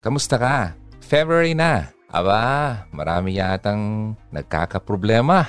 Kamusta 0.00 0.40
ka? 0.40 0.72
February 1.04 1.52
na. 1.52 1.92
Aba, 2.08 2.88
marami 2.88 3.36
yatang 3.36 4.16
nagkakaproblema. 4.32 5.44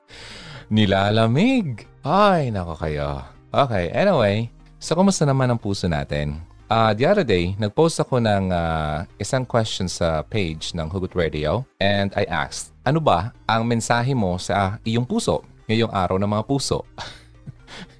Nilalamig. 0.72 1.84
Ay, 2.00 2.48
nako 2.48 2.72
kayo. 2.80 3.20
Okay, 3.52 3.92
anyway. 3.92 4.48
So, 4.80 4.96
kumusta 4.96 5.28
naman 5.28 5.52
ang 5.52 5.60
puso 5.60 5.92
natin? 5.92 6.40
Uh, 6.72 6.96
the 6.96 7.04
other 7.04 7.20
day, 7.20 7.52
nag-post 7.60 8.00
ako 8.00 8.16
ng 8.16 8.48
uh, 8.48 9.04
isang 9.20 9.44
question 9.44 9.92
sa 9.92 10.24
page 10.24 10.72
ng 10.72 10.88
Hugot 10.88 11.12
Radio 11.12 11.68
and 11.76 12.16
I 12.16 12.24
asked, 12.32 12.72
ano 12.88 12.96
ba 12.96 13.36
ang 13.44 13.68
mensahe 13.68 14.16
mo 14.16 14.40
sa 14.40 14.80
iyong 14.88 15.04
puso 15.04 15.44
ngayong 15.68 15.92
araw 15.92 16.16
ng 16.16 16.32
mga 16.32 16.44
puso? 16.48 16.80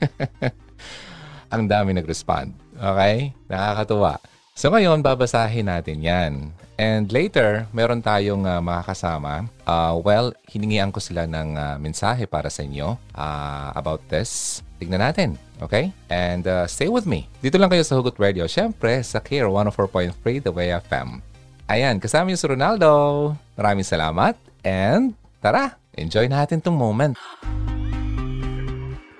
ang 1.52 1.68
dami 1.68 1.92
nag-respond. 1.92 2.56
Okay? 2.80 3.36
Nakakatuwa. 3.44 4.31
So 4.52 4.68
ngayon, 4.68 5.00
babasahin 5.00 5.64
natin 5.64 6.04
yan. 6.04 6.52
And 6.76 7.08
later, 7.08 7.64
meron 7.72 8.04
tayong 8.04 8.44
uh, 8.44 8.60
makakasama. 8.60 9.48
Uh, 9.64 9.96
well, 10.04 10.28
hiningian 10.44 10.92
ko 10.92 11.00
sila 11.00 11.24
ng 11.24 11.56
uh, 11.56 11.76
mensahe 11.80 12.28
para 12.28 12.52
sa 12.52 12.60
inyo 12.60 13.00
uh, 13.16 13.68
about 13.72 14.04
this. 14.12 14.60
Tignan 14.76 15.00
natin, 15.00 15.40
okay? 15.56 15.88
And 16.12 16.44
uh, 16.44 16.68
stay 16.68 16.92
with 16.92 17.08
me. 17.08 17.32
Dito 17.40 17.56
lang 17.56 17.72
kayo 17.72 17.80
sa 17.80 17.96
Hugot 17.96 18.20
Radio. 18.20 18.44
Siyempre, 18.44 19.00
sa 19.00 19.24
Care 19.24 19.48
104.3 19.48 20.44
The 20.44 20.52
Way 20.52 20.68
FM. 20.84 21.24
Ayan, 21.72 21.96
kasama 21.96 22.28
niyo 22.28 22.36
si 22.36 22.44
Ronaldo. 22.44 22.90
Maraming 23.56 23.88
salamat. 23.88 24.36
And 24.60 25.16
tara, 25.40 25.80
enjoy 25.96 26.28
natin 26.28 26.60
tong 26.60 26.76
moment. 26.76 27.16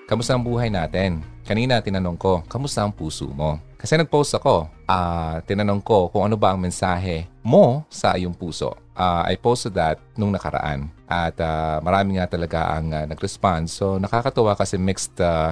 Kamusta 0.05 0.37
ang 0.37 0.45
buhay 0.45 0.69
natin? 0.69 1.25
Kanina 1.49 1.81
tinanong 1.81 2.21
ko, 2.21 2.45
kamusta 2.53 2.85
ang 2.85 2.93
puso 2.93 3.33
mo? 3.33 3.72
Kasi 3.83 3.99
nag-post 3.99 4.39
ako, 4.39 4.71
uh, 4.87 5.43
tinanong 5.43 5.83
ko 5.83 6.07
kung 6.07 6.31
ano 6.31 6.39
ba 6.39 6.55
ang 6.55 6.63
mensahe 6.63 7.27
mo 7.43 7.83
sa 7.91 8.15
iyong 8.15 8.31
puso. 8.31 8.79
Uh, 8.95 9.27
I 9.27 9.35
posted 9.35 9.75
that 9.75 9.99
nung 10.15 10.31
nakaraan. 10.31 10.87
At 11.11 11.35
uh, 11.43 11.83
marami 11.83 12.15
nga 12.15 12.31
talaga 12.31 12.79
ang 12.79 12.95
uh, 12.95 13.03
nag-respond. 13.11 13.67
So 13.67 13.99
nakakatuwa 13.99 14.55
kasi 14.55 14.79
mixed 14.79 15.19
uh, 15.19 15.51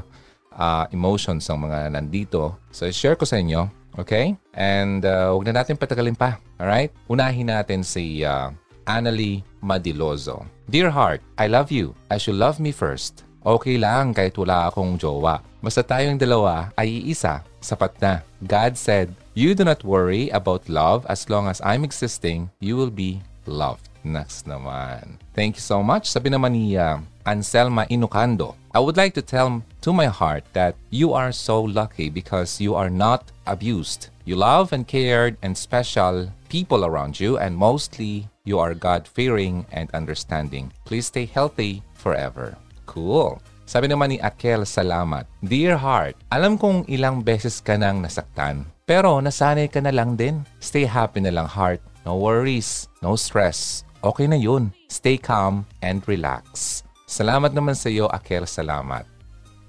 uh, 0.54 0.86
emotions 0.94 1.50
ang 1.50 1.66
mga 1.66 1.90
nandito. 1.90 2.54
So 2.70 2.86
share 2.94 3.18
ko 3.18 3.26
sa 3.26 3.42
inyo. 3.42 3.66
Okay? 3.98 4.38
And 4.54 5.02
uh, 5.02 5.34
huwag 5.34 5.50
na 5.50 5.66
natin 5.66 5.74
patagalin 5.74 6.14
pa. 6.14 6.38
Alright? 6.62 6.94
Unahin 7.10 7.50
natin 7.50 7.82
si 7.82 8.22
uh, 8.22 8.54
Annalie 8.86 9.42
Madilozo. 9.58 10.46
Dear 10.70 10.94
heart, 10.94 11.18
I 11.34 11.50
love 11.50 11.74
you 11.74 11.98
as 12.14 12.30
you 12.30 12.34
love 12.38 12.62
me 12.62 12.70
first. 12.70 13.26
Okay 13.42 13.74
lang 13.74 14.14
kahit 14.14 14.38
wala 14.38 14.70
akong 14.70 14.94
jowa. 14.94 15.42
Basta 15.60 15.84
tayong 15.84 16.16
dalawa 16.16 16.72
ay 16.72 17.04
iisa, 17.04 17.44
sapat 17.60 17.92
na. 18.00 18.24
God 18.40 18.80
said, 18.80 19.12
You 19.36 19.52
do 19.52 19.64
not 19.64 19.84
worry 19.84 20.32
about 20.32 20.72
love 20.72 21.04
as 21.12 21.28
long 21.28 21.52
as 21.52 21.60
I'm 21.60 21.84
existing, 21.84 22.48
you 22.64 22.80
will 22.80 22.92
be 22.92 23.20
loved. 23.44 23.92
Next 24.00 24.48
naman. 24.48 25.20
Thank 25.36 25.60
you 25.60 25.64
so 25.64 25.84
much. 25.84 26.08
Sabi 26.08 26.32
naman 26.32 26.56
ni 26.56 26.72
uh, 26.80 27.04
Anselma 27.28 27.84
Inucando, 27.92 28.56
I 28.72 28.80
would 28.80 28.96
like 28.96 29.12
to 29.20 29.22
tell 29.22 29.60
to 29.60 29.90
my 29.92 30.08
heart 30.08 30.48
that 30.56 30.72
you 30.88 31.12
are 31.12 31.32
so 31.32 31.60
lucky 31.60 32.08
because 32.08 32.64
you 32.64 32.72
are 32.72 32.88
not 32.88 33.28
abused. 33.44 34.08
You 34.24 34.40
love 34.40 34.72
and 34.72 34.88
cared 34.88 35.36
and 35.44 35.52
special 35.52 36.32
people 36.48 36.88
around 36.88 37.20
you 37.20 37.36
and 37.36 37.52
mostly 37.52 38.32
you 38.48 38.58
are 38.58 38.72
God-fearing 38.72 39.66
and 39.72 39.92
understanding. 39.92 40.72
Please 40.88 41.12
stay 41.12 41.28
healthy 41.28 41.82
forever. 41.92 42.56
Cool. 42.86 43.42
Sabi 43.70 43.86
naman 43.86 44.10
ni 44.10 44.18
Akel, 44.18 44.66
salamat. 44.66 45.30
Dear 45.46 45.78
heart, 45.78 46.18
alam 46.26 46.58
kong 46.58 46.90
ilang 46.90 47.22
beses 47.22 47.62
ka 47.62 47.78
nang 47.78 48.02
nasaktan. 48.02 48.66
Pero 48.82 49.22
nasanay 49.22 49.70
ka 49.70 49.78
na 49.78 49.94
lang 49.94 50.18
din. 50.18 50.42
Stay 50.58 50.82
happy 50.82 51.22
na 51.22 51.30
lang 51.30 51.46
heart. 51.46 51.78
No 52.02 52.18
worries, 52.18 52.90
no 52.98 53.14
stress. 53.14 53.86
Okay 54.02 54.26
na 54.26 54.34
yun. 54.34 54.74
Stay 54.90 55.14
calm 55.14 55.62
and 55.86 56.02
relax. 56.10 56.82
Salamat 57.06 57.54
naman 57.54 57.78
sa 57.78 57.86
iyo, 57.86 58.10
Akel, 58.10 58.42
salamat. 58.42 59.06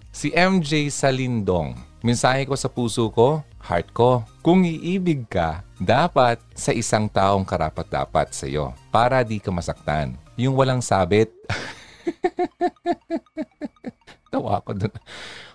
Si 0.09 0.33
MJ 0.33 0.89
Salindong. 0.89 1.77
Mensahe 2.01 2.49
ko 2.49 2.57
sa 2.57 2.73
puso 2.73 3.05
ko, 3.13 3.45
heart 3.61 3.93
ko, 3.93 4.25
kung 4.41 4.65
iibig 4.65 5.29
ka, 5.29 5.61
dapat 5.77 6.41
sa 6.57 6.73
isang 6.73 7.05
taong 7.05 7.45
karapat-dapat 7.45 8.33
sa 8.33 8.49
iyo 8.49 8.73
para 8.89 9.21
di 9.21 9.37
ka 9.37 9.53
masaktan. 9.53 10.17
Yung 10.41 10.57
walang 10.57 10.81
sabit. 10.81 11.29
Tawa 14.33 14.63
ko 14.63 14.71
dun. 14.73 14.95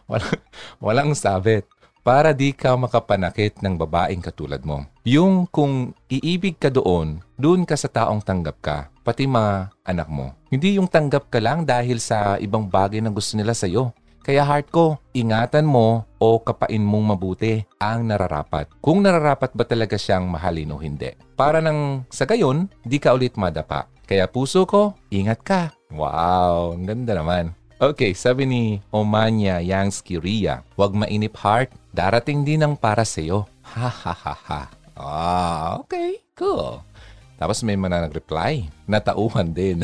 Walang, 0.07 0.41
walang 0.79 1.11
sabit. 1.17 1.67
Para 2.07 2.31
di 2.31 2.55
ka 2.55 2.79
makapanakit 2.79 3.59
ng 3.67 3.75
babaeng 3.75 4.23
katulad 4.23 4.63
mo. 4.63 4.87
Yung 5.03 5.51
kung 5.51 5.91
iibig 6.07 6.55
ka 6.55 6.71
doon, 6.71 7.19
doon 7.35 7.67
ka 7.67 7.75
sa 7.75 7.91
taong 7.91 8.23
tanggap 8.23 8.57
ka, 8.63 8.77
pati 9.03 9.27
mga 9.27 9.75
anak 9.83 10.07
mo. 10.07 10.39
Hindi 10.47 10.79
yung 10.79 10.87
tanggap 10.87 11.35
ka 11.35 11.43
lang 11.43 11.67
dahil 11.67 11.99
sa 11.99 12.39
ibang 12.39 12.71
bagay 12.71 13.03
na 13.03 13.11
gusto 13.11 13.35
nila 13.35 13.59
sa'yo. 13.59 13.91
Kaya 14.23 14.43
heart 14.43 14.75
ko, 14.75 14.99
ingatan 15.15 15.67
mo 15.67 16.03
o 16.19 16.43
kapain 16.43 16.83
mong 16.83 17.15
mabuti 17.15 17.63
ang 17.79 18.11
nararapat. 18.11 18.67
Kung 18.83 19.03
nararapat 19.03 19.55
ba 19.55 19.63
talaga 19.63 19.95
siyang 19.95 20.27
mahalin 20.27 20.75
o 20.75 20.83
hindi. 20.83 21.15
Para 21.39 21.63
nang 21.63 22.03
sa 22.11 22.27
gayon, 22.27 22.67
di 22.83 22.99
ka 22.99 23.15
ulit 23.15 23.39
madapa. 23.39 23.87
Kaya 24.07 24.31
puso 24.31 24.63
ko, 24.71 24.95
ingat 25.11 25.43
ka. 25.43 25.63
Wow, 25.91 26.79
ang 26.79 26.87
ganda 26.87 27.19
naman. 27.19 27.51
Okay, 27.83 28.15
sabi 28.15 28.47
ni 28.47 28.63
Omanya 28.95 29.59
Yangsky 29.59 30.17
Ria, 30.23 30.63
Huwag 30.79 30.95
mainip 30.95 31.35
heart, 31.43 31.75
darating 31.91 32.47
din 32.47 32.63
ang 32.63 32.79
para 32.79 33.03
sa'yo. 33.03 33.51
Ha 33.67 33.91
ha 33.91 34.15
ha 34.15 34.35
ha. 34.47 34.63
Ah, 34.95 35.83
okay, 35.83 36.23
cool. 36.39 36.79
Tapos 37.35 37.67
may 37.67 37.75
mga 37.75 38.07
nag-reply, 38.07 38.71
natauhan 38.87 39.51
din. 39.51 39.83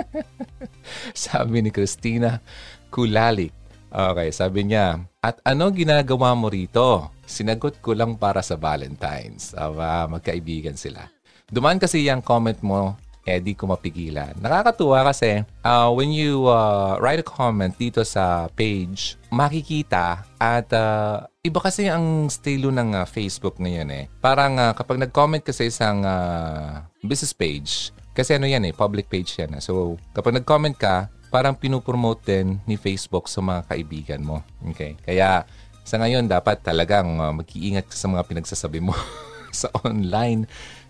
sabi 1.16 1.64
ni 1.64 1.72
Christina 1.72 2.44
Kulalik, 2.92 3.56
Okay, 3.88 4.28
sabi 4.36 4.68
niya, 4.68 5.00
at 5.24 5.40
ano 5.48 5.72
ginagawa 5.72 6.36
mo 6.36 6.52
rito? 6.52 7.08
Sinagot 7.24 7.80
ko 7.80 7.96
lang 7.96 8.20
para 8.20 8.44
sa 8.44 8.60
Valentine's. 8.60 9.56
Aba, 9.56 10.04
magkaibigan 10.04 10.76
sila. 10.76 11.08
Dumaan 11.48 11.80
kasi 11.80 12.04
yung 12.04 12.20
comment 12.20 12.56
mo 12.60 12.96
eh 13.28 13.44
di 13.44 13.52
ko 13.52 13.68
mapigilan. 13.68 14.32
Nakakatuwa 14.40 15.04
kasi 15.12 15.44
uh, 15.60 15.92
when 15.92 16.08
you 16.08 16.48
uh, 16.48 16.96
write 16.96 17.20
a 17.20 17.26
comment 17.26 17.76
dito 17.76 18.00
sa 18.00 18.48
page, 18.56 19.20
makikita 19.28 20.24
at 20.40 20.68
uh, 20.72 21.28
iba 21.44 21.60
kasi 21.60 21.92
ang 21.92 22.32
estilo 22.32 22.72
ng 22.72 22.96
uh, 22.96 23.04
Facebook 23.04 23.60
ngayon 23.60 23.92
eh. 23.92 24.04
Parang 24.24 24.56
uh, 24.56 24.72
kapag 24.72 24.96
nag-comment 24.96 25.44
ka 25.44 25.52
sa 25.52 25.68
isang 25.68 26.08
uh, 26.08 26.80
business 27.04 27.36
page, 27.36 27.92
kasi 28.16 28.32
ano 28.32 28.48
yan 28.48 28.64
eh, 28.64 28.72
public 28.72 29.12
page 29.12 29.36
yan. 29.36 29.60
Eh. 29.60 29.62
So 29.62 30.00
kapag 30.16 30.40
nag-comment 30.40 30.80
ka, 30.80 31.12
parang 31.28 31.52
pinupromote 31.52 32.24
din 32.24 32.56
ni 32.64 32.80
Facebook 32.80 33.28
sa 33.28 33.44
mga 33.44 33.68
kaibigan 33.68 34.24
mo. 34.24 34.40
Okay? 34.72 34.96
Kaya 35.04 35.44
sa 35.84 35.96
ngayon, 36.00 36.28
dapat 36.28 36.60
talagang 36.60 37.20
uh, 37.20 37.32
mag-iingat 37.32 37.88
ka 37.88 37.96
sa 37.96 38.08
mga 38.08 38.24
pinagsasabi 38.24 38.80
mo 38.80 38.92
sa 39.60 39.72
online 39.84 40.44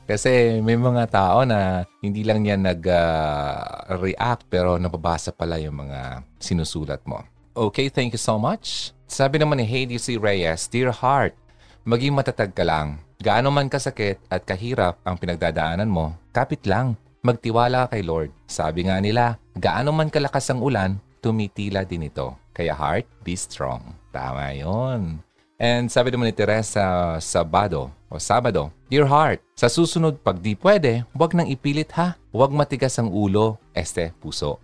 kasi 0.09 0.65
may 0.65 0.81
mga 0.81 1.05
tao 1.13 1.45
na 1.45 1.85
hindi 2.01 2.25
lang 2.25 2.49
yan 2.49 2.65
nag-react 2.65 4.43
uh, 4.43 4.49
pero 4.49 4.81
nababasa 4.81 5.29
pala 5.37 5.61
yung 5.61 5.85
mga 5.85 6.25
sinusulat 6.41 7.05
mo. 7.05 7.21
Okay, 7.53 7.93
thank 7.93 8.17
you 8.17 8.23
so 8.23 8.41
much. 8.41 8.97
Sabi 9.05 9.37
naman 9.37 9.61
ni 9.61 9.69
Heidi 9.69 10.01
C. 10.01 10.17
Reyes, 10.17 10.65
Dear 10.73 10.97
Heart, 10.97 11.37
maging 11.85 12.17
matatag 12.17 12.57
ka 12.57 12.65
lang. 12.65 13.05
Gaano 13.21 13.53
man 13.53 13.69
kasakit 13.69 14.17
at 14.33 14.49
kahirap 14.49 14.97
ang 15.05 15.21
pinagdadaanan 15.21 15.91
mo, 15.91 16.17
kapit 16.33 16.65
lang. 16.65 16.97
Magtiwala 17.21 17.91
kay 17.91 18.07
Lord. 18.07 18.33
Sabi 18.47 18.87
nga 18.89 19.03
nila, 19.03 19.37
gaano 19.59 19.93
man 19.93 20.09
kalakas 20.09 20.49
ang 20.49 20.63
ulan, 20.65 21.03
tumitila 21.21 21.83
din 21.85 22.09
ito. 22.09 22.33
Kaya 22.55 22.73
heart, 22.73 23.05
be 23.27 23.35
strong. 23.35 23.93
Tama 24.15 24.55
yon. 24.55 25.28
And 25.59 25.91
sabi 25.91 26.15
naman 26.15 26.31
ni 26.31 26.35
Teresa 26.39 27.19
Sabado, 27.19 27.91
o 28.07 28.23
Sabado, 28.23 28.71
Dear 28.87 29.11
heart, 29.11 29.43
sa 29.59 29.67
susunod 29.67 30.23
pag 30.23 30.39
di 30.39 30.55
pwede, 30.55 31.03
huwag 31.11 31.35
nang 31.35 31.51
ipilit 31.51 31.91
ha. 31.99 32.15
Huwag 32.31 32.55
matigas 32.55 32.95
ang 33.03 33.11
ulo, 33.11 33.59
este 33.75 34.15
puso. 34.23 34.63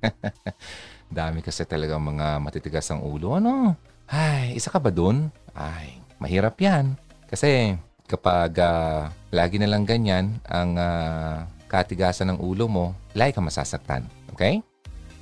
Dami 1.12 1.44
kasi 1.44 1.68
talaga 1.68 2.00
mga 2.00 2.40
matitigas 2.40 2.88
ang 2.88 3.04
ulo. 3.04 3.36
Ano? 3.36 3.76
Ay, 4.08 4.56
isa 4.56 4.72
ka 4.72 4.80
ba 4.80 4.88
dun? 4.88 5.28
Ay, 5.52 6.00
mahirap 6.16 6.56
yan. 6.56 6.96
Kasi 7.28 7.76
kapag 8.08 8.56
uh, 8.56 9.12
lagi 9.36 9.60
na 9.60 9.68
lang 9.68 9.84
ganyan 9.84 10.40
ang 10.48 10.80
uh, 10.80 11.44
katigasan 11.68 12.32
ng 12.32 12.40
ulo 12.40 12.72
mo, 12.72 12.96
lagi 13.12 13.36
ka 13.36 13.44
masasaktan. 13.44 14.08
Okay? 14.32 14.64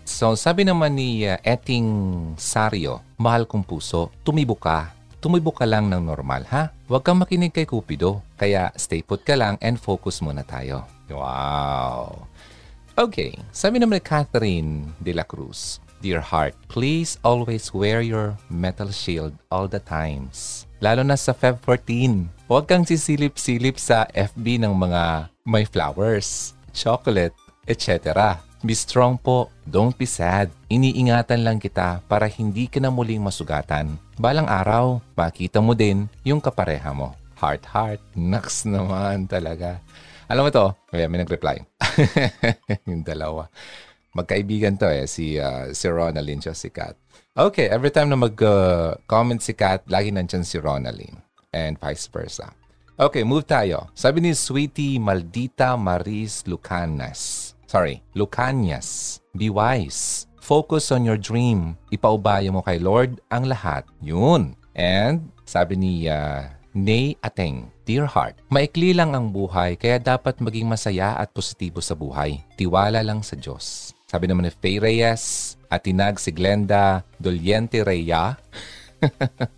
So, 0.07 0.39
sabi 0.39 0.63
naman 0.63 0.95
ni 0.95 1.27
uh, 1.27 1.35
Eting 1.43 1.91
Sario, 2.39 3.03
mahal 3.19 3.43
kong 3.51 3.67
puso, 3.67 4.15
tumibo 4.23 4.55
ka 4.55 5.00
tumibo 5.21 5.53
ka 5.53 5.69
lang 5.69 5.93
ng 5.93 6.01
normal 6.01 6.43
ha. 6.49 6.73
Huwag 6.89 7.05
kang 7.05 7.21
makinig 7.21 7.53
kay 7.53 7.69
Cupido. 7.69 8.25
Kaya 8.41 8.73
stay 8.75 9.05
put 9.05 9.23
ka 9.23 9.37
lang 9.37 9.61
and 9.61 9.77
focus 9.77 10.25
muna 10.25 10.43
tayo. 10.43 10.89
Wow! 11.13 12.27
Okay, 12.97 13.37
sabi 13.55 13.79
naman 13.79 14.01
ni 14.01 14.05
Catherine 14.05 14.91
de 14.99 15.13
la 15.15 15.25
Cruz, 15.25 15.79
Dear 16.01 16.25
heart, 16.25 16.57
please 16.73 17.21
always 17.21 17.77
wear 17.77 18.01
your 18.01 18.33
metal 18.49 18.89
shield 18.89 19.37
all 19.53 19.69
the 19.69 19.85
times. 19.85 20.65
Lalo 20.81 21.05
na 21.05 21.13
sa 21.13 21.37
Feb 21.37 21.61
14. 21.61 22.25
Huwag 22.49 22.65
kang 22.65 22.89
sisilip-silip 22.89 23.77
sa 23.77 24.09
FB 24.17 24.65
ng 24.65 24.73
mga 24.73 25.29
may 25.45 25.69
flowers, 25.69 26.57
chocolate, 26.73 27.37
etc. 27.69 28.41
Be 28.61 28.77
strong 28.77 29.17
po. 29.17 29.49
Don't 29.65 29.97
be 29.97 30.05
sad. 30.05 30.53
Iniingatan 30.69 31.41
lang 31.41 31.57
kita 31.57 32.05
para 32.05 32.29
hindi 32.29 32.69
ka 32.69 32.77
na 32.77 32.93
muling 32.93 33.25
masugatan. 33.25 33.97
Balang 34.21 34.45
araw, 34.53 35.01
makita 35.17 35.65
mo 35.65 35.73
din 35.73 36.05
yung 36.29 36.45
kapareha 36.45 36.93
mo. 36.93 37.17
Heart, 37.41 37.65
heart. 37.73 38.01
Naks 38.13 38.69
naman 38.69 39.25
talaga. 39.25 39.81
Alam 40.29 40.45
mo 40.45 40.51
to? 40.53 40.77
Kaya 40.93 41.09
may 41.09 41.25
nag-reply. 41.25 41.65
yung 42.91 43.01
dalawa. 43.01 43.49
Magkaibigan 44.13 44.77
to 44.77 44.93
eh, 44.93 45.09
si, 45.09 45.41
uh, 45.41 45.73
si 45.73 45.89
Ronaldin 45.89 46.45
siya 46.45 46.53
si 46.53 46.69
Kat. 46.69 47.01
Okay, 47.33 47.73
every 47.73 47.89
time 47.89 48.13
na 48.13 48.21
mag-comment 48.21 49.41
uh, 49.41 49.45
si 49.45 49.57
Kat, 49.57 49.89
lagi 49.89 50.13
nandiyan 50.13 50.45
si 50.45 50.61
Ronaldin. 50.61 51.17
And 51.49 51.81
vice 51.81 52.13
versa. 52.13 52.53
Okay, 53.01 53.25
move 53.25 53.49
tayo. 53.49 53.89
Sabi 53.97 54.21
ni 54.21 54.37
Sweetie 54.37 55.01
Maldita 55.01 55.73
Maris 55.81 56.45
Lucanas. 56.45 57.50
Sorry, 57.71 58.03
Lucanias. 58.19 59.23
Be 59.39 59.47
wise. 59.47 60.27
Focus 60.43 60.91
on 60.91 61.07
your 61.07 61.15
dream. 61.15 61.79
Ipaubaya 61.95 62.51
mo 62.51 62.67
kay 62.67 62.83
Lord 62.83 63.23
ang 63.31 63.47
lahat. 63.47 63.87
Yun. 64.03 64.59
And 64.75 65.31
sabi 65.47 65.79
ni 65.79 66.11
uh, 66.11 66.51
Nay 66.75 67.15
Ateng, 67.23 67.71
Dear 67.87 68.11
Heart, 68.11 68.43
maikli 68.51 68.91
lang 68.91 69.15
ang 69.15 69.31
buhay 69.31 69.79
kaya 69.79 70.03
dapat 70.03 70.43
maging 70.43 70.67
masaya 70.67 71.15
at 71.15 71.31
positibo 71.31 71.79
sa 71.79 71.95
buhay. 71.95 72.43
Tiwala 72.59 73.07
lang 73.07 73.23
sa 73.23 73.39
Diyos. 73.39 73.95
Sabi 74.11 74.27
naman 74.27 74.51
ni 74.51 74.53
Faye 74.59 74.83
Reyes, 74.83 75.55
at 75.71 75.87
tinag 75.87 76.19
si 76.19 76.35
Glenda 76.35 77.07
Doliente 77.23 77.87
Reya. 77.87 78.35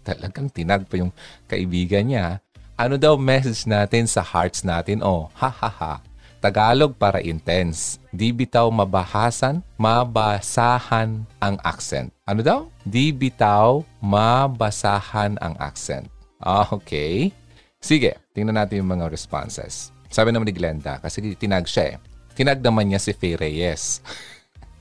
Talagang 0.07 0.53
tinag 0.53 0.85
pa 0.85 1.01
yung 1.01 1.17
kaibigan 1.49 2.05
niya. 2.05 2.45
Ano 2.77 3.01
daw 3.01 3.17
message 3.17 3.65
natin 3.65 4.05
sa 4.05 4.21
hearts 4.21 4.61
natin? 4.61 5.01
Oh, 5.01 5.33
ha 5.41 5.49
ha 5.49 5.73
ha. 5.73 5.95
Tagalog 6.43 6.99
para 6.99 7.23
intense. 7.23 8.03
Di 8.11 8.35
bitaw 8.35 8.67
mabahasan, 8.67 9.63
mabasahan 9.79 11.23
ang 11.39 11.57
accent. 11.63 12.11
Ano 12.27 12.43
daw? 12.43 12.67
Di 12.83 13.15
bitaw 13.15 13.87
mabasahan 14.03 15.39
ang 15.39 15.55
accent. 15.63 16.11
Ah, 16.43 16.67
okay. 16.75 17.31
Sige, 17.79 18.19
tingnan 18.35 18.59
natin 18.59 18.83
yung 18.83 18.91
mga 18.91 19.07
responses. 19.07 19.95
Sabi 20.11 20.35
naman 20.35 20.51
ni 20.51 20.55
Glenda, 20.55 20.99
kasi 20.99 21.23
tinag 21.39 21.71
siya 21.71 21.95
eh. 21.95 21.97
Tinag 22.35 22.59
naman 22.59 22.91
niya 22.91 22.99
si 22.99 23.15
Faye 23.15 23.39
Reyes. 23.39 24.03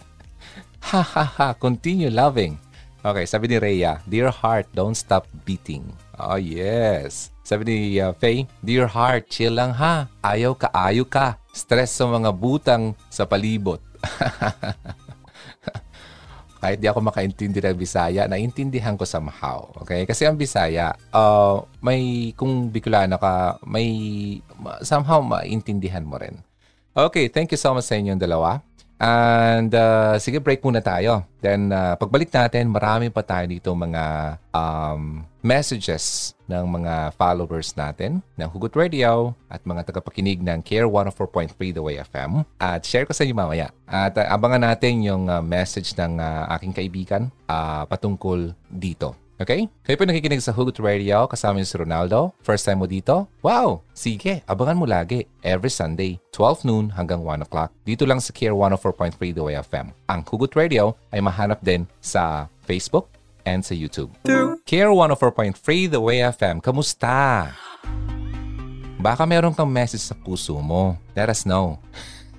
ha 0.89 1.05
ha 1.05 1.25
ha, 1.29 1.47
continue 1.53 2.09
loving. 2.09 2.57
Okay, 3.01 3.25
sabi 3.25 3.49
ni 3.49 3.57
Rhea, 3.57 3.97
Dear 4.05 4.29
heart, 4.29 4.69
don't 4.77 4.93
stop 4.93 5.25
beating. 5.41 5.89
Oh 6.21 6.37
yes. 6.37 7.33
Sabi 7.41 7.65
ni 7.65 7.77
uh, 7.97 8.13
Faye, 8.13 8.45
Dear 8.61 8.85
heart, 8.85 9.25
chill 9.25 9.57
lang 9.57 9.73
ha. 9.73 10.05
Ayaw 10.21 10.53
ka, 10.53 10.69
ayaw 10.69 11.09
ka. 11.09 11.41
Stress 11.49 11.97
sa 11.97 12.05
mga 12.05 12.29
butang 12.29 12.93
sa 13.09 13.25
palibot. 13.25 13.81
Kahit 16.61 16.77
di 16.77 16.85
ako 16.85 17.01
makaintindi 17.01 17.57
ng 17.57 17.73
Bisaya, 17.73 18.29
naintindihan 18.29 18.93
ko 18.93 19.01
somehow. 19.01 19.65
Okay? 19.81 20.05
Kasi 20.05 20.29
ang 20.29 20.37
Bisaya, 20.37 20.93
uh, 21.09 21.57
may, 21.81 22.29
kung 22.37 22.69
Bicolano 22.69 23.17
ka, 23.17 23.57
may, 23.65 23.89
somehow 24.85 25.25
maintindihan 25.25 26.05
mo 26.05 26.21
rin. 26.21 26.37
Okay, 26.93 27.33
thank 27.33 27.49
you 27.49 27.57
so 27.57 27.73
much 27.73 27.89
sa 27.89 27.97
inyong 27.97 28.21
dalawa. 28.21 28.61
And 29.01 29.73
uh, 29.73 30.21
sige, 30.21 30.37
break 30.37 30.61
muna 30.61 30.77
tayo. 30.77 31.25
Then 31.41 31.73
uh, 31.73 31.97
pagbalik 31.97 32.29
natin, 32.29 32.69
marami 32.69 33.09
pa 33.09 33.25
tayo 33.25 33.49
dito 33.49 33.73
mga 33.73 34.37
um, 34.53 35.25
messages 35.41 36.37
ng 36.45 36.61
mga 36.69 37.17
followers 37.17 37.73
natin 37.73 38.21
ng 38.37 38.49
Hugot 38.53 38.77
Radio 38.77 39.33
at 39.49 39.65
mga 39.65 39.89
tagapakinig 39.89 40.45
ng 40.45 40.61
Care 40.61 40.85
104.3 40.85 41.49
The 41.57 41.81
Way 41.81 41.97
FM. 42.13 42.45
At 42.61 42.85
share 42.85 43.09
ko 43.09 43.17
sa 43.17 43.25
inyo 43.25 43.33
mamaya. 43.33 43.73
At 43.89 44.21
uh, 44.21 44.29
abangan 44.29 44.69
natin 44.69 45.01
yung 45.01 45.25
uh, 45.33 45.41
message 45.41 45.97
ng 45.97 46.21
uh, 46.21 46.53
aking 46.61 46.77
kaibigan 46.77 47.33
uh, 47.49 47.89
patungkol 47.89 48.53
dito. 48.69 49.17
Okay? 49.41 49.65
Kayo 49.81 49.97
po 49.97 50.05
nakikinig 50.05 50.45
sa 50.45 50.53
Hugot 50.53 50.77
Radio, 50.77 51.25
kasama 51.25 51.57
niyo 51.57 51.65
si 51.65 51.73
Ronaldo. 51.73 52.29
First 52.45 52.69
time 52.69 52.85
mo 52.85 52.85
dito? 52.85 53.25
Wow! 53.41 53.81
Sige, 53.89 54.45
abangan 54.45 54.77
mo 54.77 54.85
lagi. 54.85 55.25
Every 55.41 55.73
Sunday, 55.73 56.21
12 56.29 56.69
noon 56.69 56.93
hanggang 56.93 57.25
1 57.25 57.49
o'clock. 57.49 57.73
Dito 57.81 58.05
lang 58.05 58.21
sa 58.21 58.29
Care 58.37 58.53
104.3 58.53 59.17
The 59.33 59.41
Way 59.41 59.57
FM. 59.65 59.97
Ang 60.13 60.21
Hugot 60.29 60.53
Radio 60.53 60.93
ay 61.09 61.25
mahanap 61.25 61.57
din 61.65 61.89
sa 61.97 62.53
Facebook 62.69 63.09
and 63.49 63.65
sa 63.65 63.73
YouTube. 63.73 64.13
Care 64.69 64.93
104.3 64.93 65.89
The 65.89 65.97
Way 65.97 66.21
FM, 66.37 66.61
kamusta? 66.61 67.49
Baka 69.01 69.25
meron 69.25 69.57
kang 69.57 69.73
message 69.73 70.05
sa 70.05 70.13
puso 70.13 70.53
mo. 70.61 70.93
Let 71.17 71.33
us 71.33 71.49
know. 71.49 71.81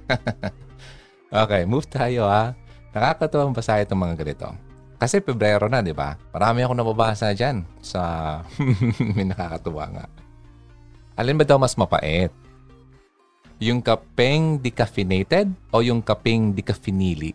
okay, 1.43 1.67
move 1.67 1.91
tayo 1.91 2.31
ha. 2.31 2.55
Nakakatuwang 2.95 3.51
basahin 3.51 3.91
itong 3.91 3.99
mga 3.99 4.23
ganito. 4.23 4.72
Kasi 5.03 5.19
Pebrero 5.19 5.67
na, 5.67 5.83
di 5.83 5.91
ba? 5.91 6.15
Marami 6.31 6.63
akong 6.63 6.79
nababasa 6.79 7.35
dyan 7.35 7.67
sa... 7.83 8.39
may 9.19 9.27
nakakatuwa 9.27 9.91
nga. 9.99 10.07
Alin 11.19 11.35
ba 11.35 11.43
daw 11.43 11.59
mas 11.59 11.75
mapait? 11.75 12.31
Yung 13.59 13.83
kapeng 13.83 14.63
decaffeinated 14.63 15.51
o 15.75 15.83
yung 15.83 15.99
kapeng 16.07 16.55
decaffeinili? 16.55 17.35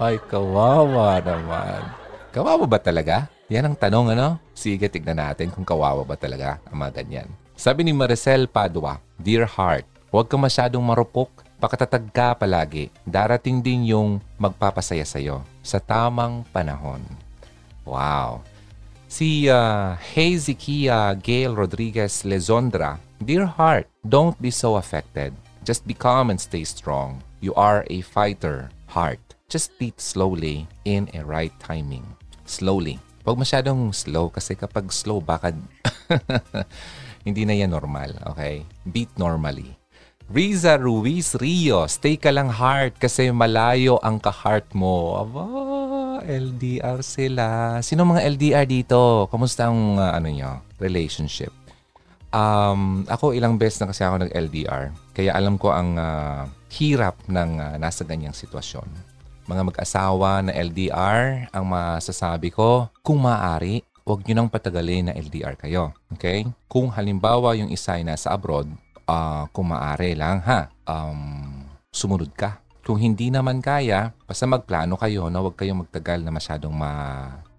Ay, 0.00 0.16
kawawa 0.24 1.20
naman. 1.20 1.84
Kawawa 2.32 2.64
ba 2.64 2.80
talaga? 2.80 3.28
Yan 3.52 3.68
ang 3.68 3.76
tanong, 3.76 4.16
ano? 4.16 4.40
Sige, 4.56 4.88
tignan 4.88 5.20
natin 5.20 5.52
kung 5.52 5.68
kawawa 5.68 6.00
ba 6.00 6.16
talaga 6.16 6.64
ang 6.64 6.80
mga 6.80 7.04
ganyan. 7.04 7.28
Sabi 7.52 7.84
ni 7.84 7.92
Maricel 7.92 8.48
Padua, 8.48 9.04
Dear 9.20 9.44
Heart, 9.44 9.84
huwag 10.08 10.32
ka 10.32 10.40
masyadong 10.40 10.80
marupok 10.80 11.44
Pakatatag 11.58 12.14
ka 12.14 12.38
palagi. 12.38 12.86
Darating 13.02 13.58
din 13.58 13.90
yung 13.90 14.22
magpapasaya 14.38 15.02
sa'yo 15.02 15.42
sa 15.58 15.82
tamang 15.82 16.46
panahon. 16.54 17.02
Wow. 17.82 18.46
Si 19.10 19.50
uh, 19.50 19.98
Hezekiah 19.98 21.18
Gail 21.18 21.58
Rodriguez 21.58 22.22
Lezondra, 22.22 23.02
Dear 23.18 23.50
heart, 23.50 23.90
don't 24.06 24.38
be 24.38 24.54
so 24.54 24.78
affected. 24.78 25.34
Just 25.66 25.82
be 25.82 25.98
calm 25.98 26.30
and 26.30 26.38
stay 26.38 26.62
strong. 26.62 27.18
You 27.42 27.50
are 27.58 27.82
a 27.90 28.06
fighter, 28.06 28.70
heart. 28.86 29.18
Just 29.50 29.74
beat 29.82 29.98
slowly 29.98 30.70
in 30.86 31.10
a 31.10 31.26
right 31.26 31.50
timing. 31.58 32.06
Slowly. 32.46 33.02
Huwag 33.26 33.34
masyadong 33.34 33.90
slow 33.90 34.30
kasi 34.30 34.54
kapag 34.54 34.94
slow, 34.94 35.18
baka 35.18 35.50
hindi 37.26 37.42
na 37.42 37.58
yan 37.58 37.74
normal. 37.74 38.14
Okay? 38.30 38.62
Beat 38.86 39.10
normally. 39.18 39.77
Riza 40.28 40.76
Ruiz 40.76 41.32
Rio, 41.40 41.88
stay 41.88 42.20
ka 42.20 42.28
lang 42.28 42.52
heart 42.52 43.00
kasi 43.00 43.32
malayo 43.32 43.96
ang 44.04 44.20
ka-heart 44.20 44.76
mo. 44.76 45.24
Aba, 45.24 46.20
LDR 46.20 47.00
sila. 47.00 47.80
Sino 47.80 48.04
mga 48.04 48.28
LDR 48.36 48.68
dito? 48.68 49.24
Kamusta 49.32 49.72
ang 49.72 49.96
uh, 49.96 50.12
ano 50.12 50.28
nyo, 50.28 50.60
relationship? 50.84 51.48
Um, 52.28 53.08
ako 53.08 53.32
ilang 53.32 53.56
beses 53.56 53.80
na 53.80 53.88
kasi 53.88 54.04
ako 54.04 54.28
nag-LDR. 54.28 54.92
Kaya 55.16 55.32
alam 55.32 55.56
ko 55.56 55.72
ang 55.72 55.96
uh, 55.96 56.44
hirap 56.76 57.16
ng 57.24 57.50
uh, 57.56 57.74
nasa 57.80 58.04
ganyang 58.04 58.36
sitwasyon. 58.36 58.84
Mga 59.48 59.64
mag-asawa 59.64 60.44
na 60.44 60.52
LDR, 60.52 61.48
ang 61.56 61.64
masasabi 61.64 62.52
ko, 62.52 62.92
kung 63.00 63.24
maaari, 63.24 63.80
huwag 64.04 64.28
nyo 64.28 64.44
nang 64.44 64.52
patagalin 64.52 65.08
na 65.08 65.16
LDR 65.16 65.56
kayo. 65.56 65.96
Okay? 66.12 66.44
Kung 66.68 66.92
halimbawa 66.92 67.56
yung 67.56 67.72
isa 67.72 67.96
ay 67.96 68.04
nasa 68.04 68.28
abroad, 68.28 68.68
uh, 69.08 69.48
kung 69.50 69.72
maaari 69.72 70.12
lang 70.12 70.44
ha, 70.44 70.68
um, 70.84 71.64
sumunod 71.88 72.30
ka. 72.36 72.60
Kung 72.84 73.00
hindi 73.00 73.28
naman 73.28 73.60
kaya, 73.60 74.16
basta 74.24 74.48
magplano 74.48 74.96
kayo 74.96 75.28
na 75.28 75.44
huwag 75.44 75.56
kayong 75.60 75.84
magtagal 75.84 76.24
na 76.24 76.32
masyadong 76.32 76.72
ma, 76.72 76.92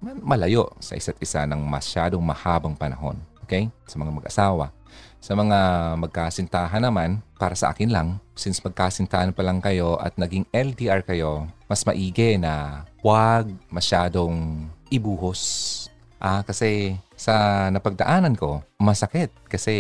malayo 0.01 0.73
sa 0.81 0.97
isa't 0.97 1.17
isa 1.21 1.45
ng 1.45 1.61
masyadong 1.69 2.21
mahabang 2.21 2.73
panahon. 2.73 3.17
Okay? 3.45 3.69
Sa 3.85 4.01
mga 4.01 4.09
mag-asawa. 4.09 4.73
Sa 5.21 5.37
mga 5.37 5.59
magkasintahan 6.01 6.81
naman, 6.81 7.21
para 7.37 7.53
sa 7.53 7.69
akin 7.69 7.93
lang, 7.93 8.17
since 8.33 8.57
magkasintahan 8.65 9.29
pa 9.29 9.45
lang 9.45 9.61
kayo 9.61 10.01
at 10.01 10.17
naging 10.17 10.49
LDR 10.49 11.05
kayo, 11.05 11.45
mas 11.69 11.85
maigi 11.85 12.41
na 12.41 12.85
huwag 13.05 13.53
masyadong 13.69 14.65
ibuhos. 14.89 15.85
Ah, 16.17 16.41
kasi 16.41 16.97
sa 17.13 17.67
napagdaanan 17.69 18.33
ko, 18.33 18.65
masakit 18.81 19.29
kasi 19.45 19.75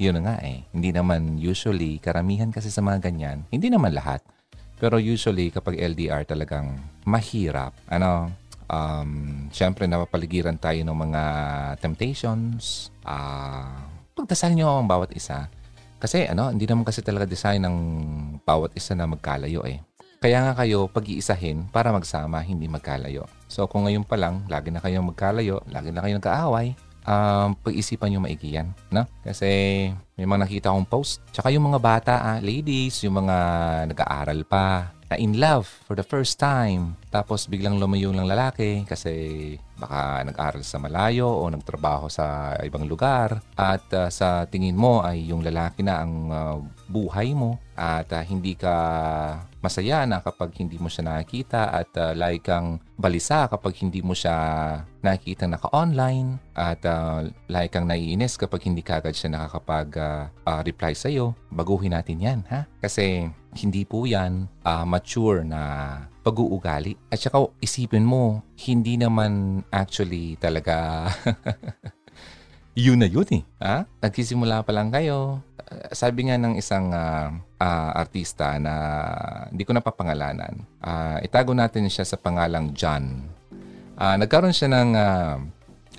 yun 0.00 0.16
na 0.16 0.32
nga 0.32 0.36
eh. 0.40 0.64
Hindi 0.72 0.96
naman 0.96 1.36
usually, 1.36 2.00
karamihan 2.00 2.48
kasi 2.48 2.72
sa 2.72 2.80
mga 2.80 3.12
ganyan, 3.12 3.44
hindi 3.52 3.68
naman 3.68 3.92
lahat. 3.92 4.24
Pero 4.80 4.96
usually, 4.96 5.52
kapag 5.52 5.76
LDR 5.76 6.24
talagang 6.24 6.80
mahirap, 7.04 7.76
ano, 7.84 8.32
um, 8.72 9.44
syempre 9.52 9.84
napapaligiran 9.84 10.56
tayo 10.56 10.80
ng 10.80 10.96
mga 10.96 11.22
temptations. 11.84 12.88
Uh, 13.04 13.84
pagdasal 14.16 14.56
nyo 14.56 14.80
ang 14.80 14.88
bawat 14.88 15.12
isa. 15.12 15.52
Kasi 16.00 16.24
ano, 16.24 16.48
hindi 16.48 16.64
naman 16.64 16.88
kasi 16.88 17.04
talaga 17.04 17.28
design 17.28 17.60
ng 17.60 17.76
bawat 18.40 18.72
isa 18.72 18.96
na 18.96 19.04
magkalayo 19.04 19.68
eh. 19.68 19.84
Kaya 20.20 20.44
nga 20.44 20.52
kayo 20.64 20.88
pag-iisahin 20.88 21.68
para 21.68 21.92
magsama, 21.92 22.40
hindi 22.40 22.68
magkalayo. 22.68 23.28
So 23.52 23.68
kung 23.68 23.84
ngayon 23.84 24.08
pa 24.08 24.16
lang, 24.16 24.48
lagi 24.48 24.72
na 24.72 24.80
kayong 24.80 25.12
magkalayo, 25.12 25.60
lagi 25.68 25.92
na 25.92 26.00
kayong 26.00 26.20
nag-aaway, 26.20 26.72
um, 27.04 27.56
pag-isipan 27.60 28.12
nyo 28.12 28.20
maigi 28.24 28.56
yan. 28.56 28.72
No? 28.92 29.06
Kasi 29.24 29.48
may 30.18 30.26
mga 30.26 30.42
nakita 30.44 30.66
akong 30.72 30.88
post. 30.88 31.24
Tsaka 31.32 31.52
yung 31.52 31.70
mga 31.70 31.80
bata, 31.80 32.14
ah, 32.20 32.38
ladies, 32.42 33.00
yung 33.04 33.24
mga 33.24 33.36
nag-aaral 33.92 34.40
pa, 34.44 34.92
na 35.10 35.18
in 35.18 35.42
love 35.42 35.66
for 35.66 35.98
the 35.98 36.06
first 36.06 36.38
time. 36.38 36.94
Tapos 37.10 37.50
biglang 37.50 37.82
lumayo 37.82 38.14
ng 38.14 38.30
lalaki 38.30 38.86
kasi 38.86 39.58
baka 39.80 40.20
nag-aral 40.28 40.60
sa 40.60 40.76
malayo 40.76 41.26
o 41.26 41.48
nagtrabaho 41.48 42.12
sa 42.12 42.54
ibang 42.60 42.84
lugar 42.84 43.40
at 43.56 43.88
uh, 43.96 44.12
sa 44.12 44.44
tingin 44.44 44.76
mo 44.76 45.00
ay 45.00 45.32
yung 45.32 45.40
lalaki 45.40 45.80
na 45.80 46.04
ang 46.04 46.14
uh, 46.28 46.56
buhay 46.92 47.32
mo 47.32 47.56
at 47.80 48.12
uh, 48.12 48.20
hindi 48.20 48.52
ka 48.52 48.76
masaya 49.64 50.04
na 50.04 50.20
kapag 50.20 50.52
hindi 50.60 50.76
mo 50.76 50.92
siya 50.92 51.08
nakikita 51.08 51.72
at 51.72 51.88
uh, 51.96 52.12
like 52.12 52.44
kang 52.44 52.76
balisa 53.00 53.48
kapag 53.48 53.80
hindi 53.80 54.04
mo 54.04 54.12
siya 54.12 54.36
nakikita 55.00 55.48
naka-online 55.48 56.36
at 56.52 56.84
uh, 56.84 57.24
like 57.48 57.72
kang 57.72 57.88
naiinis 57.88 58.36
kapag 58.36 58.68
hindi 58.68 58.84
kagad 58.84 59.16
siya 59.16 59.32
nakakapag-reply 59.32 60.92
uh, 60.92 60.96
uh, 60.96 61.00
sa 61.00 61.08
iyo. 61.08 61.32
Baguhin 61.48 61.96
natin 61.96 62.20
yan, 62.20 62.40
ha? 62.52 62.68
Kasi 62.84 63.28
hindi 63.56 63.82
po 63.88 64.04
yan 64.04 64.48
uh, 64.64 64.84
mature 64.84 65.44
na 65.44 65.62
pag-uugali. 66.20 66.96
At 67.08 67.20
saka 67.20 67.48
isipin 67.60 68.04
mo, 68.04 68.44
hindi 68.68 69.00
naman 69.00 69.64
actually 69.72 70.36
talaga 70.36 71.08
yun 72.76 73.00
na 73.00 73.08
yun 73.08 73.28
eh. 73.30 73.42
Ha? 73.60 73.84
Nagsisimula 74.00 74.62
pa 74.62 74.72
lang 74.72 74.92
kayo. 74.92 75.42
Uh, 75.56 75.90
sabi 75.92 76.28
nga 76.28 76.36
ng 76.40 76.56
isang 76.56 76.92
uh, 76.92 77.28
uh, 77.60 77.90
artista 77.96 78.56
na 78.56 78.74
hindi 79.50 79.62
ko 79.64 79.74
napapangalanan, 79.74 80.64
uh, 80.80 81.18
itago 81.20 81.52
natin 81.52 81.90
siya 81.90 82.06
sa 82.06 82.16
pangalang 82.16 82.72
John. 82.72 83.26
Uh, 84.00 84.16
nagkaroon 84.16 84.56
siya 84.56 84.72
ng 84.72 84.90
uh, 84.96 85.36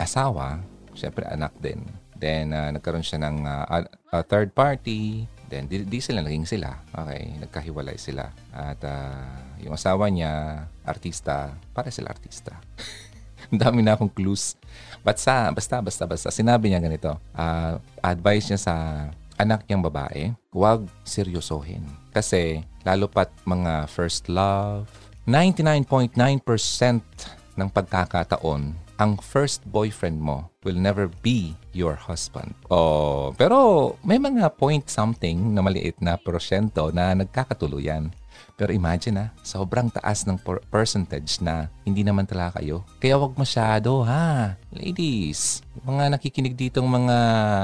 asawa, 0.01 0.57
syempre 0.97 1.27
anak 1.29 1.53
din. 1.61 1.85
Then 2.17 2.53
uh, 2.53 2.69
nagkaroon 2.73 3.05
siya 3.05 3.21
ng 3.21 3.45
uh, 3.45 3.65
a 4.13 4.21
third 4.25 4.53
party, 4.53 5.25
Then, 5.51 5.67
di, 5.67 5.83
di 5.83 5.99
sila 5.99 6.23
naging 6.23 6.47
sila. 6.47 6.79
Okay, 6.95 7.35
nagkahiwalay 7.43 7.99
sila. 7.99 8.31
At 8.55 8.79
uh, 8.87 9.59
yung 9.59 9.75
asawa 9.75 10.07
niya, 10.07 10.63
artista, 10.87 11.51
para 11.75 11.91
sila 11.91 12.15
artista. 12.15 12.55
Ang 13.51 13.59
dami 13.59 13.83
na 13.83 13.99
akong 13.99 14.07
clues. 14.07 14.55
Basta, 15.03 15.51
basta, 15.51 15.83
basta, 15.83 16.07
basta. 16.07 16.31
Sinabi 16.31 16.71
niya 16.71 16.79
ganito, 16.79 17.19
uh, 17.35 17.75
advice 17.99 18.47
niya 18.47 18.59
sa 18.63 18.75
anak 19.35 19.67
niyang 19.67 19.83
babae, 19.83 20.31
huwag 20.55 20.87
seryosohin. 21.03 21.83
Kasi, 22.15 22.63
lalo 22.87 23.11
pat 23.11 23.27
mga 23.43 23.91
first 23.91 24.31
love, 24.31 24.87
99.9% 25.27 26.15
ng 27.59 27.69
pagkakataon, 27.75 28.71
ang 29.01 29.17
first 29.17 29.65
boyfriend 29.65 30.21
mo 30.21 30.53
will 30.61 30.77
never 30.77 31.09
be 31.25 31.57
your 31.73 31.97
husband. 31.97 32.53
Oh, 32.69 33.33
pero 33.33 33.97
may 34.05 34.21
mga 34.21 34.53
point 34.61 34.85
something 34.85 35.57
na 35.57 35.65
maliit 35.65 35.97
na 35.97 36.21
porsyento 36.21 36.93
na 36.93 37.17
nagkakatuluyan. 37.17 38.13
Pero 38.61 38.69
imagine 38.69 39.17
na, 39.17 39.25
sobrang 39.41 39.89
taas 39.89 40.21
ng 40.29 40.37
percentage 40.69 41.41
na 41.41 41.65
hindi 41.81 42.05
naman 42.05 42.29
talaga 42.29 42.61
kayo. 42.61 42.85
Kaya 43.01 43.17
wag 43.17 43.33
masyado 43.33 44.05
ha. 44.05 44.53
Ladies, 44.69 45.65
mga 45.81 46.13
nakikinig 46.13 46.53
ditong 46.53 46.85
mga 46.85 47.17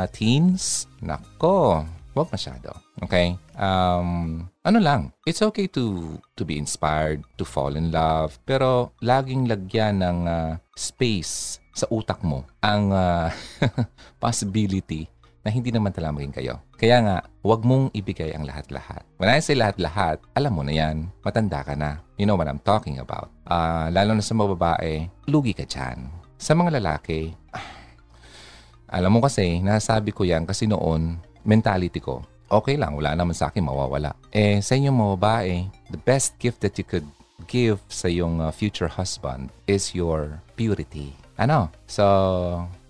teens, 0.09 0.89
nako, 0.97 1.85
wag 2.17 2.33
masyado. 2.33 2.73
Okay? 3.05 3.37
Um, 3.53 4.49
ano 4.65 4.79
lang, 4.81 5.13
it's 5.23 5.45
okay 5.45 5.69
to 5.71 6.17
to 6.33 6.43
be 6.43 6.57
inspired, 6.57 7.21
to 7.37 7.45
fall 7.45 7.77
in 7.77 7.93
love, 7.93 8.41
pero 8.43 8.97
laging 9.05 9.45
lagyan 9.45 10.01
ng 10.01 10.19
uh, 10.25 10.51
space 10.73 11.61
sa 11.77 11.85
utak 11.93 12.25
mo 12.25 12.41
ang 12.65 12.89
uh, 12.89 13.29
possibility 14.23 15.05
na 15.47 15.53
hindi 15.55 15.71
naman 15.71 15.95
talaga 15.95 16.19
maging 16.19 16.35
kayo. 16.35 16.59
Kaya 16.75 16.99
nga, 16.99 17.17
huwag 17.39 17.63
mong 17.63 17.95
ibigay 17.95 18.35
ang 18.35 18.43
lahat-lahat. 18.43 19.07
When 19.15 19.31
I 19.31 19.39
say 19.39 19.55
lahat-lahat, 19.55 20.19
alam 20.35 20.51
mo 20.51 20.59
na 20.59 20.75
yan. 20.75 21.07
Matanda 21.23 21.63
ka 21.63 21.71
na. 21.71 22.03
You 22.19 22.27
know 22.27 22.35
what 22.35 22.51
I'm 22.51 22.59
talking 22.59 22.99
about. 22.99 23.31
Uh, 23.47 23.87
lalo 23.95 24.11
na 24.11 24.19
sa 24.19 24.35
mga 24.35 24.59
babae, 24.59 25.07
lugi 25.31 25.55
ka 25.55 25.63
dyan. 25.63 26.11
Sa 26.35 26.51
mga 26.51 26.83
lalaki, 26.83 27.31
alam 28.99 29.15
mo 29.15 29.23
kasi, 29.23 29.63
nasabi 29.63 30.11
ko 30.11 30.27
yan 30.27 30.43
kasi 30.43 30.67
noon, 30.67 31.23
mentality 31.47 32.03
ko, 32.03 32.21
okay 32.51 32.75
lang, 32.75 32.95
wala 32.95 33.15
naman 33.15 33.33
sa 33.33 33.47
akin 33.47 33.63
mawawala. 33.63 34.15
Eh, 34.35 34.59
sa 34.59 34.75
inyong 34.75 34.97
mga 34.99 35.13
babae, 35.15 35.53
the 35.89 36.01
best 36.03 36.35
gift 36.37 36.59
that 36.59 36.75
you 36.75 36.83
could 36.83 37.07
give 37.47 37.79
sa 37.87 38.11
iyong 38.11 38.43
uh, 38.43 38.51
future 38.51 38.91
husband 38.91 39.47
is 39.65 39.95
your 39.95 40.43
purity. 40.59 41.15
Ano? 41.39 41.71
So, 41.87 42.03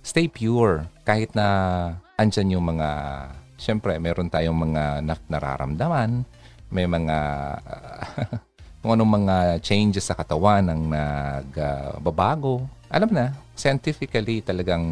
stay 0.02 0.26
pure. 0.26 0.90
Kahit 1.06 1.38
na 1.38 1.48
andyan 2.18 2.58
yung 2.58 2.66
mga, 2.66 2.90
syempre, 3.62 4.02
meron 4.02 4.34
tayong 4.34 4.58
mga 4.58 5.06
nararamdaman, 5.30 6.26
may 6.74 6.90
mga, 6.90 7.18
uh, 7.62 8.38
kung 8.82 8.94
anong 8.98 9.26
mga 9.26 9.36
changes 9.62 10.10
sa 10.10 10.18
katawan 10.18 10.66
ng 10.70 10.82
nagbabago. 10.90 12.66
Uh, 12.66 12.96
Alam 12.98 13.12
na, 13.12 13.36
scientifically 13.58 14.40
talagang 14.40 14.86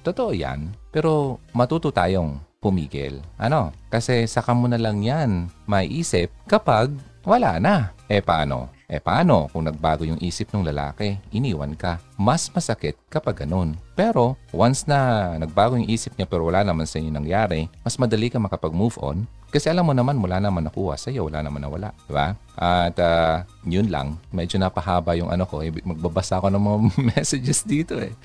totoo 0.00 0.32
yan. 0.32 0.72
Pero 0.88 1.42
matuto 1.52 1.92
tayong 1.92 2.51
pumigil. 2.62 3.18
Ano? 3.34 3.74
Kasi 3.90 4.30
saka 4.30 4.54
mo 4.54 4.70
na 4.70 4.78
lang 4.78 5.02
yan 5.02 5.50
maiisip 5.66 6.30
kapag 6.46 6.94
wala 7.26 7.58
na. 7.58 7.90
Eh 8.06 8.22
paano? 8.22 8.70
Eh 8.86 9.00
paano 9.00 9.48
kung 9.50 9.64
nagbago 9.64 10.04
yung 10.04 10.20
isip 10.20 10.52
ng 10.52 10.68
lalaki, 10.68 11.16
iniwan 11.32 11.74
ka? 11.74 11.98
Mas 12.14 12.46
masakit 12.52 12.94
kapag 13.10 13.42
ganun. 13.42 13.74
Pero 13.98 14.36
once 14.52 14.84
na 14.86 15.32
nagbago 15.40 15.74
yung 15.80 15.88
isip 15.88 16.14
niya 16.14 16.28
pero 16.28 16.46
wala 16.46 16.62
naman 16.62 16.86
sa 16.86 17.00
inyo 17.00 17.10
nangyari, 17.10 17.72
mas 17.82 17.96
madali 17.96 18.28
ka 18.28 18.38
makapag-move 18.38 18.94
on 19.00 19.24
kasi 19.52 19.68
alam 19.68 19.84
mo 19.84 19.92
naman 19.92 20.16
wala 20.16 20.40
naman 20.40 20.64
nakuha 20.64 20.96
sa 20.96 21.12
iyo, 21.12 21.28
wala 21.28 21.44
naman 21.44 21.60
nawala. 21.60 21.92
Diba? 22.08 22.32
At 22.56 22.96
uh, 22.96 23.44
yun 23.68 23.92
lang, 23.92 24.16
medyo 24.32 24.56
napahaba 24.56 25.12
yung 25.12 25.28
ano 25.28 25.44
ko. 25.44 25.60
Eh, 25.60 25.68
magbabasa 25.84 26.40
ako 26.40 26.48
ng 26.48 26.62
mga 26.64 26.78
messages 27.12 27.60
dito 27.62 28.00
eh 28.00 28.16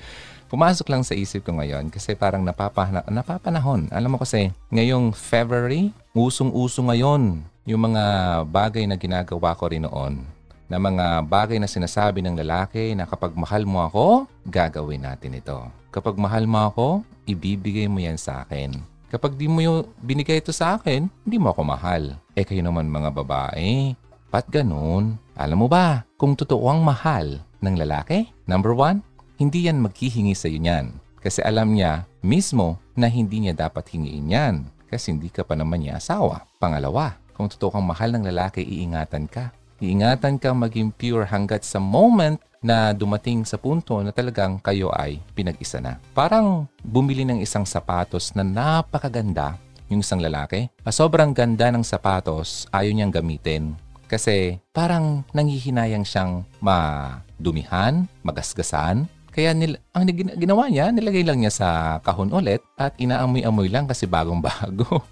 pumasok 0.48 0.88
lang 0.88 1.04
sa 1.04 1.12
isip 1.12 1.44
ko 1.44 1.60
ngayon 1.60 1.92
kasi 1.92 2.16
parang 2.16 2.40
napapana, 2.40 3.04
napapanahon. 3.04 3.92
Alam 3.92 4.16
mo 4.16 4.18
kasi, 4.18 4.48
ngayong 4.72 5.12
February, 5.12 5.92
usong-uso 6.16 6.80
ngayon 6.88 7.44
yung 7.68 7.82
mga 7.92 8.04
bagay 8.48 8.88
na 8.88 8.96
ginagawa 8.96 9.52
ko 9.52 9.68
rin 9.68 9.84
noon 9.84 10.24
na 10.68 10.76
mga 10.76 11.24
bagay 11.24 11.56
na 11.60 11.68
sinasabi 11.68 12.20
ng 12.24 12.36
lalaki 12.44 12.92
na 12.92 13.04
kapag 13.08 13.32
mahal 13.36 13.64
mo 13.64 13.84
ako, 13.84 14.28
gagawin 14.44 15.04
natin 15.04 15.36
ito. 15.36 15.56
Kapag 15.88 16.16
mahal 16.16 16.44
mo 16.44 16.60
ako, 16.68 16.88
ibibigay 17.24 17.88
mo 17.88 18.00
yan 18.00 18.20
sa 18.20 18.44
akin. 18.44 18.76
Kapag 19.08 19.40
di 19.40 19.48
mo 19.48 19.64
yung 19.64 19.88
binigay 20.04 20.44
ito 20.44 20.52
sa 20.52 20.76
akin, 20.76 21.08
hindi 21.24 21.36
mo 21.40 21.48
ako 21.48 21.64
mahal. 21.64 22.20
Eh 22.36 22.44
kayo 22.44 22.60
naman 22.60 22.92
mga 22.92 23.08
babae, 23.16 23.96
pat 24.28 24.44
ganun? 24.52 25.16
Alam 25.32 25.64
mo 25.64 25.68
ba 25.72 26.04
kung 26.20 26.36
totoo 26.36 26.68
ang 26.68 26.84
mahal 26.84 27.40
ng 27.64 27.74
lalaki? 27.80 28.28
Number 28.44 28.76
one, 28.76 29.00
hindi 29.40 29.64
yan 29.64 29.80
maghihingi 29.80 30.36
sa 30.36 30.52
iyo 30.52 30.60
niyan. 30.60 30.92
Kasi 31.24 31.40
alam 31.40 31.72
niya 31.72 32.04
mismo 32.20 32.76
na 32.92 33.08
hindi 33.08 33.40
niya 33.40 33.56
dapat 33.56 33.88
hingiin 33.88 34.28
yan. 34.28 34.54
Kasi 34.92 35.16
hindi 35.16 35.32
ka 35.32 35.40
pa 35.40 35.56
naman 35.56 35.88
niya 35.88 35.96
asawa. 35.96 36.44
Pangalawa, 36.60 37.16
kung 37.32 37.48
totoo 37.48 37.80
kang 37.80 37.88
mahal 37.88 38.12
ng 38.12 38.28
lalaki, 38.28 38.60
iingatan 38.60 39.24
ka. 39.24 39.56
Iingatan 39.80 40.36
kang 40.36 40.60
maging 40.60 40.92
pure 40.92 41.24
hanggat 41.24 41.64
sa 41.64 41.80
moment 41.80 42.36
na 42.62 42.90
dumating 42.90 43.46
sa 43.46 43.58
punto 43.58 43.98
na 44.02 44.10
talagang 44.10 44.58
kayo 44.58 44.90
ay 44.94 45.22
pinag-isa 45.34 45.78
na. 45.78 46.02
Parang 46.14 46.66
bumili 46.82 47.22
ng 47.22 47.38
isang 47.42 47.62
sapatos 47.62 48.34
na 48.34 48.42
napakaganda 48.42 49.58
yung 49.88 50.04
isang 50.04 50.20
lalaki. 50.20 50.68
Sobrang 50.88 51.32
ganda 51.32 51.72
ng 51.72 51.84
sapatos, 51.84 52.68
ayaw 52.72 52.92
niyang 52.92 53.14
gamitin. 53.14 53.74
Kasi 54.08 54.56
parang 54.72 55.24
nangihinayang 55.36 56.04
siyang 56.04 56.44
madumihan, 56.64 58.08
magasgasan. 58.24 59.04
Kaya 59.28 59.52
nil, 59.54 59.78
ang 59.92 60.08
ginawa 60.34 60.66
niya, 60.66 60.90
nilagay 60.90 61.22
lang 61.22 61.38
niya 61.44 61.52
sa 61.52 61.68
kahon 62.02 62.32
ulit 62.32 62.64
at 62.74 62.96
inaamoy-amoy 62.96 63.68
lang 63.68 63.86
kasi 63.86 64.08
bagong-bago. 64.08 64.88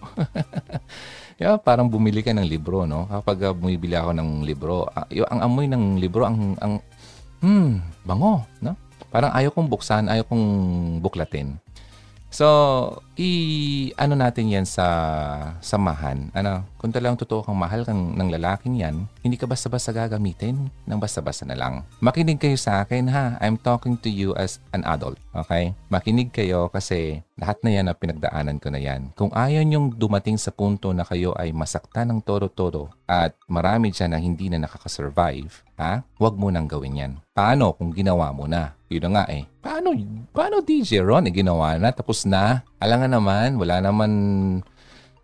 Yeah, 1.37 1.61
parang 1.61 1.93
bumili 1.93 2.25
ka 2.25 2.33
ng 2.33 2.49
libro, 2.49 2.89
no? 2.89 3.05
Kapag 3.13 3.45
uh, 3.45 3.53
bumibili 3.53 3.93
ako 3.93 4.17
ng 4.17 4.31
libro, 4.41 4.89
uh, 4.89 5.05
yung, 5.13 5.29
ang 5.29 5.45
amoy 5.45 5.69
ng 5.69 6.01
libro, 6.01 6.25
ang, 6.25 6.57
ang 6.65 6.81
hmm, 7.41 8.05
bango, 8.07 8.45
no? 8.61 8.73
Parang 9.11 9.33
ayaw 9.33 9.53
kong 9.53 9.69
buksan, 9.71 10.13
ayaw 10.13 10.25
kong 10.29 10.45
buklatin. 11.01 11.57
So, 12.37 12.47
i 13.17 13.31
ano 13.97 14.13
natin 14.13 14.53
'yan 14.53 14.67
sa 14.69 14.85
samahan. 15.65 16.29
Ano, 16.37 16.69
kung 16.77 16.93
talagang 16.93 17.17
totoo 17.17 17.47
kang 17.47 17.57
mahal 17.57 17.87
kang 17.87 18.13
ng 18.13 18.29
lalaking 18.29 18.77
'yan, 18.77 19.09
hindi 19.25 19.41
ka 19.41 19.49
basta-basta 19.49 19.95
gagamitin 19.95 20.69
ng 20.69 20.99
basta-basta 21.01 21.49
na 21.49 21.57
lang. 21.57 21.87
Makinig 22.03 22.37
kayo 22.37 22.59
sa 22.61 22.85
akin 22.85 23.09
ha. 23.09 23.41
I'm 23.41 23.57
talking 23.57 23.97
to 24.05 24.13
you 24.13 24.37
as 24.37 24.61
an 24.77 24.85
adult. 24.85 25.17
Okay? 25.45 25.77
Makinig 25.93 26.33
kayo 26.33 26.73
kasi 26.73 27.21
lahat 27.37 27.61
na 27.61 27.71
'yan 27.77 27.87
na 27.91 27.95
pinagdaanan 27.95 28.57
ko 28.57 28.73
na 28.73 28.81
'yan. 28.81 29.13
Kung 29.13 29.29
ayaw 29.37 29.61
niyong 29.61 30.01
dumating 30.01 30.41
sa 30.41 30.55
punto 30.55 30.97
na 30.97 31.05
kayo 31.05 31.37
ay 31.37 31.53
masaktan 31.53 32.09
ng 32.09 32.21
todo-todo, 32.25 32.89
at 33.05 33.37
marami 33.47 33.93
dyan 33.93 34.17
na 34.17 34.19
hindi 34.19 34.49
na 34.49 34.65
nakakasurvive, 34.65 35.63
ha? 35.77 36.03
Huwag 36.17 36.35
mo 36.41 36.49
nang 36.49 36.67
gawin 36.67 36.99
yan. 36.99 37.13
Paano 37.37 37.77
kung 37.77 37.93
ginawa 37.93 38.33
mo 38.33 38.49
na? 38.49 38.75
Yun 38.89 39.11
na 39.11 39.11
nga 39.21 39.25
eh. 39.31 39.45
Paano, 39.61 39.93
paano 40.31 40.63
DJ 40.63 41.03
Ron? 41.03 41.27
Eh, 41.27 41.35
ginawa 41.35 41.75
na, 41.77 41.91
tapos 41.91 42.23
na. 42.23 42.63
Alam 42.79 43.03
nga 43.03 43.09
naman, 43.11 43.59
wala 43.59 43.83
naman 43.83 44.11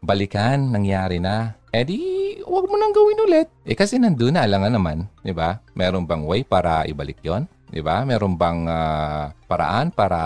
balikan, 0.02 0.75
nangyari 0.75 1.23
na. 1.23 1.54
Eh 1.71 1.87
di, 1.87 1.99
huwag 2.42 2.66
mo 2.69 2.76
nang 2.76 2.92
gawin 2.92 3.23
ulit. 3.23 3.49
Eh 3.64 3.78
kasi 3.78 3.97
nandun 3.97 4.35
na, 4.35 4.45
alam 4.45 4.61
nga 4.66 4.71
naman. 4.75 5.07
Di 5.23 5.33
ba? 5.33 5.62
Meron 5.78 6.04
bang 6.04 6.26
way 6.26 6.42
para 6.42 6.85
ibalik 6.90 7.23
yon? 7.23 7.47
Di 7.72 7.80
ba? 7.80 8.04
Meron 8.04 8.36
bang 8.36 8.68
uh, 8.68 9.32
paraan 9.48 9.88
para, 9.88 10.20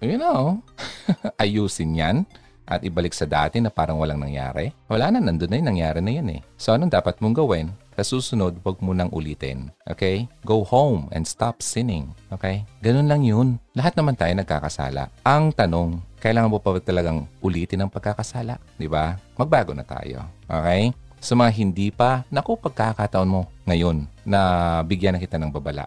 you 0.00 0.16
know, 0.16 0.64
ayusin 1.42 2.00
yan? 2.00 2.24
at 2.72 2.80
ibalik 2.86 3.12
sa 3.12 3.28
dati 3.28 3.58
na 3.58 3.68
parang 3.68 3.98
walang 4.00 4.22
nangyari? 4.22 4.72
Wala 4.88 5.12
na, 5.12 5.20
nandun 5.20 5.50
na 5.50 5.58
yung 5.60 5.70
nangyari 5.76 6.00
na 6.00 6.12
yan 6.14 6.28
eh. 6.32 6.40
So 6.56 6.72
anong 6.72 6.94
dapat 6.94 7.18
mong 7.20 7.36
gawin? 7.36 7.68
Sa 8.00 8.16
susunod, 8.16 8.56
huwag 8.64 8.80
mo 8.80 8.96
nang 8.96 9.12
ulitin. 9.12 9.68
Okay? 9.84 10.24
Go 10.48 10.64
home 10.64 11.12
and 11.12 11.28
stop 11.28 11.60
sinning. 11.60 12.16
Okay? 12.32 12.64
Ganun 12.80 13.10
lang 13.10 13.20
yun. 13.20 13.60
Lahat 13.76 13.92
naman 13.92 14.16
tayo 14.16 14.32
nagkakasala. 14.32 15.12
Ang 15.28 15.52
tanong, 15.52 16.00
kailangan 16.16 16.48
mo 16.48 16.56
pa 16.56 16.80
talagang 16.80 17.28
ulitin 17.44 17.84
ang 17.84 17.92
pagkakasala? 17.92 18.56
Di 18.80 18.88
ba? 18.88 19.20
Magbago 19.36 19.76
na 19.76 19.84
tayo. 19.84 20.24
Okay? 20.48 20.96
Sa 21.20 21.36
mga 21.36 21.50
hindi 21.54 21.92
pa, 21.92 22.24
naku, 22.32 22.56
pagkakataon 22.56 23.30
mo 23.30 23.46
ngayon 23.68 24.08
na 24.24 24.40
bigyan 24.82 25.14
na 25.14 25.22
kita 25.22 25.36
ng 25.36 25.52
babala. 25.52 25.84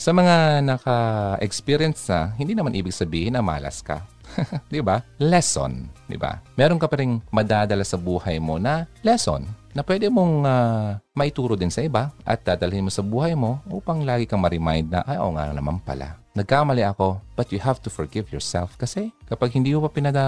Sa 0.00 0.16
mga 0.16 0.64
naka-experience 0.64 2.08
na, 2.08 2.32
hindi 2.40 2.56
naman 2.56 2.72
ibig 2.72 2.96
sabihin 2.96 3.36
na 3.36 3.44
malas 3.44 3.84
ka. 3.84 4.00
'Di 4.72 4.80
ba? 4.80 5.04
Lesson, 5.20 5.92
'di 6.08 6.16
ba? 6.16 6.40
Meron 6.56 6.80
ka 6.80 6.88
pa 6.88 7.04
ring 7.04 7.20
madadala 7.28 7.84
sa 7.84 8.00
buhay 8.00 8.40
mo 8.40 8.56
na 8.56 8.88
lesson 9.04 9.44
na 9.76 9.84
pwede 9.84 10.08
mong 10.08 10.48
uh, 10.48 10.96
maituro 11.12 11.52
din 11.52 11.68
sa 11.68 11.84
iba 11.84 12.08
at 12.24 12.40
dadalhin 12.40 12.88
mo 12.88 12.88
sa 12.88 13.04
buhay 13.04 13.36
mo 13.36 13.60
upang 13.68 14.00
lagi 14.02 14.24
kang 14.24 14.40
ma-remind 14.40 14.88
na, 14.88 15.04
ay, 15.04 15.20
oo 15.20 15.36
nga 15.36 15.52
naman 15.52 15.76
pala. 15.84 16.19
Nagkamali 16.30 16.86
ako, 16.86 17.18
but 17.34 17.50
you 17.50 17.58
have 17.58 17.82
to 17.82 17.90
forgive 17.90 18.30
yourself 18.30 18.78
kasi 18.78 19.10
kapag 19.26 19.50
hindi 19.50 19.74
mo 19.74 19.82
pa 19.82 19.90
pinada 19.90 20.24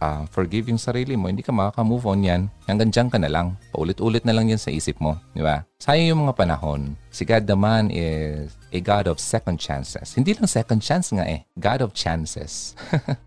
uh, 0.00 0.24
forgive 0.32 0.72
yung 0.72 0.80
sarili 0.80 1.20
mo, 1.20 1.28
hindi 1.28 1.44
ka 1.44 1.52
makaka-move 1.52 2.08
on 2.08 2.24
yan. 2.24 2.42
Hanggang 2.64 2.88
dyan 2.88 3.08
ka 3.12 3.20
na 3.20 3.28
lang. 3.28 3.60
Paulit-ulit 3.76 4.24
na 4.24 4.32
lang 4.32 4.48
yan 4.48 4.56
sa 4.56 4.72
isip 4.72 4.96
mo. 4.96 5.20
Di 5.36 5.44
ba? 5.44 5.68
Sayang 5.84 6.16
yung 6.16 6.22
mga 6.24 6.36
panahon. 6.40 6.96
Si 7.12 7.28
God 7.28 7.44
naman 7.44 7.92
is 7.92 8.56
a 8.72 8.80
God 8.80 9.04
of 9.04 9.20
second 9.20 9.60
chances. 9.60 10.16
Hindi 10.16 10.32
lang 10.32 10.48
second 10.48 10.80
chance 10.80 11.12
nga 11.12 11.28
eh. 11.28 11.44
God 11.60 11.84
of 11.84 11.92
chances. 11.92 12.72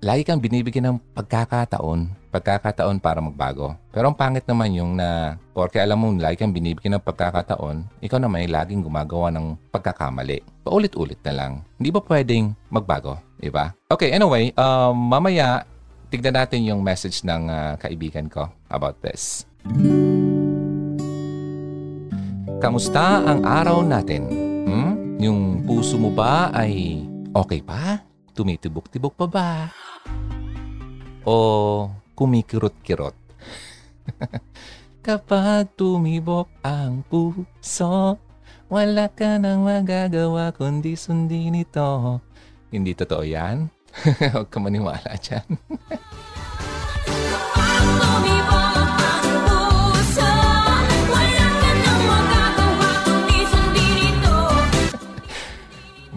lagi 0.00 0.24
kang 0.24 0.40
binibigyan 0.40 0.96
ng 0.96 0.98
pagkakataon, 1.12 2.08
pagkakataon 2.30 3.02
para 3.02 3.18
magbago. 3.18 3.74
Pero 3.90 4.08
ang 4.08 4.16
pangit 4.16 4.46
naman 4.46 4.70
yung 4.70 4.94
na, 4.94 5.36
porque 5.50 5.82
alam 5.82 5.98
mo, 5.98 6.14
lagi 6.14 6.38
kang 6.38 6.54
binibigyan 6.54 6.96
ng 6.96 7.04
pagkakataon, 7.04 8.00
ikaw 8.00 8.22
naman 8.22 8.46
ay 8.46 8.48
laging 8.48 8.86
gumagawa 8.86 9.34
ng 9.34 9.58
pagkakamali. 9.74 10.46
Paulit-ulit 10.62 11.18
na 11.26 11.34
lang. 11.34 11.52
Hindi 11.76 11.90
ba 11.90 12.00
pwedeng 12.06 12.54
magbago? 12.70 13.18
Diba? 13.36 13.74
Okay, 13.90 14.14
anyway, 14.14 14.54
um, 14.54 14.94
mamaya, 14.94 15.66
tignan 16.08 16.38
natin 16.38 16.62
yung 16.62 16.80
message 16.80 17.26
ng 17.26 17.50
uh, 17.50 17.74
kaibigan 17.82 18.30
ko 18.30 18.46
about 18.70 19.02
this. 19.02 19.44
Kamusta 22.62 23.26
ang 23.26 23.42
araw 23.42 23.82
natin? 23.82 24.22
Hmm? 24.68 24.92
Yung 25.18 25.64
puso 25.66 25.98
mo 25.98 26.14
ba 26.14 26.52
ay 26.54 27.02
okay 27.34 27.60
pa? 27.60 28.04
Tumitibok-tibok 28.36 29.16
pa 29.18 29.26
ba? 29.26 29.48
O 31.24 31.88
kumikirot-kirot? 32.20 33.16
Kapag 35.06 35.72
tumibok 35.72 36.52
ang 36.60 37.00
puso, 37.08 38.20
wala 38.68 39.08
ka 39.08 39.40
nang 39.40 39.64
magagawa 39.64 40.52
kundi 40.52 41.00
sundin 41.00 41.56
ito. 41.56 42.20
Hindi 42.68 42.92
totoo 42.92 43.24
yan? 43.24 43.72
Huwag 44.36 44.52
ka 44.52 44.60
maniwala 44.60 45.16
dyan. 45.16 45.48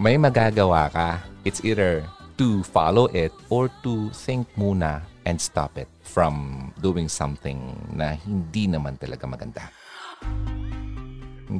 May 0.04 0.20
magagawa 0.20 0.92
ka 0.92 1.24
it's 1.48 1.64
either 1.64 2.04
to 2.36 2.60
follow 2.60 3.08
it 3.16 3.32
or 3.48 3.72
to 3.80 4.12
think 4.12 4.44
muna 4.52 5.00
and 5.24 5.40
stop 5.40 5.76
it 5.80 5.88
from 6.04 6.70
doing 6.80 7.08
something 7.08 7.76
na 7.92 8.16
hindi 8.16 8.68
naman 8.68 8.96
talaga 8.96 9.24
maganda. 9.24 9.64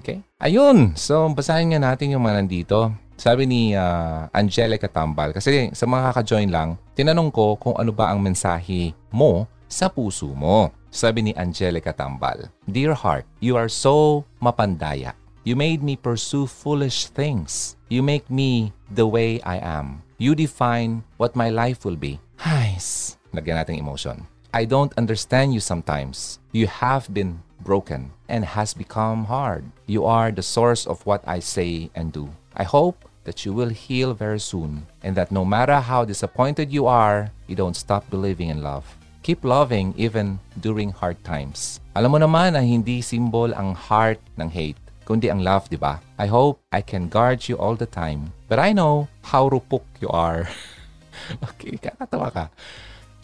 Okay? 0.00 0.24
Ayun! 0.40 0.96
So, 0.96 1.29
basahin 1.33 1.77
nga 1.77 1.81
natin 1.81 2.16
yung 2.16 2.24
mga 2.24 2.44
nandito. 2.44 2.92
Sabi 3.14 3.46
ni 3.46 3.77
uh, 3.77 4.27
Angelica 4.35 4.88
Tambal, 4.88 5.31
kasi 5.31 5.70
sa 5.77 5.87
mga 5.87 6.11
kaka-join 6.11 6.50
lang, 6.50 6.81
tinanong 6.96 7.31
ko 7.31 7.55
kung 7.61 7.77
ano 7.79 7.94
ba 7.94 8.11
ang 8.11 8.18
mensahe 8.18 8.96
mo 9.12 9.46
sa 9.70 9.87
puso 9.87 10.33
mo. 10.33 10.72
Sabi 10.94 11.27
ni 11.27 11.33
Angelica 11.35 11.90
Tambal, 11.90 12.50
Dear 12.70 12.94
heart, 12.94 13.27
you 13.42 13.59
are 13.59 13.68
so 13.68 14.22
mapandaya. 14.38 15.14
You 15.44 15.59
made 15.59 15.83
me 15.83 15.98
pursue 15.98 16.46
foolish 16.46 17.11
things. 17.12 17.77
You 17.92 18.00
make 18.00 18.31
me 18.31 18.72
the 18.88 19.05
way 19.05 19.42
I 19.44 19.61
am. 19.61 20.00
You 20.16 20.33
define 20.33 21.05
what 21.18 21.37
my 21.37 21.50
life 21.50 21.85
will 21.85 21.98
be. 21.98 22.22
Hays, 22.40 23.18
lagyan 23.37 23.61
natin 23.61 23.79
emotion. 23.79 24.27
I 24.55 24.64
don't 24.64 24.94
understand 24.94 25.53
you 25.53 25.61
sometimes. 25.61 26.38
You 26.55 26.70
have 26.70 27.11
been 27.11 27.42
broken 27.59 28.14
and 28.31 28.44
has 28.44 28.73
become 28.73 29.27
hard. 29.27 29.66
You 29.87 30.07
are 30.07 30.31
the 30.31 30.47
source 30.47 30.87
of 30.87 31.03
what 31.03 31.27
I 31.27 31.42
say 31.42 31.90
and 31.94 32.14
do. 32.14 32.31
I 32.55 32.62
hope 32.62 33.05
that 33.25 33.42
you 33.42 33.53
will 33.53 33.75
heal 33.75 34.14
very 34.14 34.38
soon 34.38 34.87
and 35.03 35.16
that 35.16 35.33
no 35.35 35.44
matter 35.44 35.81
how 35.81 36.05
disappointed 36.05 36.70
you 36.70 36.87
are, 36.87 37.33
you 37.49 37.57
don't 37.57 37.75
stop 37.75 38.09
believing 38.11 38.49
in 38.49 38.62
love. 38.62 38.87
Keep 39.27 39.42
loving 39.42 39.94
even 39.97 40.38
during 40.61 40.92
hard 40.92 41.18
times. 41.25 41.81
Alam 41.97 42.14
mo 42.14 42.18
naman 42.20 42.55
na 42.55 42.62
hindi 42.62 43.01
symbol 43.01 43.51
ang 43.57 43.75
heart 43.75 44.20
ng 44.38 44.53
hate 44.53 44.79
kundi 45.05 45.29
ang 45.29 45.44
love, 45.44 45.68
di 45.68 45.77
ba? 45.77 46.01
I 46.16 46.27
hope 46.27 46.64
I 46.73 46.81
can 46.81 47.12
guard 47.12 47.44
you 47.47 47.61
all 47.61 47.77
the 47.77 47.88
time. 47.88 48.33
But 48.49 48.59
I 48.59 48.73
know 48.73 49.07
how 49.20 49.53
rupok 49.53 49.85
you 50.01 50.09
are. 50.09 50.49
okay, 51.53 51.77
kakatawa 51.77 52.33
ka. 52.33 52.44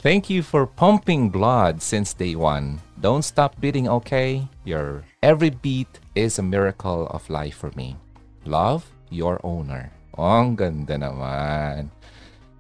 Thank 0.01 0.33
you 0.33 0.41
for 0.41 0.65
pumping 0.65 1.29
blood 1.29 1.85
since 1.85 2.17
day 2.17 2.33
one. 2.35 2.81
Don't 3.01 3.21
stop 3.21 3.61
beating, 3.61 3.89
okay? 4.01 4.49
Your 4.65 5.05
every 5.21 5.53
beat 5.53 6.01
is 6.17 6.41
a 6.41 6.45
miracle 6.45 7.07
of 7.13 7.29
life 7.29 7.61
for 7.61 7.69
me. 7.77 8.01
Love, 8.49 8.89
your 9.13 9.37
owner. 9.45 9.93
Oh, 10.17 10.25
ang 10.41 10.57
ganda 10.57 10.97
naman. 10.97 11.93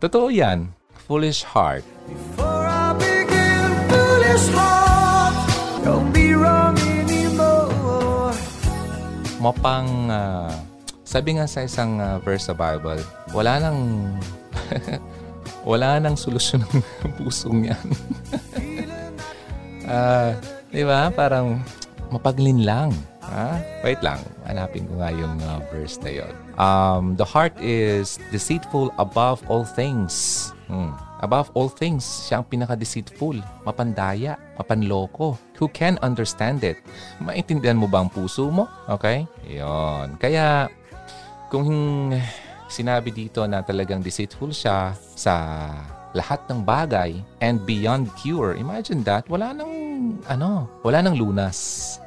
Totoo 0.04 0.28
yan. 0.28 0.76
Foolish 1.08 1.40
heart. 1.42 1.84
Before 2.04 2.68
I 2.68 2.92
begin, 3.00 3.68
foolish 3.88 4.46
heart, 4.52 5.36
don't 5.80 6.12
be 6.12 6.36
wrong 6.36 6.76
mapang 9.40 10.12
uh, 10.12 10.52
sabi 11.00 11.40
nga 11.40 11.48
sa 11.48 11.64
isang 11.64 11.96
uh, 11.96 12.20
verse 12.20 12.52
sa 12.52 12.54
Bible, 12.54 13.00
wala 13.32 13.56
nang 13.56 13.80
wala 15.64 16.00
nang 16.00 16.16
solusyon 16.16 16.64
ng 16.64 16.82
pusong 17.20 17.68
yan. 17.68 17.86
uh, 19.86 20.32
di 20.74 20.82
ba? 20.84 21.12
Parang 21.12 21.60
mapaglin 22.10 22.64
lang. 22.64 22.90
Ha? 23.30 23.62
Wait 23.86 24.02
lang. 24.02 24.18
Hanapin 24.42 24.90
ko 24.90 24.98
nga 24.98 25.14
yung 25.14 25.38
uh, 25.38 25.62
verse 25.70 26.02
na 26.02 26.10
yun. 26.10 26.34
Um, 26.58 27.14
the 27.14 27.24
heart 27.24 27.54
is 27.62 28.18
deceitful 28.34 28.90
above 28.98 29.38
all 29.46 29.62
things. 29.62 30.50
Hmm. 30.66 30.90
Above 31.20 31.52
all 31.52 31.68
things, 31.68 32.02
siya 32.26 32.40
ang 32.40 32.48
pinaka-deceitful, 32.48 33.44
mapandaya, 33.68 34.40
mapanloko. 34.56 35.36
Who 35.60 35.68
can 35.68 36.00
understand 36.00 36.64
it? 36.64 36.80
Maintindihan 37.20 37.76
mo 37.76 37.84
ba 37.84 38.00
ang 38.00 38.08
puso 38.08 38.48
mo? 38.48 38.64
Okay? 38.88 39.28
Yon. 39.44 40.16
Kaya, 40.16 40.72
kung 41.52 41.68
sinabi 42.70 43.10
dito 43.10 43.42
na 43.44 43.60
talagang 43.60 44.00
deceitful 44.00 44.54
siya 44.54 44.94
sa 45.18 45.34
lahat 46.14 46.42
ng 46.50 46.62
bagay 46.62 47.18
and 47.42 47.62
beyond 47.66 48.10
cure, 48.18 48.54
imagine 48.58 49.02
that, 49.02 49.26
wala 49.30 49.50
nang, 49.54 49.74
ano, 50.26 50.70
wala 50.82 51.02
nang 51.02 51.18
lunas. 51.18 51.98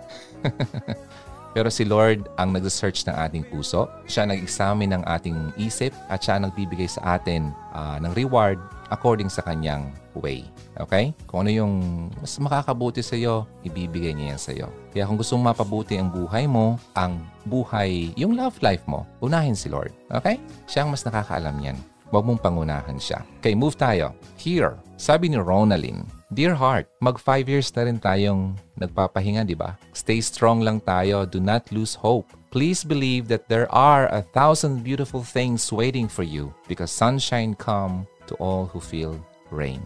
Pero 1.54 1.70
si 1.70 1.86
Lord 1.86 2.34
ang 2.42 2.50
nag-search 2.50 3.06
ng 3.06 3.14
ating 3.14 3.44
puso. 3.46 3.86
Siya 4.10 4.26
nag-examine 4.26 4.98
ng 4.98 5.04
ating 5.06 5.54
isip 5.62 5.94
at 6.10 6.26
siya 6.26 6.42
nagbibigay 6.42 6.90
sa 6.90 7.22
atin 7.22 7.54
uh, 7.78 8.02
ng 8.02 8.10
reward 8.18 8.58
according 8.90 9.32
sa 9.32 9.46
kanyang 9.46 9.92
way. 10.18 10.44
Okay? 10.80 11.14
Kung 11.30 11.46
ano 11.46 11.52
yung 11.54 11.74
mas 12.20 12.36
makakabuti 12.40 13.00
sa 13.00 13.16
iyo, 13.16 13.48
ibibigay 13.62 14.12
niya 14.12 14.36
yan 14.36 14.42
sa 14.42 14.52
iyo. 14.52 14.68
Kaya 14.92 15.08
kung 15.08 15.20
gusto 15.20 15.38
mong 15.38 15.56
mapabuti 15.56 15.96
ang 15.96 16.10
buhay 16.10 16.50
mo, 16.50 16.82
ang 16.98 17.22
buhay, 17.48 18.12
yung 18.20 18.36
love 18.36 18.58
life 18.60 18.84
mo, 18.90 19.08
unahin 19.24 19.56
si 19.56 19.70
Lord. 19.72 19.94
Okay? 20.10 20.42
Siya 20.66 20.84
ang 20.84 20.92
mas 20.92 21.06
nakakaalam 21.06 21.56
yan. 21.62 21.78
Huwag 22.14 22.30
mong 22.30 22.46
pangunahan 22.46 23.02
siya. 23.02 23.26
Okay, 23.42 23.58
move 23.58 23.74
tayo. 23.74 24.14
Here, 24.38 24.78
sabi 25.02 25.34
ni 25.34 25.42
Ronalyn, 25.42 26.06
Dear 26.34 26.58
heart, 26.58 26.90
mag 26.98 27.22
5 27.22 27.46
years 27.46 27.70
na 27.78 27.86
rin 27.86 28.02
tayong 28.02 28.58
nagpapahinga, 28.74 29.46
di 29.46 29.54
ba? 29.54 29.78
Stay 29.94 30.18
strong 30.18 30.66
lang 30.66 30.82
tayo. 30.82 31.30
Do 31.30 31.38
not 31.38 31.70
lose 31.70 31.94
hope. 31.94 32.26
Please 32.50 32.82
believe 32.82 33.30
that 33.30 33.46
there 33.50 33.70
are 33.70 34.10
a 34.10 34.26
thousand 34.34 34.82
beautiful 34.82 35.22
things 35.22 35.70
waiting 35.70 36.10
for 36.10 36.26
you 36.26 36.50
because 36.66 36.90
sunshine 36.90 37.54
come 37.54 38.10
to 38.34 38.36
all 38.42 38.66
who 38.66 38.82
feel 38.82 39.14
rain. 39.54 39.80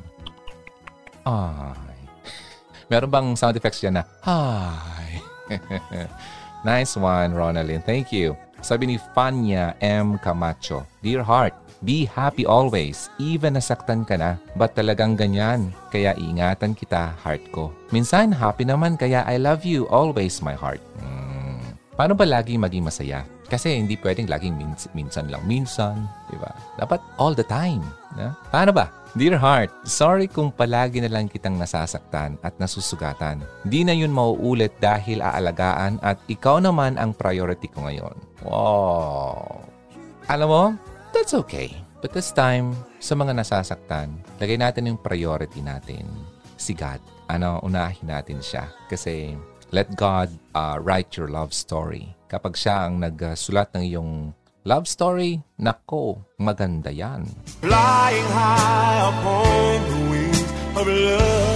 Ay. 1.28 1.76
Meron 2.88 3.12
bang 3.12 3.28
sound 3.36 3.60
effects 3.60 3.84
dyan 3.84 4.00
na, 4.00 4.04
Hi. 4.24 5.20
nice 6.64 6.96
one, 6.96 7.36
Ronaldin. 7.36 7.84
Thank 7.84 8.16
you. 8.16 8.40
Sabi 8.64 8.88
ni 8.88 8.98
Fanya 9.12 9.76
M. 9.84 10.16
Camacho, 10.24 10.88
Dear 11.04 11.22
heart, 11.22 11.68
Be 11.86 12.10
happy 12.10 12.42
always, 12.42 13.06
even 13.22 13.54
nasaktan 13.54 14.02
ka 14.02 14.18
na. 14.18 14.42
Ba't 14.58 14.74
talagang 14.74 15.14
ganyan? 15.14 15.70
Kaya 15.94 16.18
ingatan 16.18 16.74
kita, 16.74 17.14
heart 17.22 17.54
ko. 17.54 17.70
Minsan, 17.94 18.34
happy 18.34 18.66
naman 18.66 18.98
kaya 18.98 19.22
I 19.30 19.38
love 19.38 19.62
you 19.62 19.86
always, 19.94 20.42
my 20.42 20.58
heart. 20.58 20.82
Hmm. 20.98 21.78
Paano 21.94 22.18
ba 22.18 22.26
lagi 22.26 22.58
maging 22.58 22.82
masaya? 22.82 23.22
Kasi 23.48 23.80
hindi 23.80 23.96
pwedeng 24.00 24.28
laging 24.28 24.60
mins- 24.60 24.92
minsan 24.92 25.32
lang 25.32 25.44
minsan, 25.48 26.04
di 26.28 26.36
ba? 26.36 26.52
Dapat 26.76 27.00
all 27.16 27.32
the 27.32 27.48
time. 27.48 27.84
Na? 28.20 28.36
Paano 28.52 28.76
ba? 28.76 28.92
Dear 29.16 29.40
heart, 29.40 29.72
sorry 29.88 30.28
kung 30.28 30.52
palagi 30.52 31.00
na 31.02 31.10
lang 31.10 31.32
kitang 31.32 31.56
nasasaktan 31.56 32.38
at 32.44 32.54
nasusugatan. 32.60 33.42
Hindi 33.64 33.82
na 33.88 33.96
yun 33.96 34.14
mauulit 34.14 34.76
dahil 34.84 35.24
aalagaan 35.24 35.98
at 36.04 36.20
ikaw 36.28 36.60
naman 36.60 37.00
ang 37.00 37.16
priority 37.16 37.72
ko 37.72 37.88
ngayon. 37.88 38.14
Wow! 38.46 39.64
Alam 40.28 40.50
mo, 40.52 40.64
That's 41.18 41.34
okay. 41.34 41.74
But 41.98 42.14
this 42.14 42.30
time, 42.30 42.78
sa 43.02 43.18
mga 43.18 43.34
nasasaktan, 43.42 44.22
lagay 44.38 44.60
natin 44.60 44.86
yung 44.92 45.02
priority 45.02 45.66
natin, 45.66 46.06
si 46.60 46.78
God. 46.78 47.02
Ano, 47.26 47.58
unahin 47.66 48.06
natin 48.06 48.38
siya. 48.38 48.70
Kasi 48.86 49.34
let 49.72 49.96
God 49.96 50.32
uh, 50.56 50.80
write 50.80 51.18
your 51.18 51.28
love 51.28 51.52
story. 51.52 52.16
Kapag 52.28 52.56
siya 52.56 52.88
ang 52.88 53.00
nagsulat 53.04 53.72
ng 53.76 53.84
iyong 53.88 54.14
love 54.68 54.88
story, 54.88 55.40
nako, 55.60 56.24
maganda 56.40 56.92
yan. 56.92 57.28
Flying 57.64 58.30
high 58.32 59.00
upon 59.12 59.78
the 59.88 60.00
wings 60.12 60.52
of 60.76 60.86
love. 60.88 61.48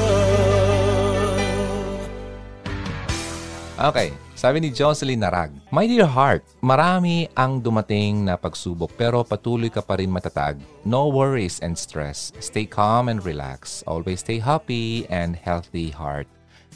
Okay, 3.81 4.13
sabi 4.37 4.61
ni 4.61 4.69
Jocelyn 4.69 5.25
Narag, 5.25 5.49
My 5.73 5.89
dear 5.89 6.05
heart, 6.05 6.45
marami 6.61 7.25
ang 7.33 7.57
dumating 7.57 8.29
na 8.29 8.37
pagsubok 8.37 8.93
pero 8.93 9.25
patuloy 9.25 9.73
ka 9.73 9.81
pa 9.81 9.97
rin 9.97 10.13
matatag. 10.13 10.61
No 10.85 11.09
worries 11.09 11.57
and 11.65 11.73
stress. 11.73 12.29
Stay 12.37 12.69
calm 12.69 13.09
and 13.09 13.25
relax. 13.25 13.81
Always 13.89 14.21
stay 14.21 14.37
happy 14.37 15.09
and 15.09 15.33
healthy 15.33 15.89
heart. 15.89 16.29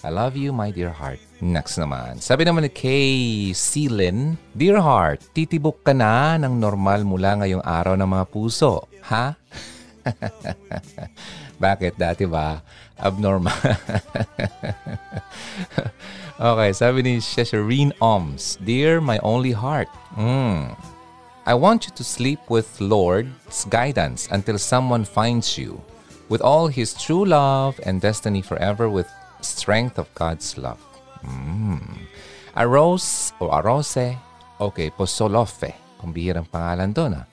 I 0.05 0.13
love 0.13 0.37
you, 0.37 0.53
my 0.53 0.69
dear 0.69 0.93
heart. 0.93 1.17
Next 1.41 1.81
naman. 1.81 2.21
Sabi 2.21 2.45
naman 2.45 2.61
ni 2.61 2.69
Kay 2.69 3.49
Sealin, 3.57 4.37
Dear 4.53 4.77
heart, 4.77 5.33
titibok 5.33 5.81
ka 5.81 5.97
na 5.97 6.37
ng 6.37 6.61
normal 6.61 7.01
mula 7.01 7.41
ngayong 7.41 7.65
araw 7.65 7.97
ng 7.97 8.05
mga 8.05 8.25
puso. 8.29 8.85
Ha? 9.09 9.33
Bakit 11.65 11.97
dati 11.97 12.29
ba? 12.29 12.61
Abnormal. 13.01 13.57
Okay, 16.35 16.75
sabi 16.75 16.99
ni 16.99 17.23
Cesarine 17.23 17.95
Oms, 18.03 18.59
Dear 18.59 18.99
my 18.99 19.15
only 19.23 19.55
heart, 19.55 19.87
mm, 20.19 20.67
I 21.47 21.55
want 21.55 21.87
you 21.87 21.95
to 21.95 22.03
sleep 22.03 22.43
with 22.51 22.67
Lord's 22.83 23.63
guidance 23.71 24.27
until 24.27 24.59
someone 24.59 25.07
finds 25.07 25.55
you, 25.55 25.79
with 26.27 26.43
all 26.43 26.67
His 26.67 26.91
true 26.91 27.23
love 27.23 27.79
and 27.87 28.03
destiny 28.03 28.43
forever 28.43 28.91
with 28.91 29.07
strength 29.45 30.01
of 30.01 30.09
God's 30.17 30.57
love. 30.57 30.81
Mm. 31.21 32.09
Arose 32.57 33.35
o 33.37 33.53
Arose, 33.53 34.17
okay, 34.57 34.89
Posolofe, 34.89 35.75
pambihirang 36.01 36.49
pangalan 36.49 36.89
doon 36.89 37.21
ah. 37.21 37.25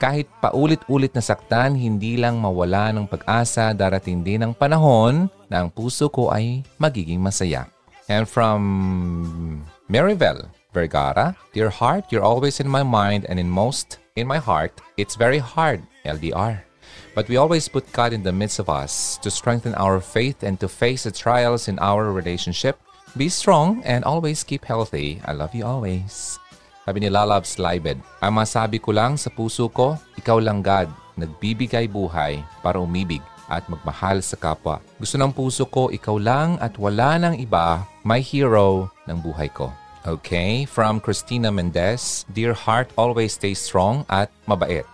Kahit 0.00 0.32
paulit-ulit 0.40 1.12
na 1.12 1.20
saktan, 1.20 1.76
hindi 1.76 2.16
lang 2.16 2.40
mawala 2.40 2.88
ng 2.88 3.04
pag-asa, 3.04 3.76
darating 3.76 4.24
din 4.24 4.40
ang 4.40 4.56
panahon 4.56 5.28
na 5.52 5.60
ang 5.60 5.68
puso 5.68 6.08
ko 6.08 6.32
ay 6.32 6.64
magiging 6.80 7.20
masaya. 7.20 7.68
And 8.08 8.24
from 8.24 9.60
Maryville, 9.92 10.48
Vergara, 10.72 11.36
Dear 11.52 11.68
heart, 11.68 12.08
you're 12.08 12.24
always 12.24 12.64
in 12.64 12.70
my 12.70 12.80
mind 12.80 13.26
and 13.28 13.36
in 13.36 13.50
most 13.50 14.00
in 14.16 14.26
my 14.26 14.38
heart. 14.38 14.72
It's 14.96 15.20
very 15.20 15.38
hard, 15.38 15.82
LDR. 16.06 16.69
But 17.14 17.28
we 17.28 17.36
always 17.36 17.66
put 17.66 17.90
God 17.92 18.12
in 18.12 18.22
the 18.22 18.32
midst 18.32 18.58
of 18.58 18.70
us 18.70 19.18
to 19.22 19.30
strengthen 19.30 19.74
our 19.74 19.98
faith 20.00 20.42
and 20.42 20.60
to 20.60 20.68
face 20.68 21.04
the 21.04 21.10
trials 21.10 21.66
in 21.66 21.78
our 21.78 22.12
relationship. 22.12 22.78
Be 23.18 23.28
strong 23.28 23.82
and 23.82 24.06
always 24.06 24.46
keep 24.46 24.64
healthy. 24.64 25.18
I 25.26 25.34
love 25.34 25.54
you 25.54 25.66
always. 25.66 26.38
Sabi 26.86 27.02
ni 27.02 27.10
Lalabs 27.10 27.58
Libed, 27.58 27.98
ang 28.22 28.32
masabi 28.38 28.78
ko 28.78 28.94
lang 28.94 29.18
sa 29.18 29.30
puso 29.30 29.66
ko, 29.70 29.98
ikaw 30.18 30.38
lang 30.38 30.62
God, 30.62 30.90
nagbibigay 31.18 31.90
buhay 31.90 32.40
para 32.62 32.78
umibig 32.78 33.20
at 33.50 33.66
magmahal 33.66 34.22
sa 34.22 34.38
kapwa. 34.38 34.78
Gusto 34.96 35.18
ng 35.18 35.34
puso 35.34 35.66
ko, 35.66 35.90
ikaw 35.90 36.16
lang 36.16 36.56
at 36.62 36.78
wala 36.78 37.18
nang 37.18 37.34
iba, 37.36 37.82
my 38.06 38.22
hero 38.22 38.88
ng 39.10 39.18
buhay 39.18 39.50
ko. 39.50 39.74
Okay, 40.08 40.64
from 40.64 40.96
Christina 40.96 41.52
Mendez, 41.52 42.24
Dear 42.32 42.56
heart, 42.56 42.88
always 42.96 43.36
stay 43.36 43.52
strong 43.52 44.08
at 44.08 44.32
mabait. 44.48 44.86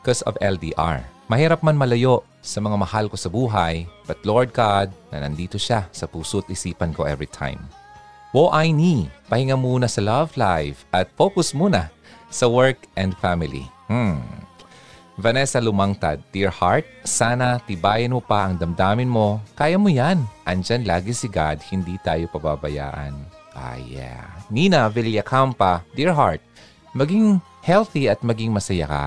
Because 0.00 0.24
of 0.24 0.38
LDR. 0.40 1.15
Mahirap 1.26 1.66
man 1.66 1.74
malayo 1.74 2.22
sa 2.38 2.62
mga 2.62 2.78
mahal 2.78 3.10
ko 3.10 3.18
sa 3.18 3.26
buhay, 3.26 3.82
but 4.06 4.22
Lord 4.22 4.54
God, 4.54 4.94
na 5.10 5.26
nandito 5.26 5.58
siya 5.58 5.90
sa 5.90 6.06
puso 6.06 6.38
at 6.38 6.46
isipan 6.46 6.94
ko 6.94 7.02
every 7.02 7.26
time. 7.26 7.58
Wo 8.30 8.46
I 8.54 8.70
ni, 8.70 9.10
pahinga 9.26 9.58
muna 9.58 9.90
sa 9.90 9.98
love 10.06 10.38
life 10.38 10.86
at 10.94 11.10
focus 11.18 11.50
muna 11.50 11.90
sa 12.30 12.46
work 12.46 12.86
and 12.94 13.10
family. 13.18 13.66
Hmm. 13.90 14.22
Vanessa 15.18 15.58
Lumangtad, 15.58 16.22
Dear 16.30 16.52
Heart, 16.52 16.86
sana 17.02 17.58
tibayan 17.64 18.14
mo 18.14 18.22
pa 18.22 18.46
ang 18.46 18.54
damdamin 18.54 19.10
mo. 19.10 19.42
Kaya 19.58 19.80
mo 19.80 19.90
yan. 19.90 20.22
Andyan 20.46 20.86
lagi 20.86 21.10
si 21.10 21.26
God, 21.26 21.58
hindi 21.72 21.98
tayo 22.06 22.30
pababayaan. 22.30 23.16
Ah, 23.56 23.80
yeah. 23.80 24.30
Nina 24.52 24.86
Villacampa, 24.92 25.82
Dear 25.96 26.12
Heart, 26.14 26.44
maging 26.94 27.40
healthy 27.64 28.06
at 28.06 28.20
maging 28.20 28.52
masaya 28.52 28.86
ka. 28.86 29.06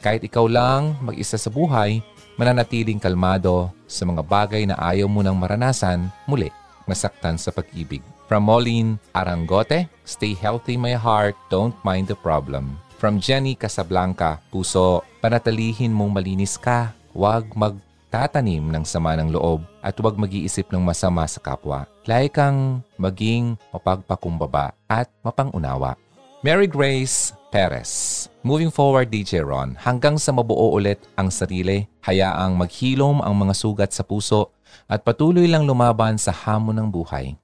Kahit 0.00 0.24
ikaw 0.24 0.44
lang, 0.48 0.96
mag-isa 1.00 1.36
sa 1.36 1.48
buhay, 1.48 2.04
mananatiling 2.34 2.98
kalmado 2.98 3.70
sa 3.86 4.02
mga 4.02 4.22
bagay 4.26 4.62
na 4.66 4.74
ayaw 4.78 5.06
mo 5.06 5.22
nang 5.22 5.38
maranasan, 5.38 6.10
muli, 6.26 6.50
masaktan 6.84 7.38
sa 7.38 7.54
pag-ibig. 7.54 8.02
From 8.24 8.48
Moline 8.48 8.96
Arangote, 9.12 9.84
stay 10.08 10.32
healthy 10.32 10.80
my 10.80 10.96
heart, 10.96 11.36
don't 11.52 11.76
mind 11.84 12.08
the 12.08 12.16
problem. 12.16 12.80
From 12.96 13.20
Jenny 13.20 13.52
Casablanca, 13.52 14.40
Puso, 14.48 15.04
panatalihin 15.20 15.92
mong 15.92 16.16
malinis 16.16 16.56
ka. 16.56 16.96
Huwag 17.12 17.52
magtatanim 17.52 18.64
ng 18.72 18.84
sama 18.88 19.12
ng 19.20 19.28
loob 19.28 19.60
at 19.84 19.92
huwag 20.00 20.16
mag-iisip 20.16 20.72
ng 20.72 20.80
masama 20.80 21.28
sa 21.28 21.36
kapwa. 21.36 21.84
Lagi 22.08 22.32
kang 22.32 22.80
maging 22.96 23.60
mapagpakumbaba 23.76 24.72
at 24.88 25.12
mapangunawa. 25.20 26.00
Mary 26.40 26.64
Grace 26.68 27.36
Perez. 27.54 28.26
Moving 28.42 28.74
forward, 28.74 29.14
DJ 29.14 29.46
Ron, 29.46 29.78
hanggang 29.78 30.18
sa 30.18 30.34
mabuo 30.34 30.74
ulit 30.74 30.98
ang 31.14 31.30
sarili, 31.30 31.86
hayaang 32.02 32.58
maghilom 32.58 33.22
ang 33.22 33.30
mga 33.30 33.54
sugat 33.54 33.94
sa 33.94 34.02
puso 34.02 34.50
at 34.90 35.06
patuloy 35.06 35.46
lang 35.46 35.62
lumaban 35.62 36.18
sa 36.18 36.34
hamon 36.34 36.82
ng 36.82 36.90
buhay. 36.90 37.38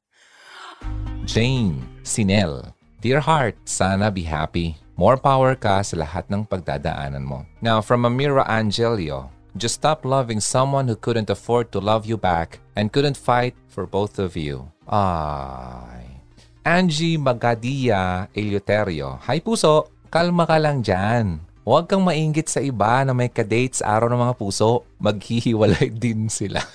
Jane 1.23 1.79
Sinel. 2.03 2.75
Dear 2.99 3.23
heart, 3.23 3.55
sana 3.63 4.11
be 4.11 4.27
happy. 4.27 4.75
More 4.99 5.15
power 5.15 5.55
ka 5.55 5.79
sa 5.87 5.95
lahat 5.95 6.27
ng 6.27 6.43
pagdadaanan 6.43 7.23
mo. 7.23 7.47
Now, 7.63 7.79
from 7.79 8.03
Amira 8.03 8.43
Angelio, 8.51 9.31
just 9.55 9.79
stop 9.79 10.03
loving 10.03 10.43
someone 10.43 10.91
who 10.91 10.99
couldn't 10.99 11.31
afford 11.31 11.71
to 11.71 11.79
love 11.79 12.03
you 12.03 12.19
back 12.19 12.59
and 12.75 12.91
couldn't 12.91 13.15
fight 13.15 13.55
for 13.71 13.87
both 13.87 14.19
of 14.19 14.35
you. 14.35 14.75
Ay. 14.91 16.19
Angie 16.67 17.17
Magadia 17.17 18.29
Eleuterio. 18.37 19.17
Hi 19.25 19.41
puso, 19.41 20.00
kalma 20.11 20.45
ka 20.45 20.59
lang 20.59 20.83
dyan. 20.83 21.39
Huwag 21.63 21.87
kang 21.87 22.03
mainggit 22.03 22.51
sa 22.51 22.59
iba 22.59 23.07
na 23.07 23.15
may 23.15 23.31
ka-dates 23.31 23.79
araw 23.79 24.11
ng 24.11 24.23
mga 24.27 24.35
puso. 24.35 24.83
Maghihiwalay 24.99 25.95
din 26.03 26.27
sila. 26.27 26.59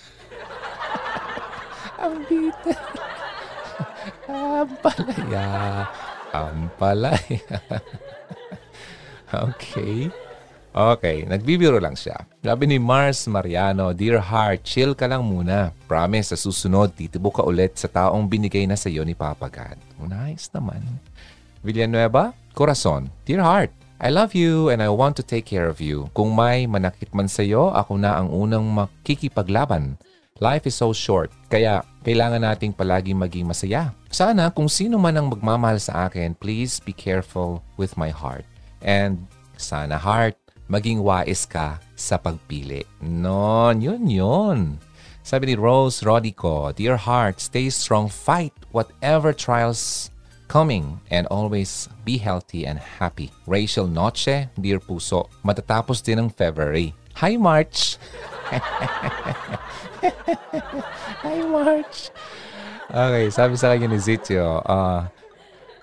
Ang 2.04 2.24
bitter. 2.32 2.80
Ang 4.32 4.72
palaya. 4.80 5.48
Ang 6.32 6.60
palaya. 6.80 7.60
okay. 9.52 10.08
Okay, 10.76 11.24
nagbibiro 11.24 11.80
lang 11.80 11.96
siya. 11.96 12.28
Sabi 12.44 12.68
ni 12.68 12.78
Mars 12.80 13.32
Mariano, 13.32 13.96
Dear 13.96 14.20
heart, 14.20 14.68
chill 14.68 14.92
ka 14.92 15.08
lang 15.08 15.24
muna. 15.24 15.72
Promise, 15.88 16.36
sa 16.36 16.38
susunod, 16.40 16.92
titibo 16.92 17.32
ka 17.32 17.48
ulit 17.48 17.80
sa 17.80 17.88
taong 17.88 18.28
binigay 18.28 18.68
na 18.68 18.76
sa 18.76 18.92
iyo 18.92 19.08
ni 19.08 19.16
Papa 19.16 19.48
God. 19.48 19.80
Nice 20.04 20.52
naman. 20.52 20.84
Villanueva, 21.66 22.38
Corazon, 22.54 23.10
Dear 23.26 23.42
heart, 23.42 23.74
I 23.98 24.14
love 24.14 24.38
you 24.38 24.70
and 24.70 24.86
I 24.86 24.94
want 24.94 25.18
to 25.18 25.26
take 25.26 25.50
care 25.50 25.66
of 25.66 25.82
you. 25.82 26.14
Kung 26.14 26.38
may 26.38 26.70
manakit 26.70 27.10
man 27.18 27.26
sa'yo, 27.26 27.74
ako 27.74 27.98
na 27.98 28.22
ang 28.22 28.30
unang 28.30 28.70
makikipaglaban. 28.70 29.98
Life 30.44 30.70
is 30.70 30.78
so 30.78 30.94
short, 30.94 31.34
kaya 31.48 31.82
kailangan 32.06 32.44
nating 32.44 32.76
palagi 32.76 33.18
maging 33.18 33.50
masaya. 33.50 33.96
Sana 34.14 34.52
kung 34.54 34.70
sino 34.70 35.02
man 35.02 35.18
ang 35.18 35.32
magmamahal 35.34 35.82
sa 35.82 36.06
akin, 36.06 36.38
please 36.38 36.78
be 36.78 36.94
careful 36.94 37.66
with 37.82 37.98
my 37.98 38.14
heart. 38.14 38.46
And 38.84 39.26
sana 39.58 39.98
heart, 39.98 40.38
maging 40.70 41.02
wais 41.02 41.48
ka 41.48 41.80
sa 41.96 42.20
pagpili. 42.20 42.86
Non, 43.02 43.80
yun 43.80 44.06
yun. 44.06 44.60
Sabi 45.26 45.50
ni 45.50 45.56
Rose 45.58 46.06
Rodico, 46.06 46.70
Dear 46.76 47.00
heart, 47.00 47.42
stay 47.42 47.72
strong, 47.74 48.12
fight 48.12 48.54
whatever 48.70 49.34
trials 49.34 50.14
coming 50.48 51.02
and 51.12 51.28
always 51.28 51.90
be 52.06 52.18
healthy 52.18 52.66
and 52.66 52.80
happy. 52.80 53.32
Rachel 53.46 53.88
Noche, 53.90 54.50
Dear 54.58 54.80
Puso, 54.80 55.30
matatapos 55.42 56.02
din 56.02 56.22
ng 56.22 56.30
February. 56.32 56.94
Hi 57.20 57.40
March! 57.40 57.98
Hi 61.26 61.40
March! 61.48 62.12
Okay, 62.86 63.26
sabi 63.34 63.58
sa 63.58 63.74
kanya 63.74 63.90
ni 63.90 63.98
Zitio, 63.98 64.62
uh, 64.62 65.10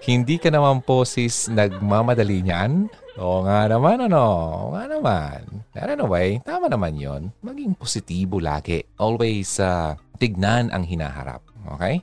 hindi 0.03 0.39
ka 0.39 0.51
naman 0.51 0.83
po 0.83 1.03
sis 1.07 1.51
nagmamadali 1.51 2.43
niyan? 2.43 2.91
Oo 3.21 3.45
nga 3.45 3.69
naman, 3.69 4.09
ano? 4.09 4.25
Oo 4.25 4.69
nga 4.75 4.89
naman. 4.89 5.63
Ano 5.77 6.09
way, 6.09 6.41
tama 6.41 6.67
naman 6.73 6.97
yon. 6.97 7.29
Maging 7.45 7.77
positibo 7.77 8.41
lagi. 8.41 8.81
Always 8.97 9.61
uh, 9.61 9.95
tignan 10.17 10.73
ang 10.73 10.89
hinaharap. 10.89 11.45
Okay? 11.77 12.01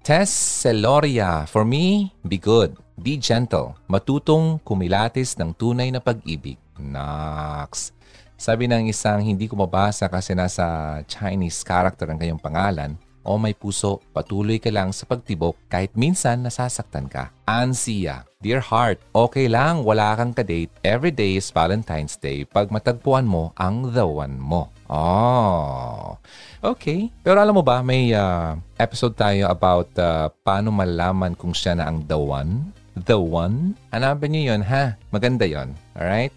Tess 0.00 0.32
Celoria, 0.64 1.44
for 1.44 1.60
me, 1.60 2.08
be 2.24 2.40
good. 2.40 2.72
Be 2.96 3.20
gentle. 3.20 3.76
Matutong 3.84 4.56
kumilatis 4.64 5.36
ng 5.36 5.52
tunay 5.52 5.92
na 5.92 6.00
pag-ibig. 6.00 6.56
Nax. 6.80 7.92
Sabi 8.40 8.64
ng 8.64 8.88
isang 8.88 9.20
hindi 9.20 9.44
ko 9.44 9.60
mabasa 9.60 10.08
kasi 10.08 10.32
nasa 10.32 10.96
Chinese 11.04 11.60
character 11.60 12.08
ang 12.08 12.16
kanyang 12.16 12.40
pangalan, 12.40 12.96
o 13.20 13.36
may 13.36 13.52
puso, 13.52 14.00
patuloy 14.16 14.56
ka 14.56 14.72
lang 14.72 14.88
sa 14.96 15.04
pagtibok 15.04 15.60
kahit 15.68 15.92
minsan 15.92 16.48
nasasaktan 16.48 17.04
ka. 17.04 17.28
Ansia, 17.44 18.24
Dear 18.40 18.64
heart, 18.64 19.04
okay 19.12 19.52
lang 19.52 19.84
wala 19.84 20.16
kang 20.16 20.32
kadate. 20.32 20.72
Every 20.80 21.12
day 21.12 21.36
is 21.36 21.52
Valentine's 21.52 22.16
Day 22.16 22.48
pag 22.48 22.72
matagpuan 22.72 23.28
mo 23.28 23.52
ang 23.60 23.92
the 23.92 24.08
one 24.08 24.40
mo. 24.40 24.72
Oh, 24.90 26.18
okay. 26.66 27.14
Pero 27.22 27.38
alam 27.38 27.54
mo 27.54 27.62
ba, 27.62 27.78
may 27.78 28.10
uh, 28.10 28.58
episode 28.74 29.14
tayo 29.14 29.46
about 29.46 29.86
uh, 29.94 30.34
paano 30.42 30.74
malaman 30.74 31.38
kung 31.38 31.54
siya 31.54 31.78
na 31.78 31.86
ang 31.86 32.02
the 32.10 32.18
one? 32.18 32.74
The 32.98 33.14
one? 33.14 33.78
Hanapin 33.94 34.34
niyo 34.34 34.50
yun, 34.50 34.66
ha? 34.66 34.98
Maganda 35.14 35.46
yon. 35.46 35.78
Alright? 35.94 36.34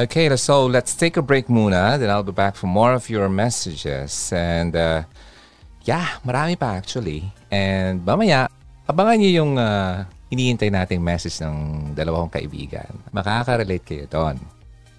Okay, 0.00 0.32
so 0.40 0.64
let's 0.64 0.96
take 0.96 1.20
a 1.20 1.24
break 1.24 1.52
muna. 1.52 2.00
Then 2.00 2.08
I'll 2.08 2.24
be 2.24 2.32
back 2.32 2.56
for 2.56 2.72
more 2.72 2.96
of 2.96 3.12
your 3.12 3.28
messages. 3.28 4.32
And 4.32 4.72
uh, 4.72 5.04
yeah, 5.84 6.16
marami 6.24 6.56
pa 6.56 6.80
actually. 6.80 7.28
And 7.52 8.00
mamaya, 8.00 8.48
abangan 8.88 9.20
niyo 9.20 9.44
yung 9.44 9.60
uh, 9.60 10.08
iniintay 10.32 10.72
nating 10.72 11.04
message 11.04 11.36
ng 11.44 11.92
dalawang 11.92 12.32
kaibigan. 12.32 12.88
Makaka-relate 13.12 13.84
kayo 13.84 14.06
doon. 14.08 14.40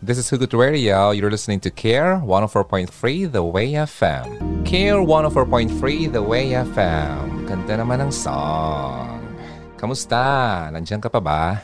This 0.02 0.18
is 0.18 0.26
Hugot 0.34 0.50
Radio. 0.58 1.14
You're 1.14 1.30
listening 1.30 1.62
to 1.62 1.70
Care 1.70 2.18
104.3 2.26 2.90
The 3.30 3.46
Way 3.46 3.78
FM. 3.86 4.66
Care 4.66 4.98
104.3 4.98 6.10
The 6.10 6.18
Way 6.18 6.58
FM. 6.58 7.46
Ganda 7.46 7.78
naman 7.78 8.02
ng 8.02 8.10
song. 8.10 9.22
Kamusta? 9.78 10.18
Nandiyan 10.74 11.06
ka 11.06 11.06
pa 11.06 11.22
ba? 11.22 11.62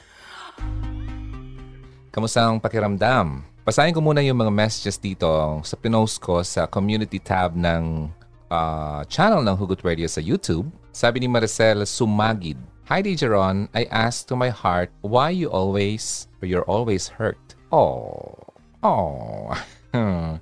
Kamusta 2.14 2.46
ang 2.46 2.62
pakiramdam? 2.62 3.42
Basahin 3.66 3.98
ko 3.98 4.06
muna 4.06 4.22
yung 4.22 4.38
mga 4.38 4.54
messages 4.54 5.02
dito 5.02 5.26
sa 5.66 5.74
pinost 5.74 6.22
ko 6.22 6.46
sa 6.46 6.70
community 6.70 7.18
tab 7.18 7.58
ng 7.58 8.06
uh, 8.54 9.02
channel 9.10 9.42
ng 9.42 9.58
Hugot 9.58 9.82
Radio 9.82 10.06
sa 10.06 10.22
YouTube. 10.22 10.70
Sabi 10.94 11.26
ni 11.26 11.28
Maricel 11.28 11.90
Sumagid, 11.90 12.62
Hi 12.86 13.02
DJ 13.02 13.34
Ron, 13.34 13.66
I 13.74 13.90
ask 13.90 14.30
to 14.30 14.38
my 14.38 14.54
heart 14.54 14.94
why 15.02 15.34
you 15.34 15.50
always 15.50 16.30
or 16.38 16.46
you're 16.46 16.70
always 16.70 17.18
hurt. 17.18 17.47
Oh. 17.68 18.32
Oh. 18.80 19.52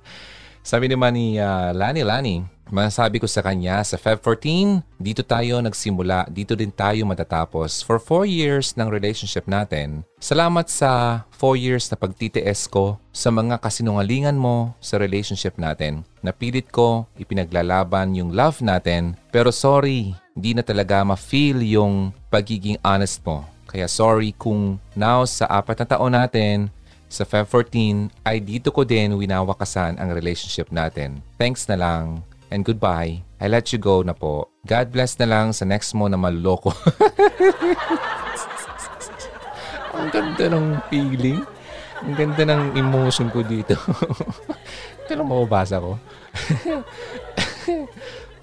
Sabi 0.66 0.86
naman 0.90 1.14
ni 1.14 1.38
uh, 1.38 1.70
Lani 1.74 2.02
Lani, 2.02 2.36
masasabi 2.70 3.22
ko 3.22 3.30
sa 3.30 3.42
kanya 3.42 3.78
sa 3.86 3.94
Feb 3.94 4.18
14, 4.18 4.82
dito 4.98 5.22
tayo 5.22 5.62
nagsimula, 5.62 6.26
dito 6.26 6.58
din 6.58 6.74
tayo 6.74 7.06
matatapos. 7.06 7.86
For 7.86 8.02
4 8.02 8.26
years 8.26 8.74
ng 8.74 8.90
relationship 8.90 9.46
natin, 9.46 10.02
salamat 10.18 10.66
sa 10.66 11.22
4 11.38 11.54
years 11.58 11.86
na 11.90 11.98
pagtitiis 11.98 12.66
ko 12.66 12.98
sa 13.14 13.30
mga 13.30 13.62
kasinungalingan 13.62 14.34
mo 14.34 14.74
sa 14.82 14.98
relationship 14.98 15.54
natin. 15.54 16.02
Napilit 16.22 16.70
ko, 16.74 17.06
ipinaglalaban 17.14 18.18
yung 18.18 18.34
love 18.34 18.58
natin, 18.62 19.14
pero 19.30 19.54
sorry, 19.54 20.18
hindi 20.34 20.54
na 20.54 20.66
talaga 20.66 21.06
ma-feel 21.06 21.62
yung 21.62 22.10
pagiging 22.30 22.78
honest 22.82 23.22
mo. 23.22 23.46
Kaya 23.66 23.90
sorry 23.90 24.34
kung 24.34 24.78
now 24.94 25.26
sa 25.26 25.46
apat 25.50 25.82
na 25.82 25.86
taon 25.86 26.14
natin, 26.14 26.70
sa 27.06 27.22
Feb 27.22 27.46
14, 27.46 28.10
ay 28.26 28.42
dito 28.42 28.74
ko 28.74 28.82
din 28.82 29.14
winawakasan 29.14 29.94
ang 29.96 30.10
relationship 30.10 30.74
natin. 30.74 31.22
Thanks 31.38 31.70
na 31.70 31.78
lang 31.78 32.26
and 32.50 32.66
goodbye. 32.66 33.22
I 33.38 33.46
let 33.46 33.70
you 33.70 33.78
go 33.78 34.02
na 34.02 34.16
po. 34.16 34.50
God 34.66 34.90
bless 34.90 35.14
na 35.20 35.28
lang 35.28 35.52
sa 35.52 35.68
next 35.68 35.94
mo 35.94 36.08
na 36.08 36.18
maloko. 36.18 36.72
ang 39.96 40.08
ganda 40.10 40.44
ng 40.50 40.66
feeling. 40.88 41.40
Ang 42.04 42.14
ganda 42.16 42.42
ng 42.44 42.62
emotion 42.76 43.28
ko 43.32 43.40
dito. 43.44 43.76
Pero 45.08 45.22
mababasa 45.22 45.80
ko. 45.80 45.96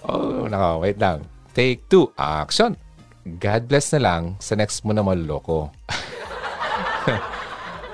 oh, 0.10 0.48
naka, 0.48 0.70
wait 0.80 0.98
lang. 0.98 1.20
Take 1.54 1.86
two, 1.86 2.10
action! 2.18 2.74
God 3.24 3.70
bless 3.70 3.94
na 3.96 4.02
lang 4.02 4.36
sa 4.42 4.58
next 4.58 4.84
mo 4.84 4.92
na 4.92 5.06
maloko. 5.06 5.70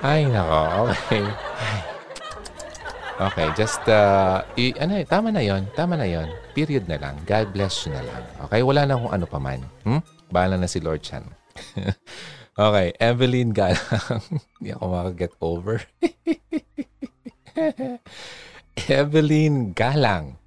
Ay, 0.00 0.24
nako. 0.24 0.88
Okay. 0.88 1.24
Okay, 3.20 3.46
just, 3.52 3.84
uh, 3.84 4.40
i- 4.56 4.72
ano 4.80 4.96
eh, 4.96 5.04
tama 5.04 5.28
na 5.28 5.44
yon 5.44 5.68
Tama 5.76 5.92
na 5.92 6.08
yon 6.08 6.24
Period 6.56 6.88
na 6.88 6.96
lang. 6.96 7.20
God 7.28 7.52
bless 7.52 7.84
you 7.84 7.92
na 7.92 8.00
lang. 8.00 8.24
Okay, 8.48 8.64
wala 8.64 8.88
na 8.88 8.96
kung 8.96 9.12
ano 9.12 9.28
pa 9.28 9.36
man. 9.36 9.60
Hmm? 9.84 10.00
Bahala 10.32 10.56
na 10.56 10.64
si 10.64 10.80
Lord 10.80 11.04
Chan. 11.04 11.20
okay, 12.56 12.96
Evelyn 12.96 13.52
Galang. 13.52 14.24
Hindi 14.56 14.72
ako 14.72 14.84
makaget 14.88 15.32
over. 15.44 15.84
Evelyn 18.88 19.76
Galang. 19.76 20.40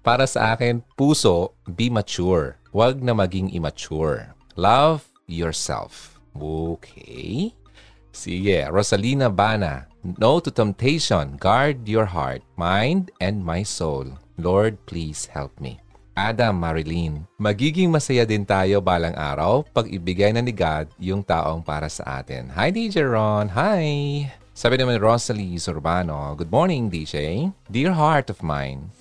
Para 0.00 0.24
sa 0.30 0.54
akin, 0.54 0.86
puso, 0.94 1.58
be 1.66 1.90
mature. 1.90 2.62
Huwag 2.70 3.02
na 3.02 3.10
maging 3.10 3.50
immature. 3.50 4.38
Love 4.54 5.02
yourself. 5.26 6.22
Okay? 6.30 7.58
Sige, 8.10 8.66
Rosalina 8.68 9.30
Bana. 9.30 9.86
No 10.18 10.40
to 10.40 10.50
temptation. 10.50 11.36
Guard 11.38 11.86
your 11.86 12.06
heart, 12.06 12.42
mind, 12.56 13.10
and 13.20 13.44
my 13.44 13.62
soul. 13.62 14.06
Lord, 14.40 14.80
please 14.86 15.30
help 15.30 15.54
me. 15.60 15.78
Adam 16.18 16.58
Marilyn, 16.58 17.24
magiging 17.40 17.88
masaya 17.88 18.26
din 18.28 18.44
tayo 18.44 18.82
balang 18.82 19.16
araw 19.16 19.64
pag 19.72 19.88
ibigay 19.88 20.34
na 20.34 20.42
ni 20.42 20.52
God 20.52 20.90
yung 21.00 21.24
taong 21.24 21.64
para 21.64 21.88
sa 21.88 22.20
atin. 22.20 22.50
Hi, 22.52 22.68
DJ 22.68 23.06
Ron. 23.06 23.48
Hi! 23.56 24.26
Sabi 24.52 24.76
naman 24.76 25.00
Rosalie 25.00 25.56
Zurbano, 25.56 26.36
Good 26.36 26.52
morning, 26.52 26.92
DJ. 26.92 27.48
Dear 27.70 27.96
heart 27.96 28.28
of 28.28 28.44
mine, 28.44 28.92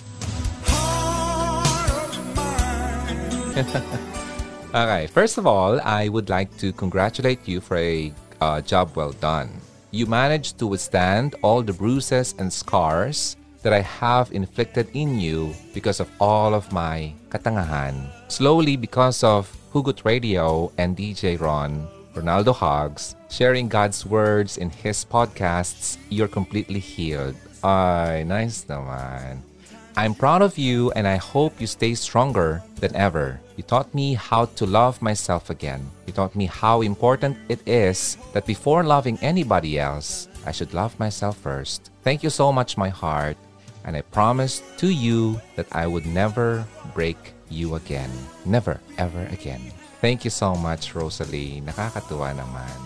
okay, 4.71 5.07
first 5.11 5.37
of 5.37 5.43
all, 5.43 5.81
I 5.83 6.07
would 6.07 6.29
like 6.29 6.55
to 6.63 6.71
congratulate 6.71 7.43
you 7.47 7.59
for 7.59 7.75
a 7.75 8.13
uh, 8.41 8.62
job 8.62 8.95
well 8.95 9.12
done. 9.12 9.49
You 9.91 10.06
managed 10.06 10.60
to 10.60 10.67
withstand 10.67 11.36
all 11.41 11.62
the 11.62 11.73
bruises 11.73 12.36
and 12.38 12.52
scars 12.52 13.38
that 13.63 13.73
I 13.73 13.82
have 13.82 14.32
inflicted 14.32 14.88
in 14.93 15.19
you 15.19 15.54
because 15.73 15.99
of 15.99 16.10
all 16.19 16.54
of 16.54 16.71
my 16.71 17.13
katangahan. 17.30 18.08
Slowly, 18.30 18.78
because 18.78 19.23
of 19.23 19.52
Hugot 19.73 20.06
Radio 20.06 20.71
and 20.78 20.95
DJ 20.95 21.39
Ron, 21.39 21.88
Ronaldo 22.13 22.56
Hogs, 22.56 23.15
sharing 23.30 23.67
God's 23.67 24.06
words 24.06 24.58
in 24.58 24.69
his 24.69 25.04
podcasts, 25.04 25.97
you're 26.10 26.32
completely 26.32 26.80
healed. 26.80 27.36
Ay, 27.63 28.23
nice 28.25 28.63
naman. 28.63 29.48
I'm 29.97 30.13
proud 30.13 30.41
of 30.41 30.58
you 30.58 30.91
and 30.91 31.08
I 31.08 31.17
hope 31.17 31.60
you 31.60 31.67
stay 31.67 31.93
stronger 31.93 32.62
than 32.78 32.95
ever. 32.95 33.39
You 33.58 33.63
taught 33.63 33.93
me 33.93 34.13
how 34.13 34.45
to 34.56 34.65
love 34.65 35.02
myself 35.02 35.49
again. 35.49 35.84
You 36.06 36.13
taught 36.13 36.36
me 36.36 36.45
how 36.45 36.82
important 36.82 37.38
it 37.49 37.60
is 37.67 38.17
that 38.34 38.45
before 38.45 38.84
loving 38.84 39.19
anybody 39.21 39.80
else, 39.80 40.30
I 40.45 40.52
should 40.52 40.73
love 40.73 40.97
myself 40.99 41.38
first. 41.38 41.91
Thank 42.04 42.23
you 42.23 42.30
so 42.30 42.52
much, 42.52 42.78
my 42.78 42.89
heart. 42.89 43.38
And 43.84 43.97
I 43.97 44.02
promise 44.02 44.62
to 44.78 44.88
you 44.88 45.41
that 45.56 45.67
I 45.71 45.88
would 45.88 46.06
never 46.06 46.65
break 46.93 47.17
you 47.49 47.75
again. 47.75 48.12
Never, 48.45 48.80
ever 48.97 49.28
again. 49.32 49.62
Thank 49.99 50.23
you 50.23 50.32
so 50.32 50.56
much, 50.56 50.95
Rosalie. 50.95 51.60
Nakakatuwa 51.65 52.32
naman. 52.32 52.80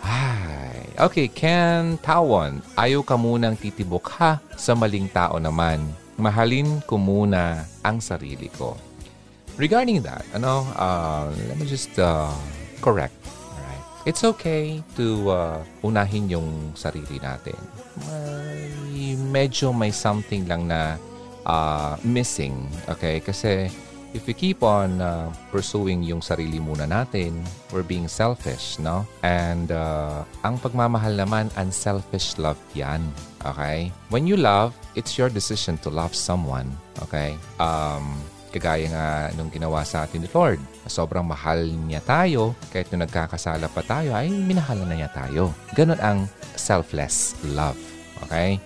Ay, 0.00 0.80
okay, 0.96 1.28
Ken 1.28 2.00
Tawon, 2.00 2.64
ayaw 2.72 3.04
ka 3.04 3.20
munang 3.20 3.52
titibok 3.52 4.08
ha 4.16 4.40
sa 4.56 4.72
maling 4.72 5.12
tao 5.12 5.36
naman. 5.36 5.84
Mahalin 6.20 6.84
ko 6.84 7.00
muna 7.00 7.64
ang 7.82 7.98
sarili 7.98 8.52
ko. 8.52 8.76
Regarding 9.58 10.04
that, 10.04 10.24
ano, 10.36 10.68
uh, 10.76 11.32
let 11.48 11.56
me 11.58 11.66
just 11.66 11.96
uh, 11.98 12.30
correct. 12.84 13.16
Alright. 13.26 13.84
It's 14.06 14.22
okay 14.24 14.80
to 14.96 15.06
uh, 15.32 15.58
unahin 15.82 16.30
yung 16.30 16.76
sarili 16.76 17.20
natin. 17.20 17.58
May, 18.06 19.16
medyo 19.16 19.72
may 19.74 19.90
something 19.90 20.44
lang 20.48 20.68
na 20.68 20.96
uh, 21.44 21.96
missing. 22.04 22.68
Okay? 22.88 23.20
Kasi 23.20 23.68
if 24.14 24.26
we 24.26 24.34
keep 24.34 24.62
on 24.62 24.98
uh, 25.00 25.30
pursuing 25.50 26.02
yung 26.02 26.20
sarili 26.22 26.58
muna 26.58 26.86
natin, 26.86 27.44
we're 27.70 27.86
being 27.86 28.08
selfish, 28.08 28.78
no? 28.82 29.06
And 29.22 29.70
uh, 29.70 30.26
ang 30.42 30.58
pagmamahal 30.58 31.14
naman, 31.14 31.50
unselfish 31.54 32.38
love 32.38 32.58
yan. 32.74 33.02
Okay? 33.44 33.92
When 34.12 34.26
you 34.26 34.36
love, 34.36 34.76
it's 34.94 35.16
your 35.16 35.28
decision 35.32 35.78
to 35.86 35.88
love 35.88 36.12
someone. 36.12 36.68
Okay? 37.08 37.36
Um, 37.56 38.20
kagaya 38.50 38.90
nga 38.90 39.06
nung 39.38 39.48
ginawa 39.48 39.86
sa 39.86 40.04
atin 40.04 40.26
ni 40.26 40.30
Lord. 40.34 40.58
Sobrang 40.90 41.22
mahal 41.22 41.70
niya 41.86 42.02
tayo, 42.02 42.58
kahit 42.74 42.90
nung 42.90 43.06
nagkakasala 43.06 43.70
pa 43.70 43.82
tayo, 43.86 44.12
ay 44.12 44.28
minahal 44.28 44.82
na 44.82 44.98
niya 44.98 45.10
tayo. 45.14 45.54
Ganon 45.78 46.02
ang 46.02 46.26
selfless 46.58 47.38
love. 47.54 47.78
Okay? 48.26 48.58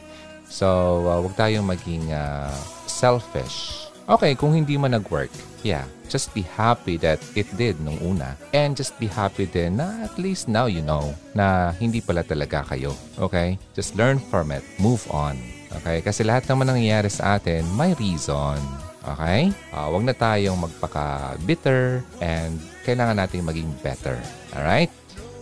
So, 0.49 0.67
uh, 1.05 1.21
wag 1.21 1.37
tayong 1.37 1.69
maging 1.69 2.11
uh, 2.11 2.53
selfish 2.89 3.84
Okay, 4.05 4.37
kung 4.37 4.53
hindi 4.53 4.77
man 4.77 4.93
nag-work, 4.93 5.33
yeah, 5.65 5.89
just 6.13 6.29
be 6.37 6.45
happy 6.45 7.01
that 7.01 7.17
it 7.33 7.49
did 7.57 7.81
nung 7.81 7.97
una. 8.05 8.37
And 8.53 8.77
just 8.77 9.01
be 9.01 9.09
happy 9.09 9.49
din 9.49 9.81
na 9.81 10.05
at 10.05 10.21
least 10.21 10.45
now 10.45 10.69
you 10.69 10.85
know 10.85 11.17
na 11.33 11.73
hindi 11.81 12.05
pala 12.05 12.21
talaga 12.21 12.69
kayo. 12.69 12.93
Okay? 13.17 13.57
Just 13.73 13.97
learn 13.97 14.21
from 14.21 14.53
it. 14.53 14.61
Move 14.77 15.01
on. 15.09 15.41
Okay? 15.81 16.05
Kasi 16.05 16.21
lahat 16.21 16.45
naman 16.53 16.69
nangyayari 16.69 17.09
sa 17.09 17.41
atin, 17.41 17.65
may 17.81 17.97
reason. 17.97 18.61
Okay? 19.09 19.57
Uh, 19.73 19.89
wag 19.89 20.05
na 20.05 20.13
tayong 20.13 20.61
magpaka-bitter 20.61 22.05
and 22.21 22.61
kailangan 22.85 23.25
nating 23.25 23.41
maging 23.41 23.73
better. 23.81 24.21
Alright? 24.53 24.93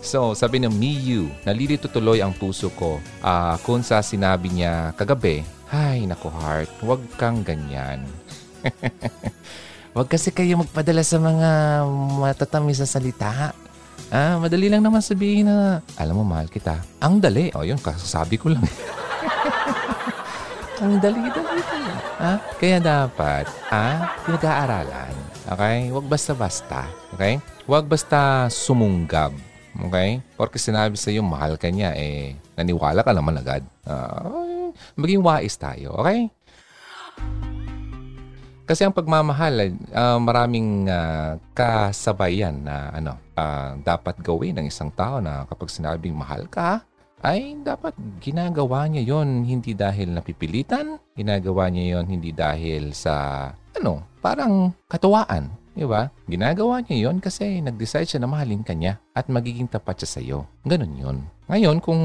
So, 0.07 0.39
sabi 0.39 0.63
ng 0.63 0.71
Miyu, 0.71 1.35
nalilito 1.43 1.91
tuloy 1.91 2.23
ang 2.23 2.31
puso 2.35 2.71
ko 2.79 3.03
uh, 3.27 3.59
kung 3.67 3.83
sa 3.83 3.99
sinabi 4.07 4.55
niya 4.55 4.95
kagabi, 4.95 5.43
Ay, 5.73 6.07
nako 6.07 6.31
heart, 6.31 6.69
wag 6.85 7.03
kang 7.19 7.43
ganyan. 7.43 8.07
Huwag 9.95 10.09
kasi 10.09 10.33
kayo 10.33 10.57
magpadala 10.57 11.05
sa 11.05 11.21
mga 11.21 11.51
matatamis 12.17 12.81
na 12.81 12.89
salita. 12.89 13.53
Ah, 14.13 14.37
madali 14.37 14.69
lang 14.69 14.85
naman 14.85 15.01
sabihin 15.01 15.49
na, 15.49 15.81
alam 15.97 16.17
mo, 16.17 16.25
mahal 16.25 16.49
kita. 16.49 16.81
Ang 17.01 17.21
dali. 17.21 17.49
O, 17.57 17.61
oh, 17.61 17.65
yun, 17.65 17.81
kasasabi 17.81 18.37
ko 18.37 18.53
lang. 18.53 18.65
Ang 20.83 20.99
dali-dali 20.99 21.63
lang. 21.63 21.99
Ah, 22.19 22.39
kaya 22.59 22.83
dapat, 22.83 23.47
ah, 23.71 24.19
pinag-aaralan. 24.27 25.15
Okay? 25.47 25.89
Huwag 25.89 26.11
basta-basta. 26.11 26.91
Okay? 27.15 27.39
Huwag 27.65 27.87
basta 27.87 28.51
sumunggab. 28.51 29.33
Okay? 29.89 30.21
Porque 30.37 30.61
sinabi 30.61 31.01
sa 31.01 31.09
iyo, 31.09 31.25
mahal 31.25 31.57
ka 31.57 31.73
niya, 31.73 31.97
eh, 31.97 32.37
naniwala 32.59 33.01
ka 33.01 33.17
naman 33.17 33.41
agad. 33.41 33.65
Uh, 33.87 34.75
maging 34.99 35.25
wais 35.25 35.57
tayo. 35.57 35.97
Okay? 36.05 36.29
Kasi 38.73 38.89
ang 38.89 38.97
pagmamahal, 38.97 39.77
uh, 39.93 40.17
maraming 40.17 40.89
uh, 40.89 41.37
kasabayan 41.53 42.65
na 42.65 42.89
ano, 42.89 43.21
uh, 43.37 43.77
dapat 43.85 44.17
gawin 44.25 44.57
ng 44.57 44.73
isang 44.73 44.89
tao 44.89 45.21
na 45.21 45.45
kapag 45.45 45.69
sinabing 45.69 46.17
mahal 46.17 46.49
ka, 46.49 46.81
ay 47.21 47.61
dapat 47.61 47.93
ginagawa 48.17 48.89
niya 48.89 49.13
yon 49.13 49.45
hindi 49.45 49.77
dahil 49.77 50.17
napipilitan, 50.17 50.97
ginagawa 51.13 51.69
niya 51.69 52.01
yon 52.01 52.17
hindi 52.17 52.33
dahil 52.33 52.97
sa 52.97 53.45
ano, 53.77 54.09
parang 54.25 54.73
katuwaan. 54.89 55.53
Di 55.73 55.89
ba? 55.89 56.13
Ginagawa 56.29 56.85
niya 56.85 57.09
yon 57.09 57.17
kasi 57.17 57.65
nag-decide 57.65 58.05
siya 58.05 58.21
na 58.21 58.29
mahalin 58.29 58.61
ka 58.61 58.77
niya 58.77 59.01
at 59.17 59.33
magiging 59.33 59.65
tapat 59.65 60.05
siya 60.05 60.11
sa 60.11 60.21
iyo. 60.21 60.45
Ganun 60.69 60.93
yon. 61.01 61.19
Ngayon, 61.49 61.81
kung 61.81 62.03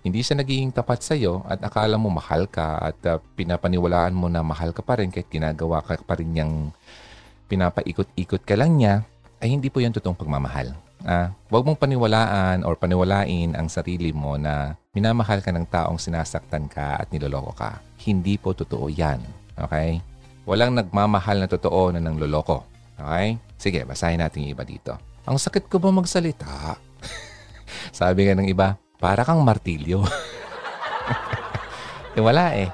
hindi 0.00 0.20
siya 0.24 0.40
nagiging 0.40 0.72
tapat 0.72 1.04
sa 1.04 1.12
iyo 1.12 1.44
at 1.44 1.60
akala 1.60 2.00
mo 2.00 2.08
mahal 2.08 2.48
ka 2.48 2.80
at 2.80 2.98
uh, 3.04 3.20
pinapaniwalaan 3.36 4.16
mo 4.16 4.32
na 4.32 4.40
mahal 4.40 4.72
ka 4.72 4.80
pa 4.80 5.00
rin 5.00 5.12
kahit 5.12 5.28
ginagawa 5.28 5.84
ka 5.84 6.00
pa 6.00 6.16
rin 6.16 6.32
niyang 6.32 6.72
pinapaikot-ikot 7.48 8.42
ka 8.42 8.56
lang 8.56 8.80
niya, 8.80 9.04
ay 9.44 9.52
hindi 9.52 9.68
po 9.68 9.84
yan 9.84 9.92
totoong 9.92 10.16
pagmamahal. 10.16 10.72
Ah, 11.04 11.36
huwag 11.52 11.68
mong 11.68 11.76
paniwalaan 11.76 12.64
or 12.64 12.80
paniwalain 12.80 13.52
ang 13.52 13.68
sarili 13.68 14.08
mo 14.08 14.40
na 14.40 14.72
minamahal 14.96 15.44
ka 15.44 15.52
ng 15.52 15.68
taong 15.68 16.00
sinasaktan 16.00 16.64
ka 16.64 16.96
at 16.96 17.12
niloloko 17.12 17.52
ka. 17.52 17.76
Hindi 18.00 18.40
po 18.40 18.56
totoo 18.56 18.88
yan. 18.88 19.20
Okay? 19.52 20.00
Walang 20.48 20.72
nagmamahal 20.72 21.44
na 21.44 21.48
totoo 21.48 21.92
na 21.92 22.00
nang 22.00 22.16
loloko. 22.16 22.64
Okay? 22.98 23.38
Sige, 23.58 23.80
basahin 23.82 24.22
natin 24.22 24.46
yung 24.46 24.54
iba 24.54 24.64
dito. 24.66 24.94
Ang 25.24 25.40
sakit 25.40 25.72
ko 25.72 25.80
ba 25.80 25.88
magsalita? 25.88 26.76
Sabi 27.98 28.28
nga 28.28 28.36
ng 28.36 28.50
iba, 28.50 28.76
para 29.00 29.24
kang 29.24 29.40
martilyo. 29.40 30.04
eh 32.16 32.22
wala 32.22 32.52
eh. 32.54 32.68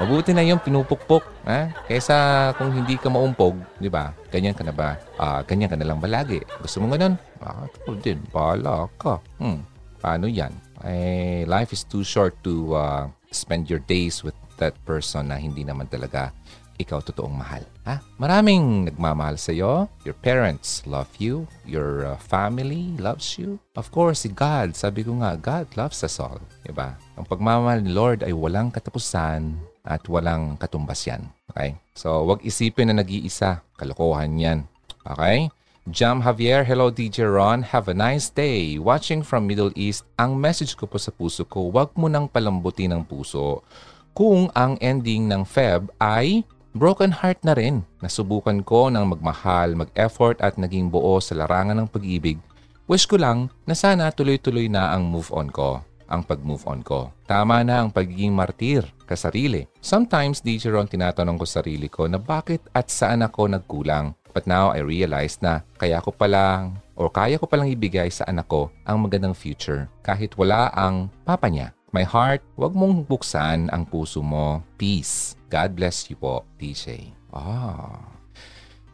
Mabuti 0.00 0.32
na 0.32 0.40
yung 0.40 0.64
pinupukpok. 0.64 1.44
Ha? 1.44 1.84
Kaysa 1.84 2.16
kung 2.56 2.72
hindi 2.72 2.96
ka 2.96 3.12
maumpog, 3.12 3.60
di 3.76 3.92
ba? 3.92 4.16
Ganyan 4.32 4.56
ka 4.56 4.64
na 4.64 4.72
ba? 4.72 4.96
Ah, 5.20 5.44
ganyan 5.44 5.68
ka 5.68 5.76
na 5.76 5.84
lang 5.84 6.00
ba 6.00 6.08
lagi? 6.08 6.40
Gusto 6.64 6.80
mo 6.80 6.88
ganun? 6.88 7.20
Ah, 7.44 7.68
din. 8.00 8.16
Bala 8.32 8.88
ka. 8.96 9.20
Hmm. 9.36 9.60
Paano 10.00 10.24
yan? 10.24 10.56
Eh, 10.88 11.44
life 11.44 11.76
is 11.76 11.84
too 11.84 12.00
short 12.00 12.32
to 12.40 12.72
uh, 12.72 13.12
spend 13.28 13.68
your 13.68 13.84
days 13.84 14.24
with 14.24 14.32
that 14.56 14.72
person 14.88 15.28
na 15.28 15.36
hindi 15.36 15.68
naman 15.68 15.84
talaga 15.92 16.32
ikaw 16.80 17.04
totoong 17.04 17.36
mahal. 17.36 17.60
Ha? 17.90 17.98
Maraming 18.22 18.86
nagmamahal 18.86 19.34
sa 19.34 19.50
iyo. 19.50 19.90
Your 20.06 20.14
parents 20.14 20.86
love 20.86 21.10
you. 21.18 21.50
Your 21.66 22.14
uh, 22.14 22.18
family 22.22 22.94
loves 23.02 23.34
you. 23.34 23.58
Of 23.74 23.90
course, 23.90 24.22
si 24.22 24.30
God, 24.30 24.78
sabi 24.78 25.02
ko 25.02 25.18
nga, 25.18 25.34
God 25.34 25.66
loves 25.74 26.06
us 26.06 26.22
all. 26.22 26.38
Diba? 26.62 26.94
Ang 27.18 27.26
pagmamahal 27.26 27.82
ni 27.82 27.90
Lord 27.90 28.22
ay 28.22 28.30
walang 28.30 28.70
katapusan 28.70 29.58
at 29.82 30.06
walang 30.06 30.54
katumbas 30.62 31.02
yan. 31.02 31.26
Okay? 31.50 31.74
So, 31.98 32.30
wag 32.30 32.46
isipin 32.46 32.94
na 32.94 33.02
nag-iisa. 33.02 33.66
Kalokohan 33.74 34.38
yan. 34.38 34.70
Okay? 35.02 35.50
Jam 35.90 36.22
Javier, 36.22 36.62
hello 36.62 36.94
DJ 36.94 37.26
Ron. 37.26 37.66
Have 37.66 37.90
a 37.90 37.96
nice 37.96 38.30
day. 38.30 38.78
Watching 38.78 39.26
from 39.26 39.50
Middle 39.50 39.74
East, 39.74 40.06
ang 40.14 40.38
message 40.38 40.78
ko 40.78 40.86
po 40.86 41.02
sa 41.02 41.10
puso 41.10 41.42
ko, 41.42 41.66
wag 41.74 41.90
mo 41.98 42.06
nang 42.06 42.30
palambutin 42.30 42.94
ang 42.94 43.02
puso 43.02 43.66
kung 44.14 44.46
ang 44.54 44.78
ending 44.78 45.26
ng 45.26 45.42
Feb 45.42 45.90
ay 45.98 46.46
Broken 46.70 47.10
heart 47.10 47.42
na 47.42 47.58
rin. 47.58 47.82
Nasubukan 47.98 48.62
ko 48.62 48.94
ng 48.94 49.02
magmahal, 49.02 49.74
mag-effort 49.74 50.38
at 50.38 50.54
naging 50.54 50.86
buo 50.86 51.18
sa 51.18 51.34
larangan 51.34 51.74
ng 51.82 51.90
pag-ibig. 51.90 52.38
Wish 52.86 53.10
ko 53.10 53.18
lang 53.18 53.50
na 53.66 53.74
sana 53.74 54.14
tuloy-tuloy 54.14 54.70
na 54.70 54.94
ang 54.94 55.02
move 55.02 55.34
on 55.34 55.50
ko, 55.50 55.82
ang 56.06 56.22
pag-move 56.22 56.62
on 56.70 56.86
ko. 56.86 57.10
Tama 57.26 57.66
na 57.66 57.82
ang 57.82 57.90
pagiging 57.90 58.30
martir 58.30 58.86
kasarili. 59.02 59.66
Sometimes, 59.82 60.38
DJ 60.38 60.70
Ron, 60.70 60.86
tinatanong 60.86 61.42
ko 61.42 61.46
sarili 61.46 61.90
ko 61.90 62.06
na 62.06 62.22
bakit 62.22 62.62
at 62.70 62.86
saan 62.86 63.26
ako 63.26 63.50
nagkulang. 63.50 64.14
But 64.30 64.46
now 64.46 64.70
I 64.70 64.86
realize 64.86 65.42
na 65.42 65.66
kaya 65.74 65.98
ko 65.98 66.14
palang 66.14 66.78
or 66.94 67.10
kaya 67.10 67.34
ko 67.34 67.50
palang 67.50 67.66
ibigay 67.66 68.14
sa 68.14 68.30
anak 68.30 68.46
ko 68.46 68.70
ang 68.86 69.02
magandang 69.02 69.34
future 69.34 69.90
kahit 70.06 70.38
wala 70.38 70.70
ang 70.70 71.10
papa 71.26 71.50
niya. 71.50 71.74
My 71.90 72.06
heart, 72.06 72.46
wag 72.54 72.70
mong 72.70 73.02
buksan 73.02 73.66
ang 73.74 73.82
puso 73.82 74.22
mo. 74.22 74.62
Peace. 74.78 75.34
God 75.50 75.74
bless 75.74 76.06
you 76.06 76.14
po, 76.14 76.46
DJ. 76.54 77.10
Ah. 77.34 78.14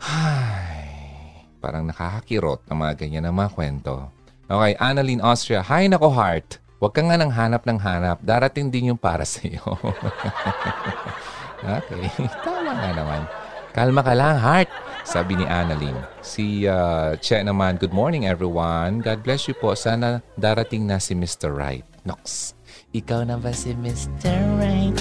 Ay. 0.01 1.45
Parang 1.61 1.85
nakakakirot 1.85 2.65
ng 2.65 2.79
mga 2.81 2.95
ganyan 2.97 3.29
na 3.29 3.37
mga 3.37 3.53
kwento. 3.53 4.09
Okay, 4.49 4.73
Annalyn 4.81 5.21
Austria. 5.21 5.61
Hi, 5.69 5.93
nako 5.93 6.09
heart. 6.09 6.57
Huwag 6.81 6.97
ka 6.97 7.05
nga 7.05 7.21
nang 7.21 7.29
hanap 7.29 7.69
ng 7.69 7.77
hanap. 7.77 8.17
Darating 8.25 8.73
din 8.73 8.97
yung 8.97 9.01
para 9.01 9.29
sa 9.29 9.45
iyo. 9.45 9.61
okay, 11.61 12.03
tama 12.49 12.73
nga 12.81 12.91
naman. 12.97 13.23
Kalma 13.77 14.01
ka 14.01 14.17
lang, 14.17 14.41
heart. 14.41 14.73
Sabi 15.05 15.37
ni 15.37 15.45
Annalyn. 15.45 16.01
Si 16.25 16.65
uh, 16.65 17.13
Che 17.21 17.45
naman, 17.45 17.77
good 17.77 17.93
morning 17.93 18.25
everyone. 18.25 19.05
God 19.05 19.21
bless 19.21 19.45
you 19.45 19.53
po. 19.53 19.77
Sana 19.77 20.25
darating 20.41 20.89
na 20.89 20.97
si 20.97 21.13
Mr. 21.13 21.53
Right. 21.53 21.85
Nox. 22.09 22.56
Ikaw 22.97 23.29
na 23.29 23.37
ba 23.37 23.53
si 23.53 23.77
Mr. 23.77 24.57
Right? 24.57 24.97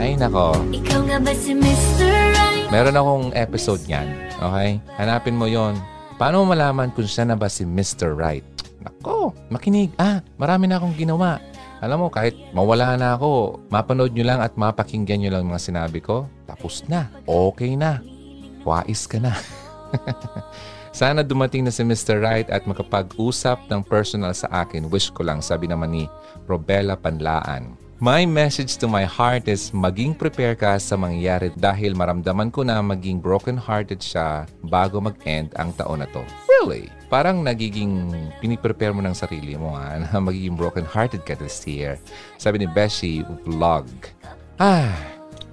Ay, 0.00 0.16
nako. 0.16 0.56
Ikaw 0.72 1.00
nga 1.04 1.20
ba 1.20 1.32
si 1.36 1.52
Mr. 1.52 2.08
Right? 2.08 2.72
Meron 2.72 2.96
akong 2.96 3.26
episode 3.36 3.84
niyan. 3.84 4.08
Okay? 4.40 4.80
Hanapin 4.96 5.36
mo 5.36 5.44
yon. 5.44 5.76
Paano 6.16 6.40
mo 6.40 6.56
malaman 6.56 6.88
kung 6.96 7.04
siya 7.04 7.28
na 7.28 7.36
ba 7.36 7.52
si 7.52 7.68
Mr. 7.68 8.16
Right? 8.16 8.48
Nako, 8.80 9.36
makinig. 9.52 9.92
Ah, 10.00 10.24
marami 10.40 10.72
na 10.72 10.80
akong 10.80 10.96
ginawa. 10.96 11.36
Alam 11.84 12.08
mo, 12.08 12.08
kahit 12.08 12.32
mawala 12.56 12.96
na 12.96 13.12
ako, 13.12 13.60
mapanood 13.68 14.16
nyo 14.16 14.24
lang 14.24 14.40
at 14.40 14.56
mapakinggan 14.56 15.20
nyo 15.20 15.36
lang 15.36 15.44
mga 15.44 15.68
sinabi 15.68 16.00
ko, 16.00 16.24
tapos 16.48 16.80
na. 16.88 17.12
Okay 17.28 17.76
na. 17.76 18.00
Wais 18.64 19.04
ka 19.04 19.20
na. 19.20 19.36
Sana 20.94 21.26
dumating 21.26 21.66
na 21.66 21.74
si 21.74 21.82
Mr. 21.82 22.22
Right 22.22 22.46
at 22.54 22.70
makapag-usap 22.70 23.66
ng 23.66 23.82
personal 23.82 24.30
sa 24.30 24.46
akin. 24.62 24.86
Wish 24.86 25.10
ko 25.10 25.26
lang, 25.26 25.42
sabi 25.42 25.66
naman 25.66 25.90
ni 25.90 26.06
Robella 26.46 26.94
Panlaan. 26.94 27.74
My 27.98 28.22
message 28.22 28.78
to 28.78 28.86
my 28.86 29.02
heart 29.02 29.50
is 29.50 29.74
maging 29.74 30.14
prepare 30.14 30.54
ka 30.54 30.78
sa 30.78 30.94
mangyayari 30.94 31.50
dahil 31.58 31.98
maramdaman 31.98 32.54
ko 32.54 32.62
na 32.62 32.78
maging 32.78 33.18
broken-hearted 33.18 33.98
siya 33.98 34.46
bago 34.70 35.02
mag-end 35.02 35.50
ang 35.58 35.74
taon 35.74 36.06
na 36.06 36.08
to. 36.14 36.22
Really? 36.46 36.86
Parang 37.10 37.42
nagiging 37.42 38.14
piniprepare 38.38 38.94
mo 38.94 39.02
ng 39.02 39.18
sarili 39.18 39.58
mo 39.58 39.74
ha, 39.74 39.98
na 40.02 40.22
magiging 40.22 40.54
broken-hearted 40.54 41.26
ka 41.26 41.34
this 41.34 41.58
year. 41.66 41.98
Sabi 42.38 42.62
ni 42.62 42.70
Beshi 42.70 43.26
Vlog. 43.42 43.90
Ah, 44.62 44.94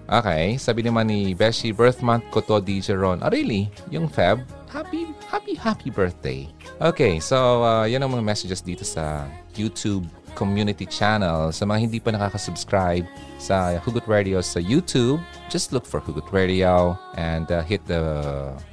okay. 0.06 0.54
Sabi 0.62 0.86
naman 0.86 1.10
ni 1.10 1.34
Beshi, 1.34 1.74
birth 1.74 2.06
month 2.06 2.30
ko 2.30 2.46
to, 2.46 2.62
DJ 2.62 2.94
Ron. 2.94 3.26
Ah, 3.26 3.34
really? 3.34 3.74
Yung 3.90 4.06
Feb? 4.06 4.61
Happy, 4.72 5.12
happy, 5.28 5.54
happy 5.60 5.90
birthday. 5.92 6.48
Okay, 6.80 7.20
so 7.20 7.60
uh, 7.68 7.84
yan 7.84 8.08
ang 8.08 8.16
mga 8.16 8.24
messages 8.24 8.64
dito 8.64 8.88
sa 8.88 9.28
YouTube 9.52 10.08
community 10.32 10.88
channel. 10.88 11.52
Sa 11.52 11.68
mga 11.68 11.92
hindi 11.92 12.00
pa 12.00 12.16
nakaka-subscribe 12.16 13.04
sa 13.36 13.76
Hugot 13.84 14.08
Radio 14.08 14.40
sa 14.40 14.64
YouTube, 14.64 15.20
just 15.52 15.76
look 15.76 15.84
for 15.84 16.00
Hugot 16.00 16.32
Radio 16.32 16.96
and 17.20 17.52
uh, 17.52 17.60
hit 17.68 17.84
the 17.84 18.00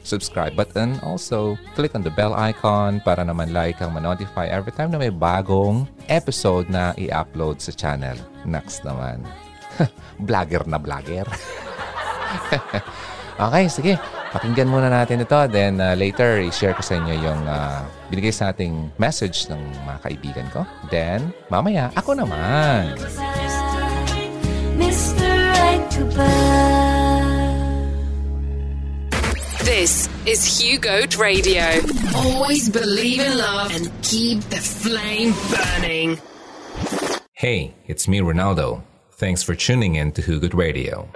subscribe 0.07 0.55
button. 0.55 1.03
Also, 1.03 1.59
click 1.75 1.99
on 1.99 2.07
the 2.07 2.15
bell 2.15 2.31
icon 2.39 3.03
para 3.03 3.27
naman 3.27 3.51
like 3.51 3.83
ang 3.83 3.91
ma-notify 3.91 4.47
every 4.47 4.71
time 4.71 4.95
na 4.95 5.03
may 5.03 5.11
bagong 5.11 5.83
episode 6.07 6.71
na 6.71 6.95
i-upload 6.95 7.59
sa 7.59 7.75
channel. 7.75 8.15
Next 8.47 8.87
naman. 8.87 9.27
vlogger 10.31 10.63
na 10.71 10.79
vlogger. 10.79 11.27
okay, 13.51 13.67
sige. 13.67 14.18
Pakinggan 14.29 14.68
muna 14.68 14.93
natin 14.93 15.24
ito. 15.24 15.41
Then 15.49 15.81
uh, 15.81 15.97
later, 15.97 16.37
i-share 16.45 16.76
ko 16.76 16.85
sa 16.85 17.01
inyo 17.01 17.14
yung 17.16 17.41
uh, 17.49 17.81
binigay 18.12 18.33
sa 18.33 18.53
ating 18.53 18.93
message 19.01 19.49
ng 19.49 19.61
mga 19.89 19.99
kaibigan 20.05 20.47
ko. 20.53 20.68
Then, 20.93 21.33
mamaya, 21.49 21.89
ako 21.97 22.12
naman. 22.12 22.93
Mr. 24.76 25.29
Right 25.57 25.85
to 25.97 26.05
This 29.64 30.09
is 30.24 30.45
Hugo 30.45 31.05
Radio. 31.16 31.81
Always 32.16 32.68
believe 32.68 33.20
in 33.20 33.37
love 33.37 33.72
and 33.72 33.89
keep 34.03 34.41
the 34.53 34.61
flame 34.61 35.33
burning. 35.53 36.20
Hey, 37.33 37.74
it's 37.87 38.09
me, 38.09 38.20
Ronaldo. 38.20 38.83
Thanks 39.12 39.43
for 39.43 39.55
tuning 39.55 39.95
in 39.97 40.12
to 40.12 40.22
Hugo 40.22 40.49
Radio. 40.57 41.09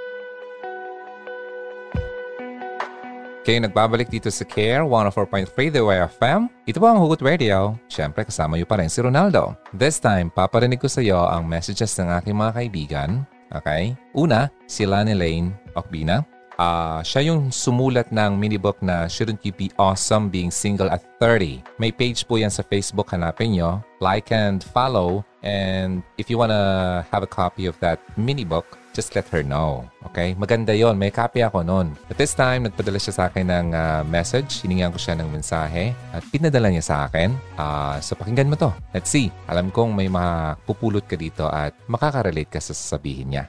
Kayo 3.43 3.59
nagbabalik 3.59 4.07
dito 4.07 4.31
sa 4.31 4.47
CARE 4.47 4.87
104.3 4.87 5.75
The 5.75 5.83
Way 5.83 6.07
FM. 6.15 6.47
Ito 6.63 6.79
po 6.79 6.87
ang 6.87 7.03
Hugot 7.03 7.27
Radio. 7.27 7.75
Siyempre 7.91 8.23
kasama 8.23 8.55
niyo 8.55 8.71
pa 8.71 8.79
rin 8.79 8.87
si 8.87 9.03
Ronaldo. 9.03 9.59
This 9.75 9.99
time, 9.99 10.31
paparinig 10.31 10.79
ko 10.79 10.87
sa 10.87 11.03
iyo 11.03 11.19
ang 11.27 11.51
messages 11.51 11.91
ng 11.99 12.07
aking 12.23 12.39
mga 12.39 12.55
kaibigan. 12.55 13.11
Okay? 13.51 13.99
Una, 14.15 14.47
si 14.71 14.87
Lani 14.87 15.19
Lane 15.19 15.51
Okbina. 15.75 16.23
Uh, 16.55 17.03
siya 17.03 17.35
yung 17.35 17.51
sumulat 17.51 18.15
ng 18.15 18.39
minibook 18.39 18.79
na 18.79 19.11
Shouldn't 19.11 19.43
You 19.43 19.51
Be 19.51 19.75
Awesome 19.75 20.31
Being 20.31 20.55
Single 20.55 20.95
at 20.95 21.03
30. 21.19 21.67
May 21.83 21.91
page 21.91 22.23
po 22.23 22.39
yan 22.39 22.55
sa 22.55 22.63
Facebook. 22.63 23.11
Hanapin 23.11 23.59
nyo. 23.59 23.83
Like 23.99 24.31
and 24.31 24.63
follow. 24.63 25.27
And 25.43 26.07
if 26.15 26.31
you 26.31 26.39
wanna 26.39 27.03
have 27.11 27.27
a 27.27 27.31
copy 27.31 27.67
of 27.67 27.75
that 27.83 27.99
mini 28.15 28.47
book, 28.47 28.79
just 28.93 29.17
let 29.17 29.27
her 29.33 29.43
know. 29.43 29.89
Okay? 30.13 30.37
Maganda 30.37 30.77
yon 30.77 30.97
May 31.01 31.11
copy 31.11 31.41
ako 31.41 31.65
noon. 31.65 31.97
At 32.13 32.21
this 32.21 32.37
time, 32.37 32.69
nagpadala 32.69 33.01
siya 33.01 33.13
sa 33.17 33.23
akin 33.33 33.49
ng 33.49 33.69
uh, 33.73 34.03
message. 34.07 34.63
Hiningan 34.63 34.93
ko 34.93 35.01
siya 35.01 35.17
ng 35.19 35.29
mensahe 35.33 35.97
at 36.13 36.23
pinadala 36.29 36.69
niya 36.69 36.85
sa 36.85 36.97
akin. 37.09 37.35
Uh, 37.57 37.97
so, 38.05 38.15
pakinggan 38.15 38.53
mo 38.53 38.57
to. 38.61 38.71
Let's 38.93 39.11
see. 39.11 39.33
Alam 39.49 39.73
kong 39.73 39.97
may 39.97 40.07
mapupulot 40.13 41.09
ka 41.09 41.17
dito 41.17 41.49
at 41.49 41.73
makaka-relate 41.89 42.53
ka 42.53 42.61
sa 42.61 42.77
sasabihin 42.77 43.35
niya. 43.35 43.45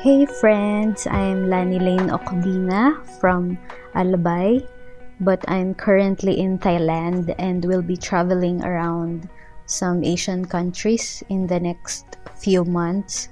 Hey 0.00 0.24
friends, 0.40 1.04
I'm 1.04 1.52
Lani 1.52 1.76
Lane 1.76 2.08
Okdina 2.08 3.04
from 3.20 3.60
Albay, 3.92 4.64
but 5.20 5.44
I'm 5.44 5.76
currently 5.76 6.40
in 6.40 6.56
Thailand 6.56 7.36
and 7.36 7.60
will 7.68 7.84
be 7.84 8.00
traveling 8.00 8.64
around 8.64 9.28
some 9.68 10.00
Asian 10.00 10.48
countries 10.48 11.20
in 11.28 11.44
the 11.52 11.60
next 11.60 12.16
few 12.40 12.64
months. 12.64 13.28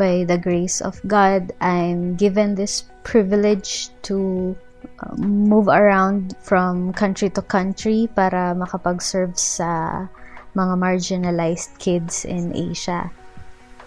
By 0.00 0.24
the 0.24 0.40
grace 0.40 0.80
of 0.80 0.96
God, 1.04 1.52
I'm 1.60 2.16
given 2.16 2.56
this 2.56 2.88
privilege 3.04 3.92
to 4.08 4.56
uh, 5.04 5.12
move 5.20 5.68
around 5.68 6.40
from 6.40 6.96
country 6.96 7.28
to 7.36 7.44
country 7.44 8.08
para 8.08 8.56
makapag-serve 8.56 9.36
sa 9.36 10.08
mga 10.56 10.74
marginalized 10.80 11.76
kids 11.76 12.24
in 12.24 12.56
Asia. 12.56 13.12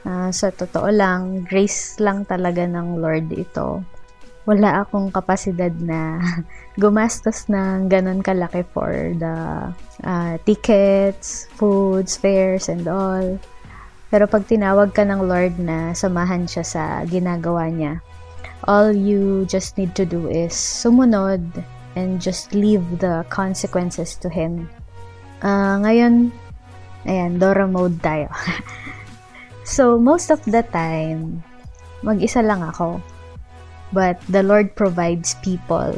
Uh, 0.06 0.30
sa 0.30 0.54
totoo 0.54 0.94
lang, 0.94 1.50
grace 1.50 1.98
lang 1.98 2.30
talaga 2.30 2.62
ng 2.70 3.02
Lord 3.02 3.34
ito. 3.34 3.82
Wala 4.46 4.86
akong 4.86 5.10
kapasidad 5.10 5.74
na 5.82 6.22
gumastos 6.84 7.50
ng 7.50 7.90
ganun 7.90 8.22
kalaki 8.22 8.62
for 8.70 8.94
the 9.18 9.36
uh, 10.06 10.34
tickets, 10.46 11.50
foods, 11.58 12.14
fares, 12.14 12.70
and 12.70 12.86
all. 12.86 13.42
Pero 14.14 14.30
pag 14.30 14.46
tinawag 14.46 14.94
ka 14.94 15.02
ng 15.02 15.26
Lord 15.26 15.58
na 15.58 15.90
samahan 15.98 16.46
siya 16.46 16.62
sa 16.62 17.02
ginagawa 17.10 17.66
niya, 17.74 17.98
all 18.70 18.94
you 18.94 19.42
just 19.50 19.74
need 19.74 19.98
to 19.98 20.06
do 20.06 20.30
is 20.30 20.54
sumunod 20.54 21.42
and 21.98 22.22
just 22.22 22.54
leave 22.54 22.86
the 23.02 23.26
consequences 23.34 24.14
to 24.22 24.30
Him. 24.30 24.70
Uh, 25.42 25.82
ngayon, 25.82 26.30
ayan, 27.10 27.42
Dora 27.42 27.66
mode 27.66 27.98
tayo. 28.06 28.30
so, 29.66 29.98
most 29.98 30.30
of 30.30 30.46
the 30.46 30.62
time, 30.70 31.42
mag-isa 32.06 32.46
lang 32.46 32.62
ako. 32.62 33.02
But 33.98 34.22
the 34.30 34.46
Lord 34.46 34.78
provides 34.78 35.34
people 35.42 35.90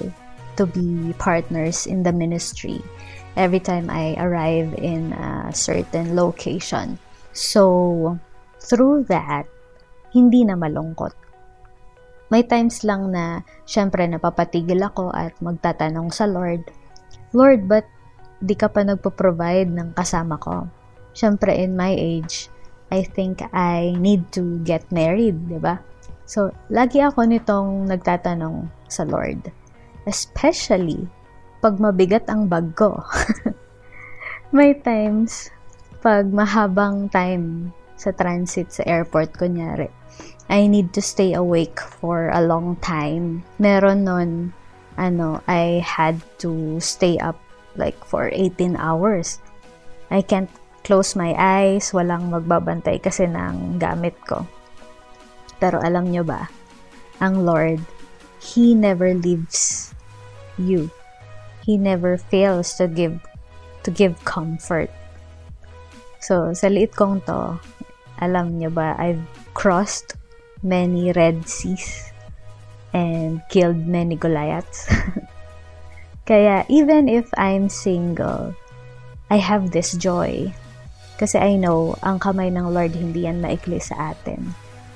to 0.56 0.64
be 0.64 1.12
partners 1.20 1.84
in 1.84 2.08
the 2.08 2.16
ministry 2.16 2.80
every 3.36 3.60
time 3.60 3.92
I 3.92 4.16
arrive 4.16 4.72
in 4.80 5.12
a 5.20 5.52
certain 5.52 6.16
location. 6.16 6.96
So, 7.36 8.16
through 8.64 9.12
that, 9.12 9.44
hindi 10.16 10.48
na 10.48 10.56
malungkot. 10.56 11.12
May 12.32 12.48
times 12.48 12.88
lang 12.88 13.12
na, 13.12 13.44
syempre, 13.68 14.08
napapatigil 14.08 14.80
ako 14.80 15.12
at 15.12 15.36
magtatanong 15.44 16.16
sa 16.16 16.26
Lord, 16.26 16.64
Lord, 17.36 17.68
but 17.68 17.84
di 18.40 18.56
ka 18.56 18.72
pa 18.72 18.88
nagpo-provide 18.88 19.68
ng 19.68 19.92
kasama 19.92 20.40
ko? 20.40 20.72
Syempre, 21.12 21.52
in 21.60 21.76
my 21.76 21.92
age, 21.92 22.48
I 22.88 23.04
think 23.04 23.44
I 23.52 23.92
need 24.00 24.32
to 24.40 24.64
get 24.64 24.88
married, 24.88 25.52
di 25.52 25.60
ba? 25.60 25.84
So, 26.24 26.56
lagi 26.72 27.04
ako 27.04 27.28
nitong 27.28 27.92
nagtatanong 27.92 28.72
sa 28.88 29.04
Lord. 29.04 29.52
Especially, 30.08 31.04
pag 31.60 31.78
mabigat 31.78 32.32
ang 32.32 32.48
bag 32.48 32.72
ko. 32.74 33.04
May 34.56 34.80
times, 34.80 35.52
pag 36.06 36.30
mahabang 36.30 37.10
time 37.10 37.74
sa 37.98 38.14
transit 38.14 38.70
sa 38.70 38.86
airport, 38.86 39.34
kunyari, 39.34 39.90
I 40.46 40.70
need 40.70 40.94
to 40.94 41.02
stay 41.02 41.34
awake 41.34 41.82
for 41.82 42.30
a 42.30 42.46
long 42.46 42.78
time. 42.78 43.42
Meron 43.58 44.06
nun, 44.06 44.54
ano, 45.02 45.42
I 45.50 45.82
had 45.82 46.22
to 46.46 46.78
stay 46.78 47.18
up 47.18 47.42
like 47.74 47.98
for 48.06 48.30
18 48.30 48.78
hours. 48.78 49.42
I 50.14 50.22
can't 50.22 50.54
close 50.86 51.18
my 51.18 51.34
eyes, 51.34 51.90
walang 51.90 52.30
magbabantay 52.30 53.02
kasi 53.02 53.26
ng 53.26 53.82
gamit 53.82 54.14
ko. 54.30 54.46
Pero 55.58 55.82
alam 55.82 56.14
nyo 56.14 56.22
ba, 56.22 56.54
ang 57.18 57.42
Lord, 57.50 57.82
He 58.38 58.78
never 58.78 59.18
leaves 59.18 59.90
you. 60.62 60.94
He 61.66 61.82
never 61.82 62.22
fails 62.22 62.78
to 62.78 62.86
give 62.86 63.18
to 63.82 63.90
give 63.90 64.22
comfort 64.22 64.94
So, 66.26 66.58
sa 66.58 66.74
liit 66.74 66.98
kong 66.98 67.22
to, 67.30 67.62
alam 68.18 68.58
nyo 68.58 68.74
ba, 68.74 68.98
I've 68.98 69.22
crossed 69.54 70.18
many 70.66 71.14
Red 71.14 71.46
Seas 71.46 72.10
and 72.98 73.46
killed 73.54 73.86
many 73.86 74.18
Goliaths. 74.18 74.90
Kaya, 76.30 76.66
even 76.66 77.06
if 77.06 77.30
I'm 77.38 77.70
single, 77.70 78.58
I 79.30 79.38
have 79.38 79.70
this 79.70 79.94
joy. 79.94 80.50
Kasi 81.22 81.38
I 81.38 81.62
know, 81.62 81.94
ang 82.02 82.18
kamay 82.18 82.50
ng 82.50 82.74
Lord 82.74 82.98
hindi 82.98 83.30
yan 83.30 83.46
maikli 83.46 83.78
sa 83.78 84.18
atin 84.18 84.50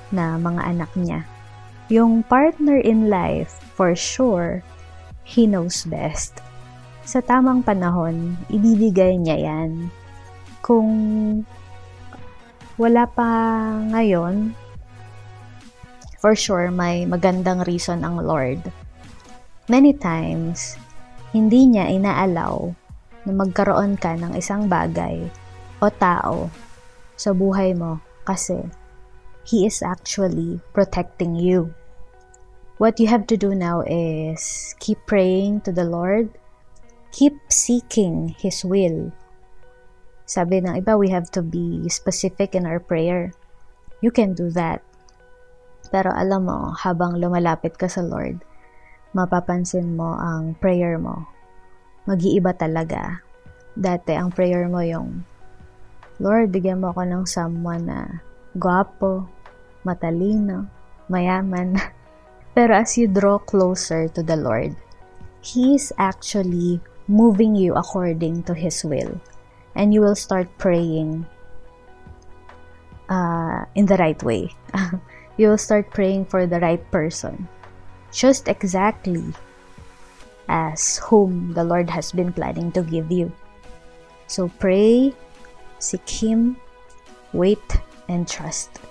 na 0.09 0.41
mga 0.41 0.65
anak 0.65 0.89
niya. 0.97 1.29
Yung 1.93 2.25
partner 2.25 2.81
in 2.81 3.05
life, 3.05 3.61
for 3.77 3.93
sure, 3.93 4.65
He 5.21 5.45
knows 5.45 5.85
best. 5.85 6.41
Sa 7.05 7.21
tamang 7.21 7.61
panahon, 7.61 8.33
ibibigay 8.49 9.21
niya 9.21 9.37
yan 9.45 9.93
kung 10.69 10.93
wala 12.77 13.09
pa 13.09 13.25
ngayon, 13.89 14.53
for 16.21 16.37
sure 16.37 16.69
may 16.69 17.09
magandang 17.09 17.65
reason 17.65 18.05
ang 18.05 18.21
Lord. 18.21 18.61
Many 19.65 19.97
times, 19.97 20.77
hindi 21.33 21.65
niya 21.65 21.89
inaalaw 21.89 22.69
na 23.25 23.31
magkaroon 23.33 23.97
ka 23.97 24.13
ng 24.13 24.37
isang 24.37 24.69
bagay 24.69 25.25
o 25.81 25.89
tao 25.89 26.53
sa 27.17 27.33
buhay 27.33 27.73
mo 27.73 27.97
kasi 28.21 28.61
He 29.49 29.65
is 29.65 29.81
actually 29.81 30.61
protecting 30.77 31.33
you. 31.33 31.73
What 32.77 33.01
you 33.01 33.09
have 33.09 33.25
to 33.33 33.41
do 33.41 33.57
now 33.57 33.81
is 33.89 34.77
keep 34.77 35.01
praying 35.09 35.65
to 35.65 35.73
the 35.73 35.89
Lord, 35.89 36.29
keep 37.09 37.33
seeking 37.49 38.37
His 38.37 38.61
will. 38.61 39.09
Sabi 40.29 40.61
ng 40.61 40.77
iba, 40.77 40.93
we 40.93 41.09
have 41.09 41.25
to 41.33 41.41
be 41.41 41.81
specific 41.89 42.53
in 42.53 42.69
our 42.69 42.77
prayer. 42.77 43.33
You 44.05 44.13
can 44.13 44.37
do 44.37 44.53
that. 44.53 44.85
Pero 45.89 46.13
alam 46.13 46.45
mo, 46.45 46.69
habang 46.77 47.17
lumalapit 47.17 47.81
ka 47.81 47.89
sa 47.89 48.05
Lord, 48.05 48.45
mapapansin 49.17 49.97
mo 49.97 50.13
ang 50.13 50.53
prayer 50.61 51.01
mo. 51.01 51.25
Mag-iiba 52.05 52.53
talaga. 52.53 53.25
Dati, 53.73 54.13
ang 54.13 54.29
prayer 54.29 54.69
mo 54.69 54.85
yung, 54.85 55.25
Lord, 56.21 56.53
bigyan 56.53 56.85
mo 56.85 56.93
ako 56.93 57.09
ng 57.09 57.23
someone 57.25 57.89
na 57.89 58.21
guwapo, 58.53 59.25
matalino, 59.81 60.69
mayaman. 61.09 61.73
Pero 62.55 62.77
as 62.77 63.01
you 63.01 63.09
draw 63.09 63.41
closer 63.41 64.05
to 64.13 64.21
the 64.21 64.37
Lord, 64.37 64.77
He 65.41 65.73
is 65.73 65.89
actually 65.97 66.77
moving 67.09 67.57
you 67.57 67.73
according 67.73 68.45
to 68.45 68.53
His 68.53 68.85
will. 68.85 69.17
And 69.79 69.95
you 69.95 70.03
will 70.03 70.19
start 70.19 70.51
praying 70.59 71.23
uh, 73.07 73.63
in 73.75 73.87
the 73.87 73.95
right 73.95 74.19
way. 74.23 74.51
you 75.39 75.47
will 75.47 75.57
start 75.57 75.89
praying 75.95 76.27
for 76.27 76.43
the 76.43 76.59
right 76.59 76.83
person. 76.91 77.47
Just 78.11 78.51
exactly 78.51 79.23
as 80.49 80.99
whom 81.07 81.53
the 81.53 81.63
Lord 81.63 81.89
has 81.89 82.11
been 82.11 82.33
planning 82.33 82.73
to 82.73 82.83
give 82.83 83.07
you. 83.07 83.31
So 84.27 84.51
pray, 84.59 85.15
seek 85.79 86.03
Him, 86.09 86.57
wait, 87.31 87.79
and 88.09 88.27
trust. 88.27 88.81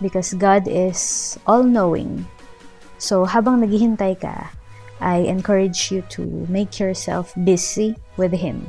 Because 0.00 0.32
God 0.34 0.64
is 0.66 1.36
all-knowing. 1.46 2.24
So 2.96 3.28
habang 3.28 3.60
naghihintay 3.60 4.24
ka, 4.24 4.48
I 5.04 5.28
encourage 5.28 5.92
you 5.92 6.00
to 6.16 6.24
make 6.48 6.80
yourself 6.80 7.34
busy 7.44 7.96
with 8.16 8.32
Him. 8.32 8.64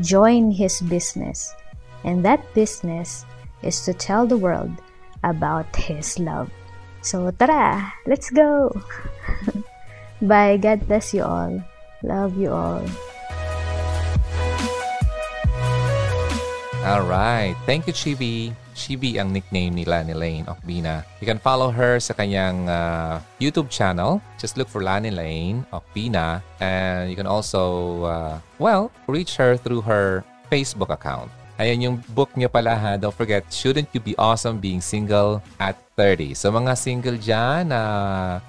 Join 0.00 0.50
His 0.50 0.80
business. 0.80 1.54
And 2.04 2.24
that 2.24 2.42
business 2.54 3.24
is 3.62 3.84
to 3.84 3.94
tell 3.94 4.26
the 4.26 4.36
world 4.36 4.72
about 5.22 5.74
His 5.76 6.18
love. 6.18 6.50
So 7.00 7.30
tara, 7.30 7.92
let's 8.06 8.30
go! 8.30 8.72
Bye. 10.22 10.56
God 10.56 10.86
bless 10.86 11.12
you 11.12 11.22
all. 11.22 11.60
Love 12.02 12.36
you 12.36 12.50
all. 12.50 12.84
All 16.84 17.04
right. 17.04 17.56
Thank 17.64 17.86
you, 17.86 17.92
Chibi. 17.92 18.52
Chibi 18.74 19.16
ang 19.22 19.30
nickname 19.30 19.70
nila 19.70 20.02
ni 20.02 20.12
Lane 20.12 20.46
Okbina. 20.50 21.06
You 21.22 21.26
can 21.30 21.38
follow 21.38 21.70
her 21.70 22.02
sa 22.02 22.12
kanyang 22.12 22.66
uh, 22.66 23.22
YouTube 23.38 23.70
channel. 23.70 24.18
Just 24.36 24.58
look 24.58 24.66
for 24.66 24.82
Lani 24.82 25.14
Lane 25.14 25.62
Okbina. 25.70 26.42
And 26.58 27.08
you 27.08 27.16
can 27.16 27.30
also, 27.30 28.04
uh, 28.04 28.36
well, 28.58 28.90
reach 29.06 29.38
her 29.38 29.56
through 29.56 29.86
her 29.86 30.26
Facebook 30.50 30.90
account. 30.90 31.30
Ayan 31.54 31.86
yung 31.86 31.96
book 32.18 32.34
niya 32.34 32.50
pala 32.50 32.74
ha. 32.74 32.92
Don't 32.98 33.14
forget, 33.14 33.46
Shouldn't 33.46 33.94
You 33.94 34.02
Be 34.02 34.18
Awesome 34.18 34.58
Being 34.58 34.82
Single 34.82 35.38
at 35.62 35.78
30. 35.94 36.34
So 36.34 36.50
mga 36.50 36.74
single 36.74 37.14
dyan 37.14 37.70
na 37.70 37.80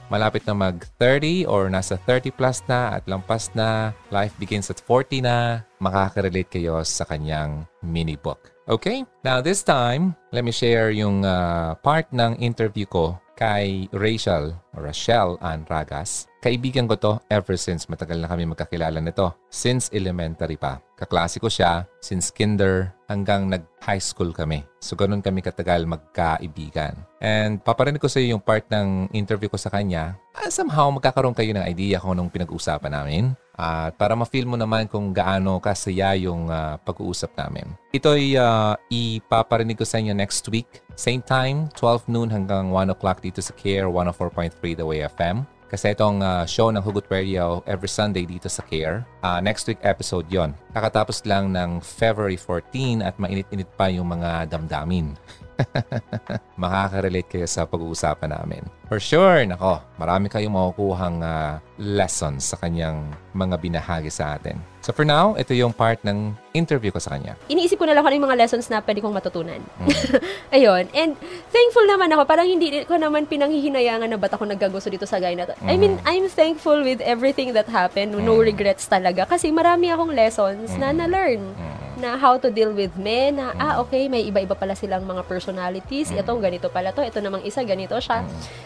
malapit 0.09 0.41
na 0.49 0.57
mag-30 0.57 1.45
or 1.45 1.69
nasa 1.69 2.01
30 2.01 2.33
plus 2.33 2.65
na 2.65 2.97
at 2.97 3.05
lampas 3.05 3.53
na, 3.53 3.93
life 4.09 4.33
begins 4.41 4.73
at 4.73 4.81
40 4.81 5.21
na, 5.21 5.61
makaka-relate 5.77 6.49
kayo 6.49 6.81
sa 6.81 7.05
kanyang 7.05 7.69
mini 7.85 8.17
book. 8.17 8.54
Okay? 8.65 9.05
Now 9.21 9.41
this 9.45 9.61
time, 9.61 10.17
let 10.33 10.41
me 10.41 10.49
share 10.49 10.89
yung 10.89 11.21
uh, 11.21 11.77
part 11.85 12.09
ng 12.09 12.41
interview 12.41 12.89
ko 12.89 13.21
kay 13.35 13.91
Rachel 13.91 14.55
or 14.73 14.87
Rachel 14.87 15.37
Ann 15.43 15.67
Ragas. 15.67 16.25
Kaibigan 16.39 16.87
ko 16.87 16.95
to 16.95 17.13
ever 17.27 17.59
since 17.59 17.85
matagal 17.91 18.23
na 18.23 18.31
kami 18.31 18.47
magkakilala 18.47 19.03
nito. 19.03 19.35
Since 19.51 19.91
elementary 19.91 20.55
pa. 20.55 20.79
Kaklase 20.95 21.37
ko 21.43 21.51
siya 21.51 21.83
since 21.99 22.31
kinder 22.31 22.95
hanggang 23.11 23.51
nag-high 23.51 24.01
school 24.01 24.31
kami. 24.31 24.63
So 24.79 24.95
ganun 24.95 25.19
kami 25.19 25.43
katagal 25.43 25.83
magkaibigan. 25.83 26.95
And 27.19 27.59
paparinig 27.59 27.99
ko 27.99 28.07
sa 28.07 28.23
iyo 28.23 28.39
yung 28.39 28.43
part 28.45 28.65
ng 28.71 29.11
interview 29.11 29.51
ko 29.51 29.59
sa 29.59 29.69
kanya. 29.69 30.15
Uh, 30.35 30.51
somehow 30.51 30.91
magkakaroon 30.91 31.31
kayo 31.31 31.55
ng 31.55 31.63
idea 31.63 31.95
kung 32.03 32.11
anong 32.11 32.27
pinag-uusapan 32.27 32.91
namin. 32.91 33.23
At 33.55 33.95
uh, 33.95 33.95
para 33.95 34.19
ma-feel 34.19 34.43
mo 34.43 34.59
naman 34.59 34.91
kung 34.91 35.15
gaano 35.15 35.63
kasaya 35.63 36.11
yung 36.19 36.51
uh, 36.51 36.75
pag-uusap 36.83 37.39
namin. 37.39 37.71
Ito'y 37.95 38.35
uh, 38.35 38.75
ipaparinig 38.91 39.79
ko 39.79 39.87
sa 39.87 40.03
inyo 40.03 40.11
next 40.11 40.43
week. 40.51 40.83
Same 40.99 41.23
time, 41.23 41.71
12 41.79 42.11
noon 42.11 42.27
hanggang 42.27 42.67
1 42.67 42.91
o'clock 42.91 43.23
dito 43.23 43.39
sa 43.39 43.55
CARE 43.55 43.87
104.3 43.87 44.75
The 44.75 44.83
Way 44.83 45.07
FM. 45.07 45.47
Kasi 45.71 45.95
itong 45.95 46.19
uh, 46.19 46.43
show 46.43 46.67
ng 46.69 46.83
Hugot 46.83 47.07
Radio 47.09 47.63
every 47.63 47.89
Sunday 47.89 48.27
dito 48.27 48.51
sa 48.51 48.59
CARE. 48.61 49.07
Uh, 49.23 49.39
next 49.39 49.65
week 49.71 49.79
episode 49.87 50.27
yon. 50.27 50.51
Kakatapos 50.75 51.23
lang 51.23 51.55
ng 51.55 51.79
February 51.79 52.37
14 52.37 53.07
at 53.07 53.15
mainit-init 53.17 53.71
pa 53.79 53.87
yung 53.87 54.11
mga 54.11 54.51
damdamin. 54.51 55.15
Makaka-relate 56.61 57.29
kayo 57.29 57.47
sa 57.47 57.67
pag-uusapan 57.67 58.31
namin. 58.31 58.63
For 58.85 59.01
sure, 59.01 59.41
nako, 59.49 59.81
marami 59.97 60.29
kayong 60.29 60.53
makukuhang 60.53 61.25
uh, 61.25 61.57
lessons 61.81 62.53
sa 62.53 62.57
kanyang 62.61 63.01
mga 63.33 63.57
binahagi 63.57 64.13
sa 64.13 64.37
atin. 64.37 64.61
So 64.85 64.93
for 64.93 65.01
now, 65.01 65.33
ito 65.33 65.57
yung 65.57 65.73
part 65.73 65.97
ng 66.05 66.37
interview 66.53 66.93
ko 66.93 67.01
sa 67.01 67.17
kanya. 67.17 67.33
Iniisip 67.49 67.81
ko 67.81 67.89
na 67.89 67.97
lang 67.97 68.05
kung 68.05 68.13
ano 68.13 68.17
yung 68.21 68.27
mga 68.29 68.39
lessons 68.45 68.69
na 68.69 68.85
pwede 68.85 69.01
kong 69.01 69.17
matutunan. 69.17 69.57
Mm. 69.81 69.89
Ayun. 70.61 70.83
And 70.93 71.17
thankful 71.49 71.89
naman 71.89 72.13
ako. 72.13 72.29
Parang 72.29 72.45
hindi 72.45 72.85
ko 72.85 72.93
naman 72.93 73.25
pinanghihinayangan 73.25 74.13
na 74.13 74.21
ba't 74.21 74.37
ako 74.37 74.45
nagkagusto 74.45 74.93
dito 74.93 75.09
sa 75.09 75.17
guy 75.17 75.33
na 75.33 75.49
to. 75.49 75.57
Mm. 75.65 75.67
I 75.67 75.75
mean, 75.81 75.93
I'm 76.05 76.29
thankful 76.29 76.85
with 76.85 77.01
everything 77.01 77.57
that 77.57 77.65
happened. 77.65 78.13
No 78.13 78.37
mm. 78.37 78.45
regrets 78.45 78.85
talaga. 78.85 79.25
Kasi 79.25 79.49
marami 79.49 79.89
akong 79.89 80.13
lessons 80.13 80.77
mm. 80.77 80.77
na 80.77 80.93
na-learn. 80.93 81.41
Mm 81.41 81.84
na 81.99 82.19
how 82.19 82.35
to 82.39 82.51
deal 82.51 82.71
with 82.75 82.93
men, 82.99 83.39
na, 83.39 83.55
ah, 83.55 83.73
okay, 83.83 84.07
may 84.11 84.23
iba-iba 84.27 84.55
pala 84.55 84.75
silang 84.75 85.03
mga 85.07 85.23
personalities, 85.25 86.11
itong 86.11 86.39
ganito 86.43 86.67
pala 86.71 86.91
to, 86.91 87.03
ito 87.03 87.19
namang 87.19 87.43
isa, 87.43 87.63
ganito 87.63 87.95
siya. 87.99 88.23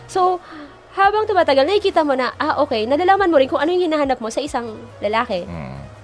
So, 0.09 0.41
habang 0.97 1.29
tumatagal, 1.29 1.69
nakikita 1.69 2.01
mo 2.01 2.17
na, 2.17 2.33
ah, 2.41 2.59
okay, 2.61 2.89
nalalaman 2.89 3.29
mo 3.29 3.37
rin 3.37 3.49
kung 3.49 3.61
ano 3.61 3.69
yung 3.69 3.89
hinahanap 3.89 4.17
mo 4.17 4.33
sa 4.33 4.41
isang 4.41 4.77
lalaki. 4.99 5.45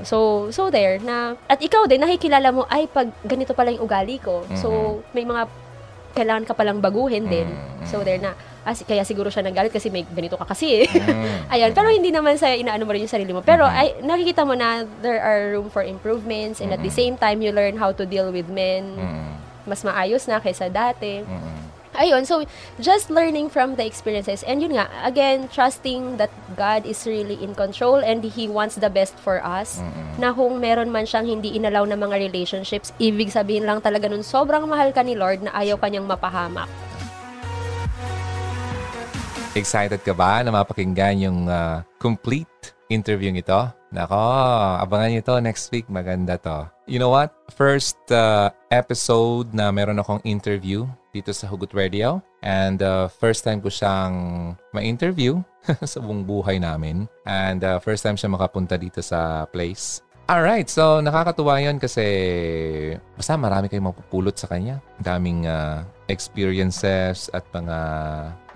So, 0.05 0.51
so 0.53 0.69
there, 0.69 1.01
na, 1.01 1.39
at 1.49 1.57
ikaw 1.63 1.89
din, 1.89 2.05
nakikilala 2.05 2.53
mo, 2.53 2.69
ay, 2.69 2.85
pag 2.85 3.09
ganito 3.25 3.57
pala 3.57 3.73
yung 3.73 3.87
ugali 3.87 4.21
ko. 4.21 4.45
So, 4.59 5.01
may 5.15 5.25
mga 5.25 5.49
kailangan 6.15 6.45
ka 6.47 6.53
palang 6.55 6.79
baguhin 6.79 7.27
din. 7.27 7.49
So, 7.89 8.05
there 8.05 8.21
na, 8.21 8.37
ah, 8.65 8.73
kaya 8.73 9.05
siguro 9.05 9.29
siya 9.29 9.45
nagalit 9.45 9.69
kasi 9.69 9.93
may 9.93 10.01
ganito 10.01 10.35
ka 10.35 10.49
kasi 10.49 10.83
eh. 10.83 10.87
Mm. 10.89 11.37
Ayan, 11.53 11.71
pero 11.77 11.87
hindi 11.93 12.09
naman 12.09 12.33
sa 12.41 12.49
inaano 12.49 12.83
mo 12.83 12.91
rin 12.91 13.05
yung 13.05 13.13
sarili 13.13 13.29
mo. 13.29 13.45
Pero 13.45 13.63
mm-hmm. 13.63 13.79
ay, 13.79 13.87
nakikita 14.01 14.41
mo 14.41 14.57
na 14.57 14.83
there 15.05 15.21
are 15.21 15.53
room 15.53 15.69
for 15.69 15.85
improvements 15.85 16.57
and 16.57 16.73
mm-hmm. 16.73 16.81
at 16.81 16.85
the 16.85 16.89
same 16.89 17.13
time 17.15 17.45
you 17.45 17.53
learn 17.53 17.77
how 17.77 17.93
to 17.93 18.03
deal 18.09 18.33
with 18.33 18.49
men. 18.49 18.97
Mm-hmm. 18.97 19.31
Mas 19.69 19.85
maayos 19.85 20.25
na 20.25 20.41
kaysa 20.41 20.73
dati. 20.73 21.21
Mm-hmm. 21.21 21.63
Ayun, 21.95 22.27
so 22.27 22.43
just 22.75 23.07
learning 23.07 23.47
from 23.47 23.79
the 23.79 23.85
experiences 23.87 24.43
and 24.43 24.59
yun 24.59 24.75
nga, 24.75 24.91
again, 24.99 25.47
trusting 25.47 26.19
that 26.19 26.27
God 26.59 26.83
is 26.83 27.07
really 27.07 27.39
in 27.39 27.55
control 27.55 28.03
and 28.03 28.19
He 28.19 28.51
wants 28.51 28.75
the 28.75 28.91
best 28.91 29.15
for 29.15 29.39
us. 29.39 29.79
Mm-hmm. 29.79 30.19
Na 30.19 30.35
kung 30.35 30.59
meron 30.59 30.91
man 30.91 31.07
siyang 31.07 31.23
hindi 31.23 31.55
inalaw 31.55 31.87
na 31.87 31.95
mga 31.95 32.19
relationships, 32.19 32.91
ibig 32.99 33.31
sabihin 33.31 33.63
lang 33.63 33.79
talaga 33.79 34.11
nun 34.11 34.27
sobrang 34.27 34.67
mahal 34.67 34.91
ka 34.91 35.07
ni 35.07 35.15
Lord 35.15 35.47
na 35.47 35.55
ayaw 35.55 35.79
kanyang 35.79 36.03
mapahamak. 36.03 36.67
Excited 39.55 40.03
ka 40.03 40.11
ba 40.11 40.43
na 40.43 40.51
mapakinggan 40.51 41.15
yung 41.15 41.39
uh, 41.47 41.79
complete 41.95 42.75
interview 42.91 43.31
ito? 43.31 43.55
Nako, 43.87 44.19
abangan 44.83 45.15
nyo 45.15 45.23
to 45.23 45.35
next 45.39 45.71
week. 45.71 45.87
Maganda 45.87 46.35
to. 46.35 46.67
You 46.91 46.99
know 46.99 47.07
what? 47.07 47.31
First 47.55 47.95
uh, 48.11 48.51
episode 48.67 49.55
na 49.55 49.71
meron 49.71 50.03
akong 50.03 50.19
interview 50.27 50.83
dito 51.15 51.31
sa 51.31 51.47
Hugot 51.47 51.71
Radio. 51.71 52.19
And 52.43 52.83
uh, 52.83 53.07
first 53.07 53.47
time 53.47 53.63
ko 53.63 53.71
siyang 53.71 54.13
ma-interview 54.75 55.39
sa 55.87 56.03
buong 56.03 56.27
buhay 56.27 56.59
namin. 56.59 57.07
And 57.23 57.63
uh, 57.63 57.79
first 57.79 58.03
time 58.03 58.19
siya 58.19 58.35
makapunta 58.35 58.75
dito 58.75 58.99
sa 58.99 59.47
place. 59.47 60.03
Alright, 60.25 60.73
so 60.73 61.05
nakakatuwa 61.05 61.61
yun 61.61 61.77
kasi 61.77 62.01
basta 63.13 63.37
marami 63.37 63.69
kayong 63.69 63.93
mapupulot 63.93 64.33
sa 64.33 64.49
kanya. 64.49 64.81
Daming 64.97 65.45
uh, 65.45 65.85
experiences 66.09 67.29
at 67.29 67.45
mga 67.53 67.77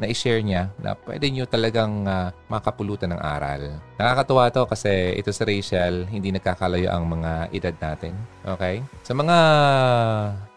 na-share 0.02 0.42
niya 0.42 0.74
na 0.82 0.98
pwede 1.06 1.30
nyo 1.30 1.46
talagang 1.46 2.10
uh, 2.10 2.34
makapulutan 2.50 3.14
ng 3.14 3.22
aral. 3.22 3.70
Nakakatuwa 4.02 4.50
to 4.50 4.66
kasi 4.66 5.14
ito 5.14 5.30
si 5.30 5.46
Rachel, 5.46 6.10
hindi 6.10 6.34
nagkakalayo 6.34 6.90
ang 6.90 7.06
mga 7.06 7.54
edad 7.54 7.76
natin. 7.78 8.18
Okay? 8.50 8.82
Sa 9.06 9.14
mga 9.14 9.38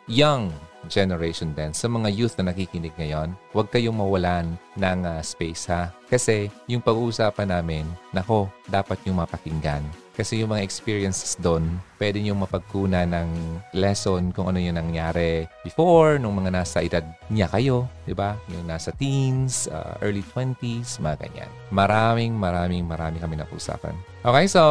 young 0.08 0.48
generation 0.88 1.52
din, 1.52 1.76
sa 1.76 1.92
mga 1.92 2.08
youth 2.08 2.40
na 2.40 2.56
nakikinig 2.56 2.96
ngayon, 2.96 3.36
huwag 3.52 3.68
kayong 3.68 4.00
mawalan 4.00 4.56
ng 4.80 5.00
uh, 5.04 5.20
space 5.20 5.68
ha. 5.68 5.92
Kasi 6.08 6.48
yung 6.72 6.80
pag-uusapan 6.80 7.52
namin, 7.52 7.84
nako, 8.16 8.48
dapat 8.64 8.96
yung 9.04 9.20
mapakinggan. 9.20 9.84
Kasi 10.12 10.44
yung 10.44 10.52
mga 10.52 10.60
experiences 10.60 11.40
doon, 11.40 11.80
pwede 11.96 12.20
nyo 12.20 12.36
mapagkunan 12.36 13.08
ng 13.08 13.28
lesson 13.72 14.28
kung 14.28 14.52
ano 14.52 14.60
yung 14.60 14.76
nangyari 14.76 15.48
before, 15.64 16.20
nung 16.20 16.36
mga 16.36 16.52
nasa 16.52 16.84
edad 16.84 17.00
niya 17.32 17.48
kayo, 17.48 17.88
di 18.04 18.12
ba? 18.12 18.36
Yung 18.52 18.68
nasa 18.68 18.92
teens, 18.92 19.72
uh, 19.72 19.96
early 20.04 20.20
20s, 20.20 21.00
mga 21.00 21.16
ganyan. 21.24 21.50
Maraming, 21.72 22.36
maraming, 22.36 22.84
maraming 22.84 23.24
kami 23.24 23.40
napusapan. 23.40 23.96
Okay, 24.20 24.44
so 24.46 24.62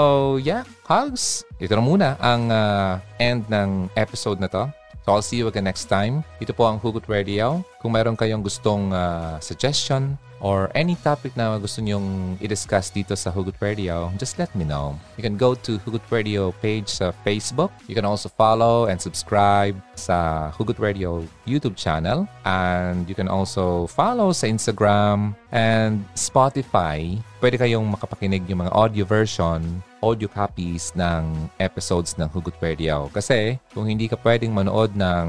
yeah, 0.46 0.62
hugs. 0.86 1.42
Ito 1.58 1.74
na 1.74 1.84
muna 1.84 2.10
ang 2.22 2.54
uh, 2.54 3.02
end 3.18 3.50
ng 3.50 3.90
episode 3.98 4.38
na 4.38 4.48
to. 4.48 4.70
So 5.02 5.18
I'll 5.18 5.26
see 5.26 5.42
you 5.42 5.50
again 5.50 5.66
next 5.66 5.90
time. 5.90 6.22
Ito 6.38 6.54
po 6.54 6.70
ang 6.70 6.78
Hugot 6.78 7.10
Radio. 7.10 7.66
Kung 7.82 7.98
mayroon 7.98 8.14
kayong 8.14 8.46
gustong 8.46 8.94
uh, 8.94 9.42
suggestion 9.42 10.22
or 10.42 10.74
any 10.74 10.98
topic 11.00 11.38
na 11.38 11.56
gusto 11.62 11.80
nyong 11.80 12.36
i-discuss 12.42 12.90
dito 12.90 13.14
sa 13.14 13.30
Hugot 13.30 13.56
Radio, 13.62 14.10
just 14.18 14.42
let 14.42 14.50
me 14.58 14.66
know. 14.66 14.98
You 15.16 15.24
can 15.24 15.38
go 15.38 15.54
to 15.54 15.78
Hugot 15.86 16.04
Radio 16.10 16.52
page 16.60 16.90
sa 16.90 17.14
Facebook. 17.24 17.70
You 17.86 17.94
can 17.94 18.04
also 18.04 18.28
follow 18.28 18.90
and 18.90 18.98
subscribe 18.98 19.78
sa 19.94 20.50
Hugot 20.58 20.82
Radio 20.82 21.24
YouTube 21.46 21.78
channel. 21.78 22.26
And 22.44 23.06
you 23.06 23.14
can 23.14 23.30
also 23.30 23.86
follow 23.88 24.34
sa 24.34 24.50
Instagram 24.50 25.38
and 25.54 26.02
Spotify. 26.18 27.22
Pwede 27.38 27.62
kayong 27.62 27.86
makapakinig 27.94 28.50
yung 28.50 28.66
mga 28.66 28.74
audio 28.74 29.06
version 29.06 29.86
audio 30.02 30.28
copies 30.28 30.92
ng 30.98 31.50
episodes 31.62 32.18
ng 32.18 32.28
Hugot 32.30 32.58
Radio. 32.60 33.08
Kasi 33.14 33.58
kung 33.72 33.88
hindi 33.88 34.10
ka 34.10 34.18
pwedeng 34.22 34.52
manood 34.52 34.98
ng 34.98 35.28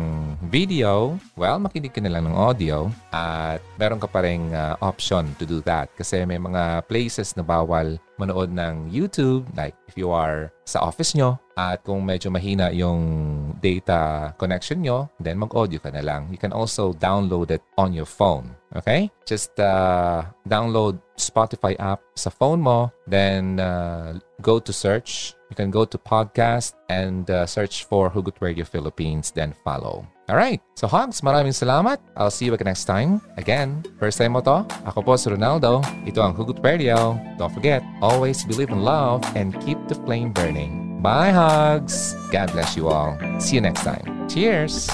video, 0.49 1.17
well, 1.37 1.61
makinig 1.61 1.93
ka 1.93 2.01
na 2.01 2.13
lang 2.13 2.27
ng 2.27 2.37
audio 2.37 2.89
at 3.13 3.61
meron 3.77 4.01
ka 4.01 4.09
pa 4.09 4.25
rin 4.25 4.51
uh, 4.53 4.75
option 4.81 5.29
to 5.37 5.45
do 5.45 5.61
that. 5.63 5.93
Kasi 5.95 6.25
may 6.25 6.41
mga 6.41 6.89
places 6.89 7.37
na 7.37 7.45
bawal 7.45 8.01
manood 8.21 8.55
ng 8.55 8.87
YouTube 8.87 9.43
like 9.59 9.75
if 9.91 9.99
you 9.99 10.15
are 10.15 10.55
sa 10.63 10.79
office 10.79 11.19
nyo 11.19 11.42
at 11.57 11.85
kung 11.85 12.05
medyo 12.05 12.33
mahina 12.33 12.73
yung 12.73 13.01
data 13.61 14.33
connection 14.39 14.81
nyo, 14.81 15.09
then 15.21 15.39
mag-audio 15.39 15.79
ka 15.79 15.91
na 15.93 16.01
lang. 16.01 16.29
You 16.33 16.39
can 16.41 16.53
also 16.53 16.93
download 16.97 17.51
it 17.53 17.63
on 17.77 17.93
your 17.93 18.09
phone. 18.09 18.57
Okay? 18.77 19.13
Just 19.29 19.59
uh, 19.61 20.25
download 20.49 20.99
Spotify 21.21 21.77
app 21.79 22.01
sa 22.17 22.31
phone 22.33 22.61
mo, 22.61 22.91
then 23.07 23.61
uh, 23.61 24.19
go 24.41 24.59
to 24.59 24.73
search. 24.73 25.35
You 25.53 25.57
can 25.57 25.71
go 25.71 25.85
to 25.85 25.99
podcast 26.01 26.73
and 26.89 27.29
uh, 27.29 27.45
search 27.45 27.85
for 27.85 28.09
Hugot 28.09 28.41
Radio 28.41 28.65
Philippines, 28.65 29.31
then 29.31 29.53
follow. 29.65 30.09
Alright, 30.33 30.65
so 30.81 30.89
Hogs, 30.89 31.21
maraming 31.21 31.53
salamat. 31.53 32.01
I'll 32.17 32.33
see 32.33 32.49
you 32.49 32.55
again 32.57 32.73
next 32.73 32.89
time. 32.89 33.21
Again, 33.37 33.85
first 34.01 34.17
time 34.17 34.33
mo 34.33 34.41
to, 34.41 34.65
ako 34.89 35.05
po 35.05 35.13
si 35.21 35.29
Ronaldo. 35.29 35.85
Ito 36.09 36.25
ang 36.25 36.33
Hugot 36.33 36.65
Radio. 36.65 37.21
Don't 37.37 37.53
forget, 37.53 37.85
always 38.01 38.41
believe 38.49 38.73
in 38.73 38.81
love 38.81 39.21
and 39.37 39.53
keep 39.61 39.77
the 39.93 39.99
flame 40.09 40.33
burning. 40.33 40.92
Bye, 41.03 41.35
Hogs. 41.35 42.15
God 42.31 42.55
bless 42.55 42.79
you 42.79 42.87
all. 42.87 43.19
See 43.43 43.59
you 43.59 43.63
next 43.67 43.83
time. 43.83 44.07
Cheers! 44.31 44.87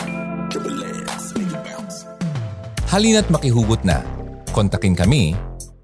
Halina't 2.89 3.29
makihugot 3.29 3.85
na. 3.85 4.01
Kontakin 4.57 4.97
kami 4.97 5.37